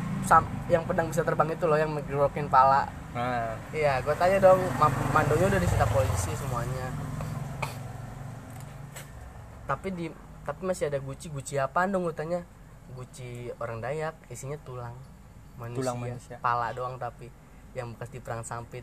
yang 0.69 0.85
pedang 0.85 1.09
bisa 1.09 1.25
terbang 1.25 1.49
itu 1.49 1.65
loh 1.65 1.81
yang 1.81 1.89
ngerokin 1.89 2.53
pala. 2.53 2.85
nah 3.17 3.57
Iya, 3.73 4.05
gue 4.05 4.13
tanya 4.13 4.37
dong, 4.45 4.61
ma- 4.77 4.93
mandonya 5.09 5.49
udah 5.49 5.57
disita 5.57 5.89
polisi 5.89 6.29
semuanya. 6.37 6.93
Tapi 9.69 9.89
di 9.93 10.07
tapi 10.43 10.65
masih 10.65 10.89
ada 10.89 10.97
guci, 10.97 11.29
guci 11.29 11.61
apaan 11.61 11.93
dong 11.93 12.09
gue 12.09 12.17
tanya? 12.17 12.41
Guci 12.97 13.53
orang 13.61 13.85
Dayak, 13.85 14.17
isinya 14.27 14.57
tulang 14.59 14.97
manusia, 15.61 15.85
Tulang 15.85 15.99
manusia. 16.01 16.37
pala 16.41 16.73
doang 16.73 16.97
tapi 16.97 17.29
yang 17.77 17.93
bekas 17.93 18.09
di 18.09 18.19
perang 18.19 18.41
sampit. 18.43 18.81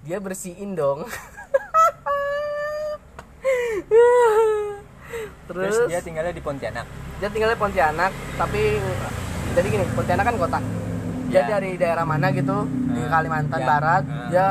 Dia 0.00 0.16
bersihin 0.16 0.72
dong. 0.72 1.04
terus, 5.44 5.76
Terus, 5.76 5.88
dia 5.92 6.00
tinggalnya 6.00 6.32
di 6.32 6.40
Pontianak 6.40 6.88
dia 7.14 7.28
tinggalnya 7.30 7.54
Pontianak, 7.54 8.12
tapi 8.34 8.80
jadi 9.54 9.66
gini, 9.66 9.84
Pontianak 9.94 10.24
kan 10.26 10.36
kota. 10.36 10.58
Dia 11.24 11.40
Ya. 11.40 11.56
dari 11.56 11.78
daerah 11.78 12.02
mana 12.02 12.28
gitu 12.28 12.66
di 12.66 13.00
Hmm, 13.00 13.08
Kalimantan 13.08 13.60
ya, 13.60 13.66
Barat, 13.66 14.02
hmm. 14.04 14.28
dia 14.28 14.46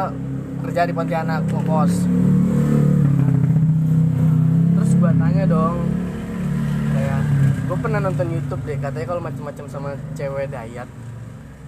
kerja 0.63 0.81
di 0.87 0.93
Pontianak 0.95 1.41
kos. 1.49 1.93
Gua 5.03 5.11
tanya 5.19 5.43
dong, 5.43 5.83
kayak 6.95 7.21
gue 7.67 7.75
pernah 7.75 7.99
nonton 7.99 8.23
YouTube 8.23 8.63
deh, 8.63 8.79
katanya 8.79 9.03
kalau 9.11 9.19
macam-macam 9.19 9.65
sama 9.67 9.89
cewek 10.15 10.47
Dayak. 10.47 10.87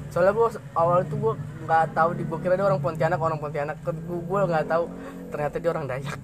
Soalnya 0.07 0.31
gue 0.31 0.47
awal 0.71 1.03
itu 1.03 1.19
gue 1.19 1.33
nggak 1.67 1.91
tahu 1.91 2.15
di 2.15 2.23
gue 2.23 2.39
kira 2.39 2.55
dia 2.55 2.63
orang 2.63 2.79
Pontianak, 2.79 3.19
orang 3.19 3.35
Pontianak. 3.35 3.75
Gue 3.83 4.23
gue 4.23 4.39
nggak 4.39 4.71
tahu 4.71 4.87
ternyata 5.35 5.55
dia 5.59 5.67
orang 5.67 5.83
Dayak. 5.83 6.15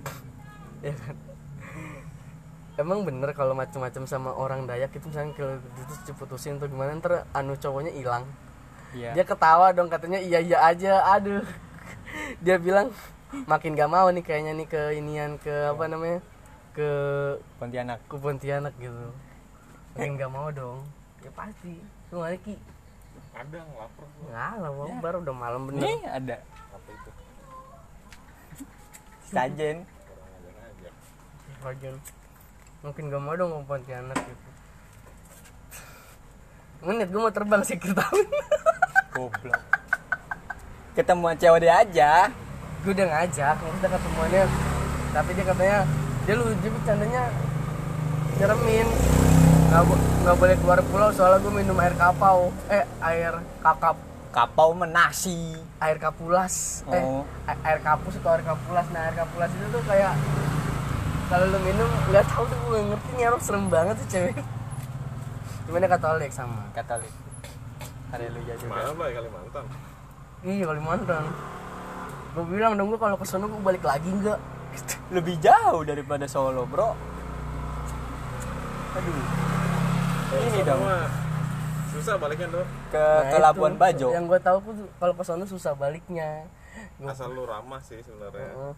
ya 0.87 0.95
kan? 0.95 1.15
Emang 2.79 3.03
bener 3.03 3.35
kalau 3.35 3.59
macam-macam 3.59 4.07
sama 4.07 4.31
orang 4.31 4.63
Dayak 4.63 4.95
itu 4.95 5.11
misalnya 5.11 5.35
kalau 5.35 5.59
itu 5.59 5.93
diputusin 6.07 6.63
tuh 6.63 6.71
gimana 6.71 6.95
ntar 6.95 7.27
anu 7.35 7.59
cowoknya 7.59 7.91
hilang. 7.91 8.23
iya 8.95 9.11
Dia 9.11 9.27
ketawa 9.27 9.75
dong 9.75 9.91
katanya 9.91 10.23
iya 10.23 10.39
iya 10.39 10.63
aja. 10.63 11.03
Aduh. 11.11 11.43
Dia 12.47 12.55
bilang 12.55 12.95
makin 13.51 13.75
gak 13.75 13.91
mau 13.91 14.07
nih 14.07 14.23
kayaknya 14.23 14.55
nih 14.63 14.67
ke 14.71 14.81
inian 14.95 15.35
ke 15.43 15.75
apa 15.75 15.91
namanya? 15.91 16.30
Ke 16.71 16.91
Pontianak 17.59 17.99
ke 18.07 18.15
Pontianak 18.15 18.73
gitu. 18.79 19.11
Makin 19.95 20.15
gak 20.15 20.31
mau 20.31 20.47
dong. 20.51 20.87
Ya 21.21 21.31
pasti. 21.35 21.79
Lu 22.11 22.23
nggak 22.23 22.41
Ki? 22.43 22.55
ada 23.31 23.63
lapar 23.79 24.07
Nggak 24.27 24.53
lah, 24.59 24.71
Bang. 24.75 24.99
baru 24.99 25.17
udah 25.23 25.35
malam 25.35 25.61
bener. 25.71 25.87
nih 25.87 25.99
ada 26.03 26.35
apa 26.71 26.89
itu 26.91 27.11
sajen 29.31 29.77
Bagian. 31.63 31.95
Mungkin 32.81 33.03
gak 33.07 33.21
mau 33.23 33.37
dong 33.37 33.53
ke 33.55 33.59
Pontianak 33.69 34.17
gitu. 34.19 34.49
Menit 36.81 37.07
gue 37.13 37.21
mau 37.21 37.29
terbang 37.31 37.61
sih 37.61 37.77
tahun. 37.77 38.25
goblok 39.11 39.59
ketemu 40.91 41.27
cewek 41.39 41.59
dia 41.63 41.73
aja 41.83 42.11
gue 42.83 42.91
udah 42.91 43.07
ngajak 43.07 43.55
maksudnya 43.59 43.89
ketemuannya 43.95 44.43
tapi 45.11 45.29
dia 45.35 45.45
katanya 45.45 45.79
dia 46.31 46.39
lu 46.39 46.47
dia 46.63 46.71
bercandanya 46.71 47.23
nyeremin. 48.39 48.87
Nggak 49.67 49.83
nggak 50.23 50.35
boleh 50.39 50.55
keluar 50.63 50.79
pulau 50.87 51.09
soalnya 51.11 51.43
gue 51.43 51.51
minum 51.51 51.75
air 51.75 51.91
kapau. 51.91 52.55
Eh 52.71 52.87
air 53.03 53.35
kakap. 53.59 53.99
Kapau 54.31 54.71
menasi 54.71 55.59
air 55.75 55.99
kapulas. 55.99 56.87
Eh 56.87 57.03
Oh. 57.03 57.27
a- 57.43 57.59
air 57.67 57.83
kapus 57.83 58.15
atau 58.15 58.31
air 58.31 58.47
kapulas. 58.47 58.87
Nah 58.95 59.11
air 59.11 59.15
kapulas 59.19 59.51
itu 59.51 59.67
tuh 59.67 59.83
kayak 59.83 60.15
kalau 61.27 61.51
lu 61.51 61.59
minum 61.59 61.91
nggak 62.07 62.23
tahu 62.25 62.47
tuh 62.47 62.57
gue 62.63 62.79
ngerti 62.79 63.09
nih 63.11 63.25
orang 63.27 63.41
serem 63.43 63.65
banget 63.67 63.95
tuh 63.99 64.07
cewek. 64.07 64.35
Gimana 65.67 65.85
katolik 65.91 66.31
sama? 66.31 66.63
Katolik. 66.71 67.11
Haleluya 68.07 68.55
juga. 68.55 68.71
Mana 68.71 68.95
Blay 68.95 69.11
Kalimantan? 69.11 69.65
iya 70.43 70.63
Kalimantan. 70.63 71.23
Gue 72.31 72.43
bilang 72.47 72.79
dong 72.79 72.87
gue 72.87 72.99
kalau 73.03 73.19
ke 73.19 73.27
sono 73.27 73.51
gue 73.51 73.59
balik 73.59 73.83
lagi 73.83 74.07
nggak 74.71 75.11
lebih 75.11 75.35
jauh 75.37 75.83
daripada 75.83 76.25
Solo 76.25 76.63
bro 76.63 76.95
aduh 78.91 79.15
Kalau 80.31 80.47
Ini 80.47 80.59
dong. 80.63 80.79
Susah 81.91 82.15
baliknya 82.15 82.47
dong. 82.49 82.63
ke, 82.87 82.95
Nah, 82.95 83.27
ke. 83.27 83.37
Labuan 83.37 83.75
Bajo 83.75 84.07
yang 84.09 84.25
gue 84.25 84.39
tahu 84.39 84.63
tuh 84.63 84.87
kalau 84.95 85.11
ke 85.11 85.23
sono 85.23 85.43
susah 85.43 85.75
baliknya 85.75 86.47
Gua- 86.95 87.11
Asal 87.11 87.29
lu 87.29 87.43
ramah 87.43 87.81
sih 87.81 87.99
sebenarnya. 87.99 88.47
Heeh. 88.47 88.73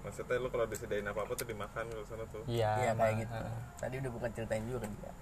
Maksudnya 0.00 0.38
lu 0.38 0.46
kalau 0.46 0.62
disediain 0.64 1.02
apa-apa 1.02 1.34
tuh 1.34 1.42
dimakan 1.44 1.84
kalau 1.84 2.06
sana 2.06 2.22
tuh. 2.28 2.46
iya 2.46 2.70
Iya 2.80 2.92
kayak 2.94 3.14
gitu. 3.18 3.34
Tadi 3.76 3.94
udah 3.98 4.10
bukan 4.12 4.30
ceritain 4.30 4.62
juga 4.62 4.78
kan 4.80 4.90
dia. 4.94 5.12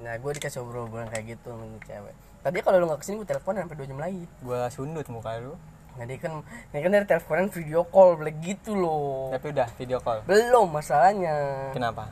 Nah 0.00 0.14
gue 0.16 0.30
dikasih 0.32 0.58
obrolan 0.58 1.08
kayak 1.08 1.24
gitu 1.30 1.48
sama 1.50 1.64
cewek. 1.84 2.14
Tadi 2.40 2.58
kalau 2.58 2.76
lu 2.78 2.86
nggak 2.88 2.96
ke 2.96 3.04
sini 3.04 3.16
gue 3.18 3.28
telepon 3.28 3.52
sampai 3.54 3.76
dua 3.76 3.86
jam 3.86 3.98
lagi. 3.98 4.24
gua 4.40 4.60
sundut 4.66 5.04
muka 5.06 5.36
lu 5.36 5.52
Nah 5.92 6.04
dia 6.04 6.16
kan, 6.16 6.32
dia 6.68 6.78
kan 6.78 6.90
dari 6.90 7.04
teleponan 7.04 7.48
video 7.48 7.80
call 7.84 8.14
gitu 8.38 8.72
loh. 8.72 9.28
tapi 9.30 9.50
udah 9.50 9.68
video 9.74 9.98
call 9.98 10.22
Belum 10.24 10.66
masalahnya. 10.68 11.70
kenapa 11.70 12.08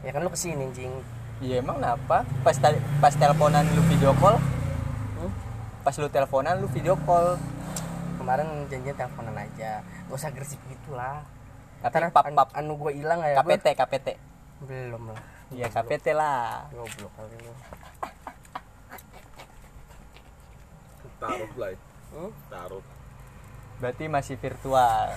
Ya 0.00 0.10
kan 0.10 0.20
lu 0.20 0.28
ke 0.28 0.36
sini 0.36 0.64
cing. 0.70 0.92
iya 1.38 1.58
emang 1.58 1.76
kenapa 1.76 2.24
pas 2.40 2.52
tadi 2.54 2.76
pas 2.98 3.12
teleponan 3.12 3.64
lu 3.70 3.82
video 3.86 4.12
call 4.14 4.36
Hmm? 5.14 5.32
pas 5.80 5.94
lu 5.94 6.08
teleponan 6.08 6.56
lu 6.56 6.68
video 6.68 6.96
call 6.98 7.36
Kemarin 8.16 8.44
janjian 8.66 8.92
teleponan 8.94 9.32
aja. 9.34 9.80
Gak 9.80 10.12
usah 10.12 10.28
agresif 10.28 10.60
gitu 10.66 10.92
lah. 10.92 11.24
tapi 11.80 11.96
pap 12.06 12.28
pap 12.28 12.48
anu 12.52 12.76
gue 12.76 12.92
hilang 12.94 13.16
ya. 13.18 13.32
gua- 13.34 13.56
KPT 13.56 13.66
KPT 13.74 14.08
Belum 14.60 15.08
lah. 15.08 15.20
iya 15.48 15.66
KPT 15.66 16.12
lah 16.12 16.68
Goblok 16.70 17.08
kali 17.10 17.36
lu. 17.38 17.52
Taruh 21.16 21.48
Blay. 21.52 21.74
Hmm? 22.10 22.30
Taruh. 22.48 22.84
Berarti 23.80 24.04
masih 24.06 24.36
virtual 24.36 25.10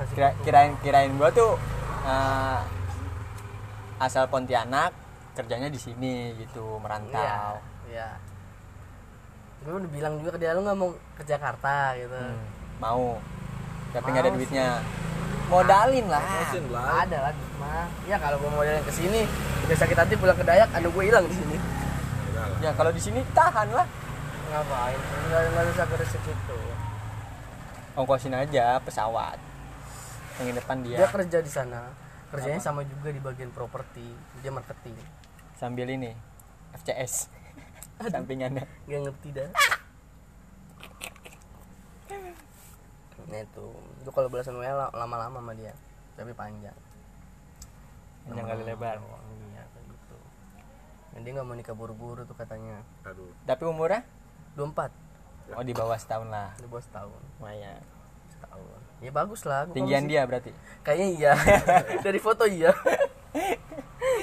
Masih 0.00 0.14
Kira, 0.16 0.28
kirain 0.42 0.72
kirain 0.80 1.12
gua 1.20 1.28
tuh 1.30 1.60
eh, 2.08 2.60
asal 4.00 4.26
Pontianak 4.26 4.90
kerjanya 5.36 5.68
di 5.68 5.78
sini 5.78 6.34
gitu 6.40 6.80
merantau 6.80 7.60
Iya. 7.92 8.08
Gue 9.62 9.74
udah 9.78 9.90
bilang 9.92 10.16
juga 10.18 10.34
ke 10.34 10.38
dia 10.40 10.56
lu 10.56 10.64
nggak 10.64 10.78
mau 10.80 10.90
ke 11.14 11.22
Jakarta 11.28 11.92
gitu. 12.00 12.16
Hmm, 12.16 12.40
mau 12.80 13.20
tapi 13.92 14.08
nggak 14.08 14.24
ada 14.24 14.32
duitnya 14.32 14.66
modalin 15.52 16.06
lah 16.08 16.24
Blay. 16.48 16.88
Ada 17.04 17.18
lah 17.28 17.32
mah. 17.60 17.86
Ya 18.08 18.16
kalau 18.16 18.40
gue 18.40 18.48
mau 18.48 18.64
jalan 18.64 18.80
ke 18.88 18.92
sini, 18.96 19.28
udah 19.68 19.76
sakit 19.76 19.96
hati 20.00 20.14
pulang 20.16 20.34
ke 20.40 20.44
Dayak, 20.48 20.72
anu 20.72 20.88
gue 20.88 21.04
hilang 21.04 21.28
di 21.28 21.36
sini. 21.36 21.56
Lah. 22.32 22.48
ya 22.64 22.70
kalau 22.72 22.90
di 22.90 22.98
sini 22.98 23.20
tahan 23.36 23.68
lah 23.76 23.86
Ngapain? 24.50 24.98
Enggak 24.98 25.40
enggak 25.52 25.64
bisa 25.68 25.82
ke 25.84 25.96
situ. 26.08 26.51
Ongkosin 27.92 28.32
aja 28.32 28.80
pesawat 28.80 29.36
yang 30.40 30.46
di 30.48 30.54
depan 30.56 30.76
Dia 30.80 30.96
dia 31.04 31.08
kerja 31.08 31.38
di 31.44 31.52
sana. 31.52 31.92
Kerjanya 32.32 32.64
sama 32.64 32.80
juga 32.88 33.12
di 33.12 33.20
bagian 33.20 33.52
properti. 33.52 34.06
Dia 34.40 34.48
marketing. 34.48 34.96
sambil 35.52 35.86
ini 35.86 36.10
FCS 36.74 37.30
sampingannya 38.10 38.66
Gak 38.88 39.00
ngerti 39.06 39.28
dah. 39.30 39.50
Nah 43.22 43.38
itu, 43.38 43.66
itu 44.02 44.10
kalau 44.10 44.26
belasan 44.26 44.58
WA 44.58 44.74
la- 44.74 44.90
lama-lama 44.90 45.38
sama 45.38 45.52
dia, 45.54 45.70
tapi 46.18 46.34
panjang. 46.34 46.74
yang 48.26 48.42
kali 48.42 48.62
lebar 48.62 48.98
Iya 48.98 49.62
kayak 49.66 49.86
gitu. 49.86 50.18
Dan 51.14 51.20
dia 51.22 51.32
nggak 51.34 51.46
mau 51.46 51.54
nikah 51.54 51.74
buru-buru 51.74 52.22
tuh 52.22 52.34
katanya. 52.34 52.82
Aduh. 53.06 53.30
tapi 53.46 53.62
umurnya 53.66 54.02
24 54.54 54.90
oh 55.52 55.64
di 55.64 55.74
bawah 55.74 55.98
setahun 55.98 56.28
lah. 56.30 56.54
Di 56.56 56.66
bawah 56.70 56.84
setahun. 56.84 57.20
Lumayan. 57.38 57.82
Setahun. 58.30 58.78
Ya 59.02 59.10
bagus 59.10 59.42
lah. 59.42 59.66
Gua 59.66 59.74
tinggian 59.74 60.06
dia 60.06 60.22
berarti? 60.22 60.54
Kayaknya 60.86 61.08
iya. 61.18 61.32
Dari 62.06 62.20
foto 62.22 62.44
iya. 62.46 62.70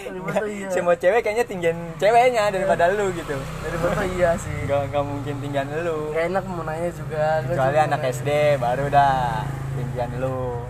Dari 0.07 0.19
foto 0.23 0.45
iya. 0.47 0.67
Semua 0.71 0.95
cewek 0.95 1.19
kayaknya 1.19 1.45
tinggian 1.45 1.77
ceweknya 1.99 2.47
daripada 2.47 2.87
lu 2.95 3.11
gitu. 3.11 3.35
Dari 3.35 3.77
foto 3.77 4.01
iya 4.15 4.39
sih. 4.39 4.55
Nggak 4.63 4.81
nggak 4.95 5.03
mungkin 5.03 5.35
tinggian 5.43 5.67
lu. 5.83 6.15
Gak 6.15 6.25
enak 6.31 6.43
mau 6.47 6.63
nanya 6.63 6.89
juga. 6.95 7.43
Kecuali 7.43 7.75
cuma 7.75 7.87
anak 7.91 7.99
nanya. 7.99 8.15
SD 8.15 8.29
baru 8.55 8.85
dah 8.87 9.43
tinggian 9.75 10.11
lu. 10.23 10.63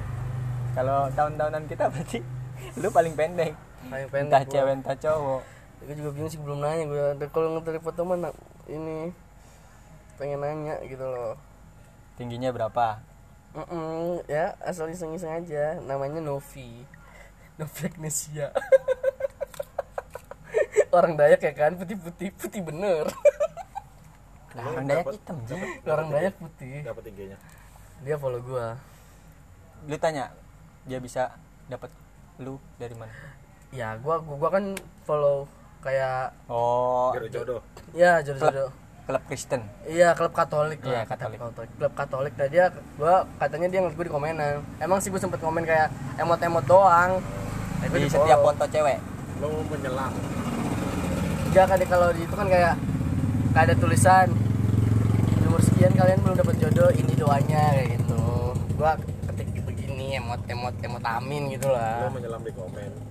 Kalau 0.73 0.99
tahun-tahunan 1.13 1.63
kita 1.69 1.85
berarti 1.93 2.19
lu 2.81 2.87
paling 2.89 3.13
pendek. 3.13 3.53
Paling 3.89 4.07
pendek 4.09 4.25
entah 4.33 4.43
gua. 4.43 4.53
cewek 4.53 4.73
entah 4.73 4.97
cowok. 4.97 5.41
Gue 5.79 5.95
juga 5.95 6.09
bingung 6.11 6.31
sih 6.33 6.41
belum 6.41 6.59
nanya 6.59 6.83
gue 6.89 7.29
kalau 7.31 7.55
ngeliat 7.55 7.65
dari 7.71 7.79
foto 7.79 8.03
mana 8.03 8.35
ini 8.67 9.15
pengen 10.19 10.43
nanya 10.43 10.75
gitu 10.83 11.07
loh. 11.07 11.39
Tingginya 12.19 12.51
berapa? 12.51 12.99
Mm-mm, 13.55 14.27
ya 14.27 14.59
asal 14.59 14.91
iseng-iseng 14.91 15.31
aja. 15.31 15.79
Namanya 15.79 16.19
Novi. 16.19 16.83
Novi 17.55 17.81
Agnesia. 17.87 18.51
Orang 20.95 21.15
Dayak 21.15 21.39
ya 21.39 21.55
kan? 21.55 21.79
Putih-putih 21.79 22.35
putih 22.35 22.59
bener. 22.59 23.07
Lah 24.57 24.65
orang 24.73 24.89
Dayak 24.89 25.05
hitam 25.13 25.37
Jing. 25.47 25.61
orang 25.85 26.09
Dayak 26.11 26.35
putih. 26.35 26.83
Dapat 26.83 27.03
tingginya. 27.07 27.37
dia 28.01 28.17
follow 28.17 28.41
gua. 28.41 28.73
Lu 29.85 29.93
tanya 30.01 30.33
dia 30.89 30.97
bisa 30.97 31.37
dapat 31.69 31.93
lu 32.41 32.57
dari 32.81 32.97
mana? 32.97 33.13
Ya 33.69 33.93
gua 34.01 34.17
gua, 34.17 34.35
gua 34.41 34.49
kan 34.49 34.73
follow 35.05 35.45
kayak 35.85 36.33
oh. 36.49 37.13
Jodoh. 37.29 37.61
ya 37.93 38.25
jodoh-jodoh 38.25 38.88
klub 39.09 39.25
Kristen. 39.25 39.65
Iya 39.89 40.13
klub 40.13 40.29
Katolik 40.37 40.85
Iya, 40.85 41.01
lah, 41.01 41.03
Katolik. 41.09 41.41
klub 41.81 41.93
Katolik. 41.97 42.33
Nah 42.37 42.45
dia 42.45 42.69
gua 42.93 43.25
katanya 43.41 43.67
dia 43.73 43.81
ngeliat 43.81 43.97
gua 43.97 44.05
di 44.05 44.13
komenan. 44.13 44.61
Emang 44.77 45.01
sih 45.01 45.09
gua 45.09 45.17
sempet 45.17 45.41
komen 45.41 45.65
kayak 45.65 45.89
emot-emot 46.21 46.61
doang. 46.69 47.17
Tapi 47.81 47.97
di 47.97 48.05
di 48.05 48.13
setiap 48.13 48.45
foto 48.45 48.69
cewek? 48.69 49.01
Lo 49.41 49.49
mau 49.49 49.65
menyelam. 49.65 50.13
Enggak 51.49 51.65
kan 51.73 51.81
kalau 51.89 52.13
di 52.13 52.21
itu 52.21 52.35
kan 52.37 52.45
kayak 52.45 52.77
kayak 53.57 53.65
ada 53.65 53.75
tulisan. 53.81 54.29
Umur 55.49 55.61
sekian 55.65 55.97
kalian 55.97 56.21
belum 56.21 56.37
dapat 56.37 56.55
jodoh 56.61 56.93
ini 56.93 57.13
doanya 57.17 57.73
kayak 57.73 57.97
gitu. 57.97 58.21
Gua 58.77 58.93
ketik 59.33 59.57
begini 59.65 60.21
emot 60.21 60.45
emot 60.45 60.77
emot 60.85 61.01
amin 61.01 61.57
gitu 61.57 61.65
Lo 61.65 61.73
lah 61.73 62.13
menyelam 62.13 62.45
di 62.45 62.53
komen. 62.53 63.08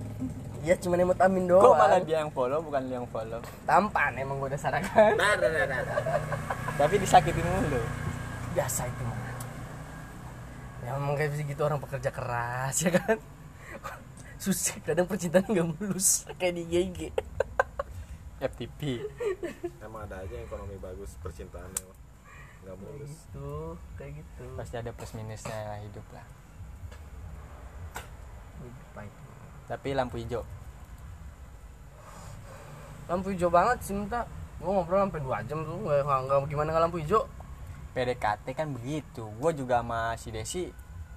Ya 0.63 0.75
cuma 0.75 0.99
emot 0.99 1.19
amin 1.19 1.47
kok 1.47 1.61
doang. 1.61 1.77
malah 1.79 1.99
dia 2.03 2.17
yang 2.23 2.31
follow 2.31 2.59
bukan 2.59 2.81
lu 2.87 2.93
yang 2.99 3.07
follow? 3.07 3.39
Tampan 3.63 4.11
emang 4.19 4.43
gua 4.43 4.49
udah 4.51 4.61
sarakan. 4.61 5.15
Nah, 5.15 5.33
nah, 5.39 5.49
nah, 5.49 5.65
nah. 5.67 5.97
tapi 6.75 6.99
disakitin 6.99 7.45
mulu. 7.45 7.81
Biasa 8.57 8.87
itu 8.87 9.03
mah. 9.07 9.19
Ya 10.83 10.95
emang 10.95 11.15
kayak 11.15 11.35
gitu 11.37 11.61
orang 11.63 11.79
pekerja 11.79 12.09
keras 12.11 12.75
ya 12.83 12.91
kan? 12.95 13.17
Susah 14.39 14.79
kadang 14.83 15.03
percintaan 15.03 15.45
nggak 15.51 15.67
mulus 15.67 16.23
kayak 16.39 16.55
di 16.55 16.63
GG 16.63 16.99
FTP 18.39 19.03
Emang 19.83 20.07
ada 20.07 20.23
aja 20.23 20.31
yang 20.31 20.47
ekonomi 20.47 20.79
bagus 20.79 21.11
percintaannya. 21.19 21.83
Nggak 22.63 22.75
mulus. 22.79 23.11
gitu 23.11 23.75
kayak 23.99 24.23
gitu. 24.23 24.45
Pasti 24.55 24.75
ada 24.79 24.91
plus 24.95 25.11
minusnya 25.15 25.59
lah 25.67 25.79
hidup 25.83 26.07
lah. 26.15 26.25
Apa 28.95 29.01
itu? 29.03 29.28
Tapi 29.69 29.93
lampu 29.93 30.17
hijau 30.17 30.41
lampu 33.05 33.29
hijau 33.29 33.49
banget 33.49 33.77
sih 33.81 33.93
minta 33.93 34.25
gua 34.57 34.71
ngobrol 34.75 35.01
sampai 35.01 35.21
2 35.21 35.47
jam 35.47 35.57
tuh 35.61 35.77
nggak 35.79 36.03
nggak 36.03 36.37
gimana 36.45 36.67
nggak 36.69 36.83
lampu 36.83 36.97
hijau 36.99 37.21
PDKT 37.89 38.45
kan 38.53 38.67
begitu 38.69 39.25
gue 39.25 39.51
juga 39.55 39.81
sama 39.81 40.13
si 40.13 40.29
Desi 40.29 40.69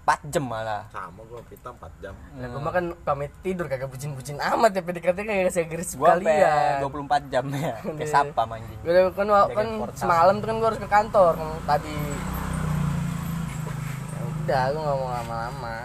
4 0.03 0.35
jam 0.35 0.43
malah 0.43 0.83
Sama 0.89 1.23
gua 1.23 1.39
kita 1.47 1.71
4 1.71 2.03
jam. 2.03 2.11
Lah 2.35 2.49
gua 2.49 2.61
mah 2.61 2.73
kan 2.75 2.85
pamit 3.07 3.31
tidur 3.39 3.71
kagak 3.71 3.87
bucin-bucin 3.87 4.35
amat 4.35 4.75
ya 4.75 4.83
PDKT 4.83 5.19
kayak 5.21 5.55
agresif 5.55 5.95
gue 5.95 6.09
sampai 6.11 6.43
sekalian. 6.43 6.83
24 6.83 7.31
jam 7.31 7.45
ya 7.49 7.75
kayak 8.01 8.11
sapa 8.11 8.43
anjing 8.51 8.79
Gua 8.83 8.91
udah- 8.91 9.15
kan 9.15 9.29
kan 9.55 9.69
semalam 9.95 10.35
tuh 10.37 10.47
kan 10.49 10.57
gua 10.59 10.69
harus 10.69 10.81
ke 10.81 10.89
kantor 10.91 11.33
kan 11.37 11.49
tadi. 11.69 11.95
Ya 14.11 14.21
udah, 14.27 14.63
gua 14.67 14.81
nggak 14.83 14.97
mau 14.99 15.11
lama-lama. 15.13 15.77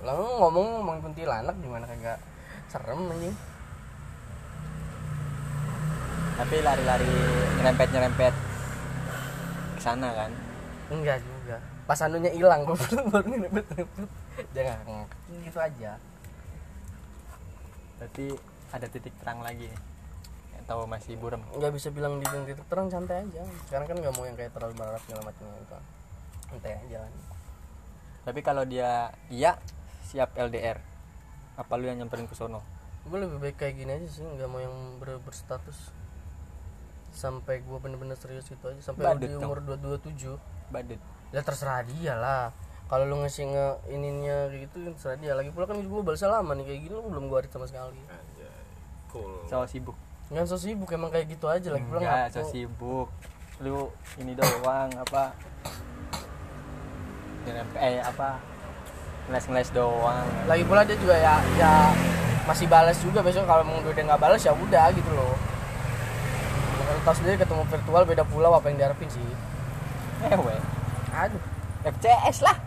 Lalu 0.00 0.24
ngomong 0.40 0.66
ngomong 0.80 0.96
kuntilanak 1.04 1.56
gimana 1.60 1.84
kagak 1.84 2.18
serem 2.70 3.10
anjing. 3.10 3.36
tapi 6.40 6.56
lari-lari 6.64 7.04
nyerempet-nyerempet 7.60 8.32
ke 9.76 9.80
sana 9.84 10.08
kan 10.16 10.32
Enggak 10.88 11.20
juga. 11.20 11.60
Pas 11.84 12.00
anunya 12.00 12.32
hilang 12.32 12.64
baru 12.68 13.12
baru 13.12 13.28
nebet-nebet. 13.28 14.08
Jangan 14.56 15.04
gitu 15.44 15.60
aja. 15.60 16.00
berarti 18.00 18.32
ada 18.72 18.86
titik 18.88 19.12
terang 19.20 19.44
lagi 19.44 19.68
atau 20.64 20.88
masih 20.88 21.20
burem 21.20 21.44
nggak 21.52 21.72
bisa 21.76 21.92
bilang 21.92 22.16
di 22.16 22.24
titik 22.24 22.64
terang 22.70 22.88
santai 22.88 23.28
aja 23.28 23.44
sekarang 23.68 23.92
kan 23.92 23.96
nggak 24.00 24.14
mau 24.16 24.24
yang 24.24 24.38
kayak 24.40 24.56
terlalu 24.56 24.72
berharap 24.78 25.02
segala 25.04 25.28
gitu 25.28 25.78
santai 26.48 26.72
aja 26.80 26.98
tapi 28.24 28.40
kalau 28.40 28.64
dia 28.64 29.12
iya 29.28 29.60
siap 30.10 30.34
LDR 30.34 30.82
apa 31.54 31.72
lu 31.78 31.86
yang 31.86 32.02
nyamperin 32.02 32.26
ke 32.26 32.34
sono? 32.34 32.58
Gue 33.06 33.22
lebih 33.22 33.38
baik 33.38 33.56
kayak 33.62 33.74
gini 33.78 33.90
aja 33.94 34.08
sih 34.10 34.26
nggak 34.26 34.48
mau 34.50 34.58
yang 34.58 34.74
ber 34.98 35.22
berstatus 35.22 35.94
sampai 37.10 37.62
gue 37.62 37.78
bener-bener 37.82 38.14
serius 38.14 38.46
gitu 38.46 38.70
aja 38.70 38.78
sampai 38.78 39.02
Badut 39.02 39.28
di 39.30 39.34
umur 39.38 39.58
227 39.62 40.38
badut. 40.70 41.00
Ya 41.34 41.42
terserah 41.42 41.82
dia 41.86 42.14
lah. 42.18 42.54
Kalau 42.90 43.06
lu 43.06 43.22
ngasih 43.22 43.50
nge 43.54 43.66
ininya 43.94 44.50
kayak 44.50 44.60
gitu 44.66 44.76
kan 44.82 44.92
terserah 44.98 45.18
dia. 45.18 45.32
Lagi 45.38 45.50
pula 45.54 45.70
kan 45.70 45.78
gue 45.78 46.00
balasnya 46.02 46.30
lama 46.30 46.52
nih 46.58 46.64
kayak 46.66 46.80
gini 46.86 46.94
lu 46.94 47.06
belum 47.06 47.24
gue 47.30 47.38
arit 47.38 47.50
sama 47.54 47.66
sekali. 47.70 48.02
Anjay 48.10 48.50
cool. 49.10 49.42
so 49.46 49.62
sibuk. 49.66 49.96
Nggak 50.30 50.46
so 50.46 50.56
sibuk 50.58 50.90
emang 50.90 51.10
kayak 51.10 51.26
gitu 51.30 51.46
aja. 51.50 51.68
Lagi 51.70 51.86
pula 51.86 52.00
nggak 52.02 52.34
so 52.34 52.42
sibuk. 52.46 53.10
Lu 53.62 53.90
ini 54.18 54.32
doang 54.34 54.90
apa? 54.94 55.34
Eh 57.78 57.98
apa 57.98 58.49
ngeles-ngeles 59.30 59.70
doang. 59.70 60.26
Lagi 60.50 60.66
pula 60.66 60.82
dia 60.82 60.98
juga 60.98 61.14
ya 61.14 61.38
ya 61.54 61.94
masih 62.50 62.66
balas 62.66 62.98
juga. 62.98 63.22
Besok 63.22 63.46
kalau 63.46 63.62
mau 63.62 63.78
udah 63.78 63.94
nggak 63.94 64.20
balas 64.20 64.42
ya 64.42 64.50
udah 64.50 64.90
gitu 64.90 65.10
loh. 65.14 65.38
Kalau 66.82 67.00
tahu 67.06 67.14
sendiri 67.22 67.38
ketemu 67.38 67.62
virtual 67.70 68.02
beda 68.02 68.24
pulau 68.26 68.50
apa 68.58 68.66
yang 68.66 68.82
diharapin 68.82 69.06
sih? 69.06 69.22
Ewe 70.26 70.58
aduh. 71.14 71.42
FCS 71.86 72.42
lah. 72.44 72.58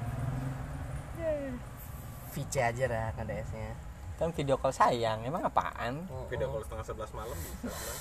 VC 2.34 2.53
aja 2.66 2.84
dah 2.89 3.14
S 3.14 3.51
nya 3.53 3.78
kan 4.18 4.30
video 4.34 4.55
call 4.57 4.74
sayang 4.74 5.22
emang 5.22 5.45
apaan? 5.45 6.07
Video 6.32 6.49
call 6.49 6.64
setengah 6.66 6.86
sebelas 6.86 7.11
malam 7.14 7.36
bisa 7.38 7.53
bilang. 7.61 7.99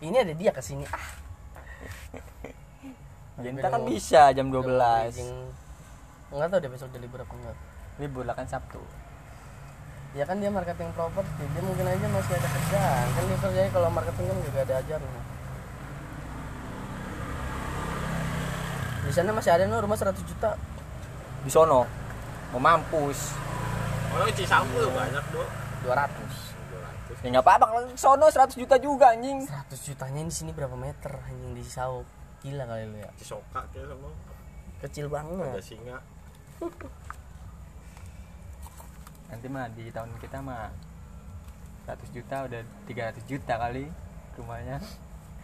ini 0.10 0.16
ada 0.20 0.34
dia 0.36 0.50
ke 0.52 0.60
sini. 0.60 0.84
Ah. 0.92 1.08
Genta 3.40 3.68
kan 3.68 3.84
bisa 3.84 4.32
jam 4.32 4.48
12 4.48 5.56
nggak 6.26 6.48
tahu 6.50 6.58
dia 6.58 6.70
besok 6.70 6.90
jadi 6.90 7.06
libur 7.06 7.22
apa 7.22 7.32
enggak 7.38 7.56
libur 8.02 8.24
lah 8.24 8.36
kan 8.36 8.48
Sabtu. 8.48 8.80
Ya 10.16 10.24
kan 10.24 10.40
dia 10.40 10.48
marketing 10.48 10.92
properti 10.96 11.44
dia 11.44 11.62
mungkin 11.62 11.84
aja 11.84 12.06
masih 12.08 12.32
ada 12.36 12.48
kerjaan. 12.48 13.06
Kan 13.12 13.22
dia 13.28 13.38
kerjanya 13.40 13.70
kalau 13.72 13.88
marketing 13.92 14.26
kan 14.32 14.38
juga 14.40 14.58
ada 14.64 14.74
ajarnya 14.80 15.22
di 19.06 19.14
sana 19.14 19.30
masih 19.30 19.54
ada 19.54 19.64
no? 19.70 19.78
Rumah 19.78 19.94
100 19.94 20.18
juta. 20.26 20.50
Di 21.46 21.50
sono. 21.50 21.86
Mau 22.50 22.58
mampus. 22.58 23.38
Orang 24.10 24.34
Cisampu 24.34 24.82
banyak 24.90 25.24
dong 25.30 25.50
200 25.86 26.58
ya 27.22 27.32
nggak 27.32 27.46
apa-apa 27.48 27.64
kalau 27.70 27.82
di 27.86 27.96
sono 27.98 28.26
100 28.26 28.58
juta 28.58 28.76
juga 28.82 29.14
anjing. 29.14 29.46
100 29.46 29.72
jutanya 29.78 30.22
di 30.26 30.34
sini 30.34 30.50
berapa 30.50 30.74
meter 30.74 31.10
anjing? 31.22 31.54
Di 31.54 31.62
Sau 31.62 32.02
gila 32.42 32.66
kali 32.66 32.86
lu 32.90 32.98
ya. 32.98 33.10
Cisoka 33.14 33.62
kayak 33.70 33.86
sama 33.86 34.08
kecil 34.82 35.06
ada 35.08 35.14
banget 35.14 35.64
singa 35.64 35.96
nanti 39.26 39.46
mah 39.50 39.66
di 39.74 39.90
tahun 39.90 40.10
kita 40.22 40.38
mah 40.38 40.70
100 41.86 42.14
juta 42.14 42.36
udah 42.46 42.60
300 42.90 43.30
juta 43.30 43.54
kali 43.58 43.86
rumahnya. 44.38 44.82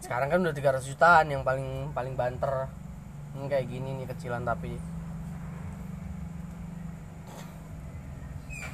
Sekarang 0.03 0.29
kan 0.31 0.39
udah 0.43 0.55
300 0.55 0.91
jutaan 0.91 1.27
yang 1.31 1.43
paling 1.47 1.95
paling 1.95 2.15
banter. 2.19 2.67
Ini 3.33 3.47
kayak 3.47 3.67
gini 3.71 3.91
nih 4.03 4.07
kecilan 4.11 4.43
tapi. 4.43 4.75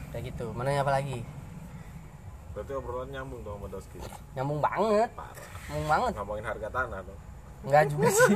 Kayak 0.09 0.33
gitu. 0.33 0.51
Mana 0.57 0.73
yang 0.73 0.83
apa 0.89 0.97
lagi? 0.97 1.21
Berarti 2.57 2.73
obrolan 2.75 3.13
nyambung 3.13 3.45
dong 3.45 3.61
sama 3.61 3.69
Doski 3.71 4.01
nyambung 4.35 4.61
banget. 4.65 5.09
Parah 5.13 5.47
nyambung 5.69 5.89
banget. 5.89 6.13
Ngomongin 6.17 6.47
harga 6.49 6.69
tanah 6.73 7.01
dong. 7.05 7.21
Enggak 7.69 7.85
juga 7.93 8.09
sih. 8.09 8.35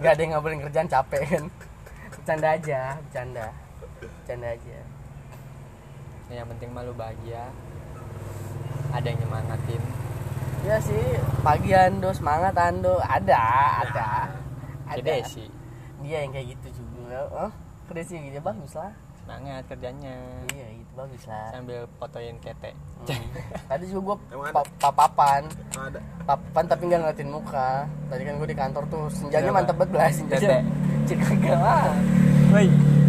Enggak 0.00 0.12
ada 0.16 0.20
yang 0.24 0.32
ngabulin 0.34 0.60
kerjaan 0.64 0.88
capek 0.88 1.22
kan. 1.28 1.44
Bercanda 2.10 2.48
aja 2.56 2.80
Bercanda. 3.04 3.46
Bercanda 4.00 4.48
aja 4.56 4.99
yang 6.34 6.48
penting 6.50 6.70
malu 6.70 6.94
bahagia. 6.94 7.50
Ada 8.90 9.06
yang 9.10 9.18
nyemangatin. 9.26 9.82
Ya 10.60 10.76
sih 10.76 11.00
Pagi 11.40 11.72
Ando 11.72 12.12
Semangat 12.12 12.52
Ando. 12.58 13.00
Ada 13.00 13.40
Ada 13.86 14.08
Ada. 14.92 15.02
Desi. 15.02 15.46
Dia 16.04 16.26
yang 16.26 16.32
kayak 16.34 16.46
gitu 16.58 16.84
juga. 16.84 17.18
Oh 17.32 17.50
Kedesi 17.90 18.14
gitu 18.22 18.38
bagus 18.38 18.78
lah. 18.78 18.94
Semangat 19.22 19.66
kerjanya. 19.66 20.14
Iya 20.54 20.66
gitu 20.78 20.92
bagus 20.94 21.22
lah. 21.26 21.50
Sambil 21.50 21.86
fotoin 21.98 22.36
kete. 22.38 22.70
Hmm. 23.08 23.26
Tadi 23.70 23.84
juga 23.88 24.14
gue 24.20 24.50
pa 24.54 24.62
papapan. 24.78 25.48
Ada. 25.74 25.98
Papapan 26.28 26.64
tapi 26.68 26.82
nggak 26.86 27.00
ngeliatin 27.02 27.30
muka. 27.30 27.88
Tadi 28.06 28.22
kan 28.22 28.34
gue 28.38 28.48
di 28.50 28.58
kantor 28.58 28.84
tuh 28.86 29.04
Senjanya 29.10 29.50
mantep 29.50 29.74
banget 29.74 29.90
belah 29.96 30.10
senjanya 30.12 30.46
Tete. 30.46 30.58
Cik 31.08 31.18
kagak 31.24 31.58
lah. 31.58 31.90
Woi. 32.54 32.99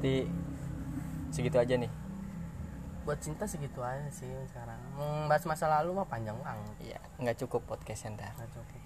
Berarti 0.00 0.24
segitu 1.28 1.60
aja 1.60 1.76
nih? 1.76 1.92
Buat 3.04 3.20
cinta 3.20 3.44
segitu 3.44 3.84
aja 3.84 4.08
sih 4.08 4.32
sekarang. 4.48 4.80
Membahas 4.96 5.44
masa 5.44 5.68
lalu 5.68 5.92
mah 5.92 6.08
panjang 6.08 6.40
banget. 6.40 6.72
Iya 6.80 7.00
nggak 7.20 7.36
cukup 7.44 7.68
podcastnya 7.68 8.16
ntar 8.16 8.32
nggak 8.40 8.48
cukup 8.56 8.80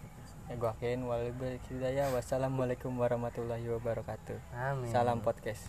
ya 0.45 0.61
gua 0.61 0.77
akhirnya 0.77 2.05
wassalamualaikum 2.11 2.91
warahmatullahi 2.99 3.63
wabarakatuh. 3.79 4.39
Amin. 4.59 4.91
Salam 4.91 5.23
podcast 5.23 5.63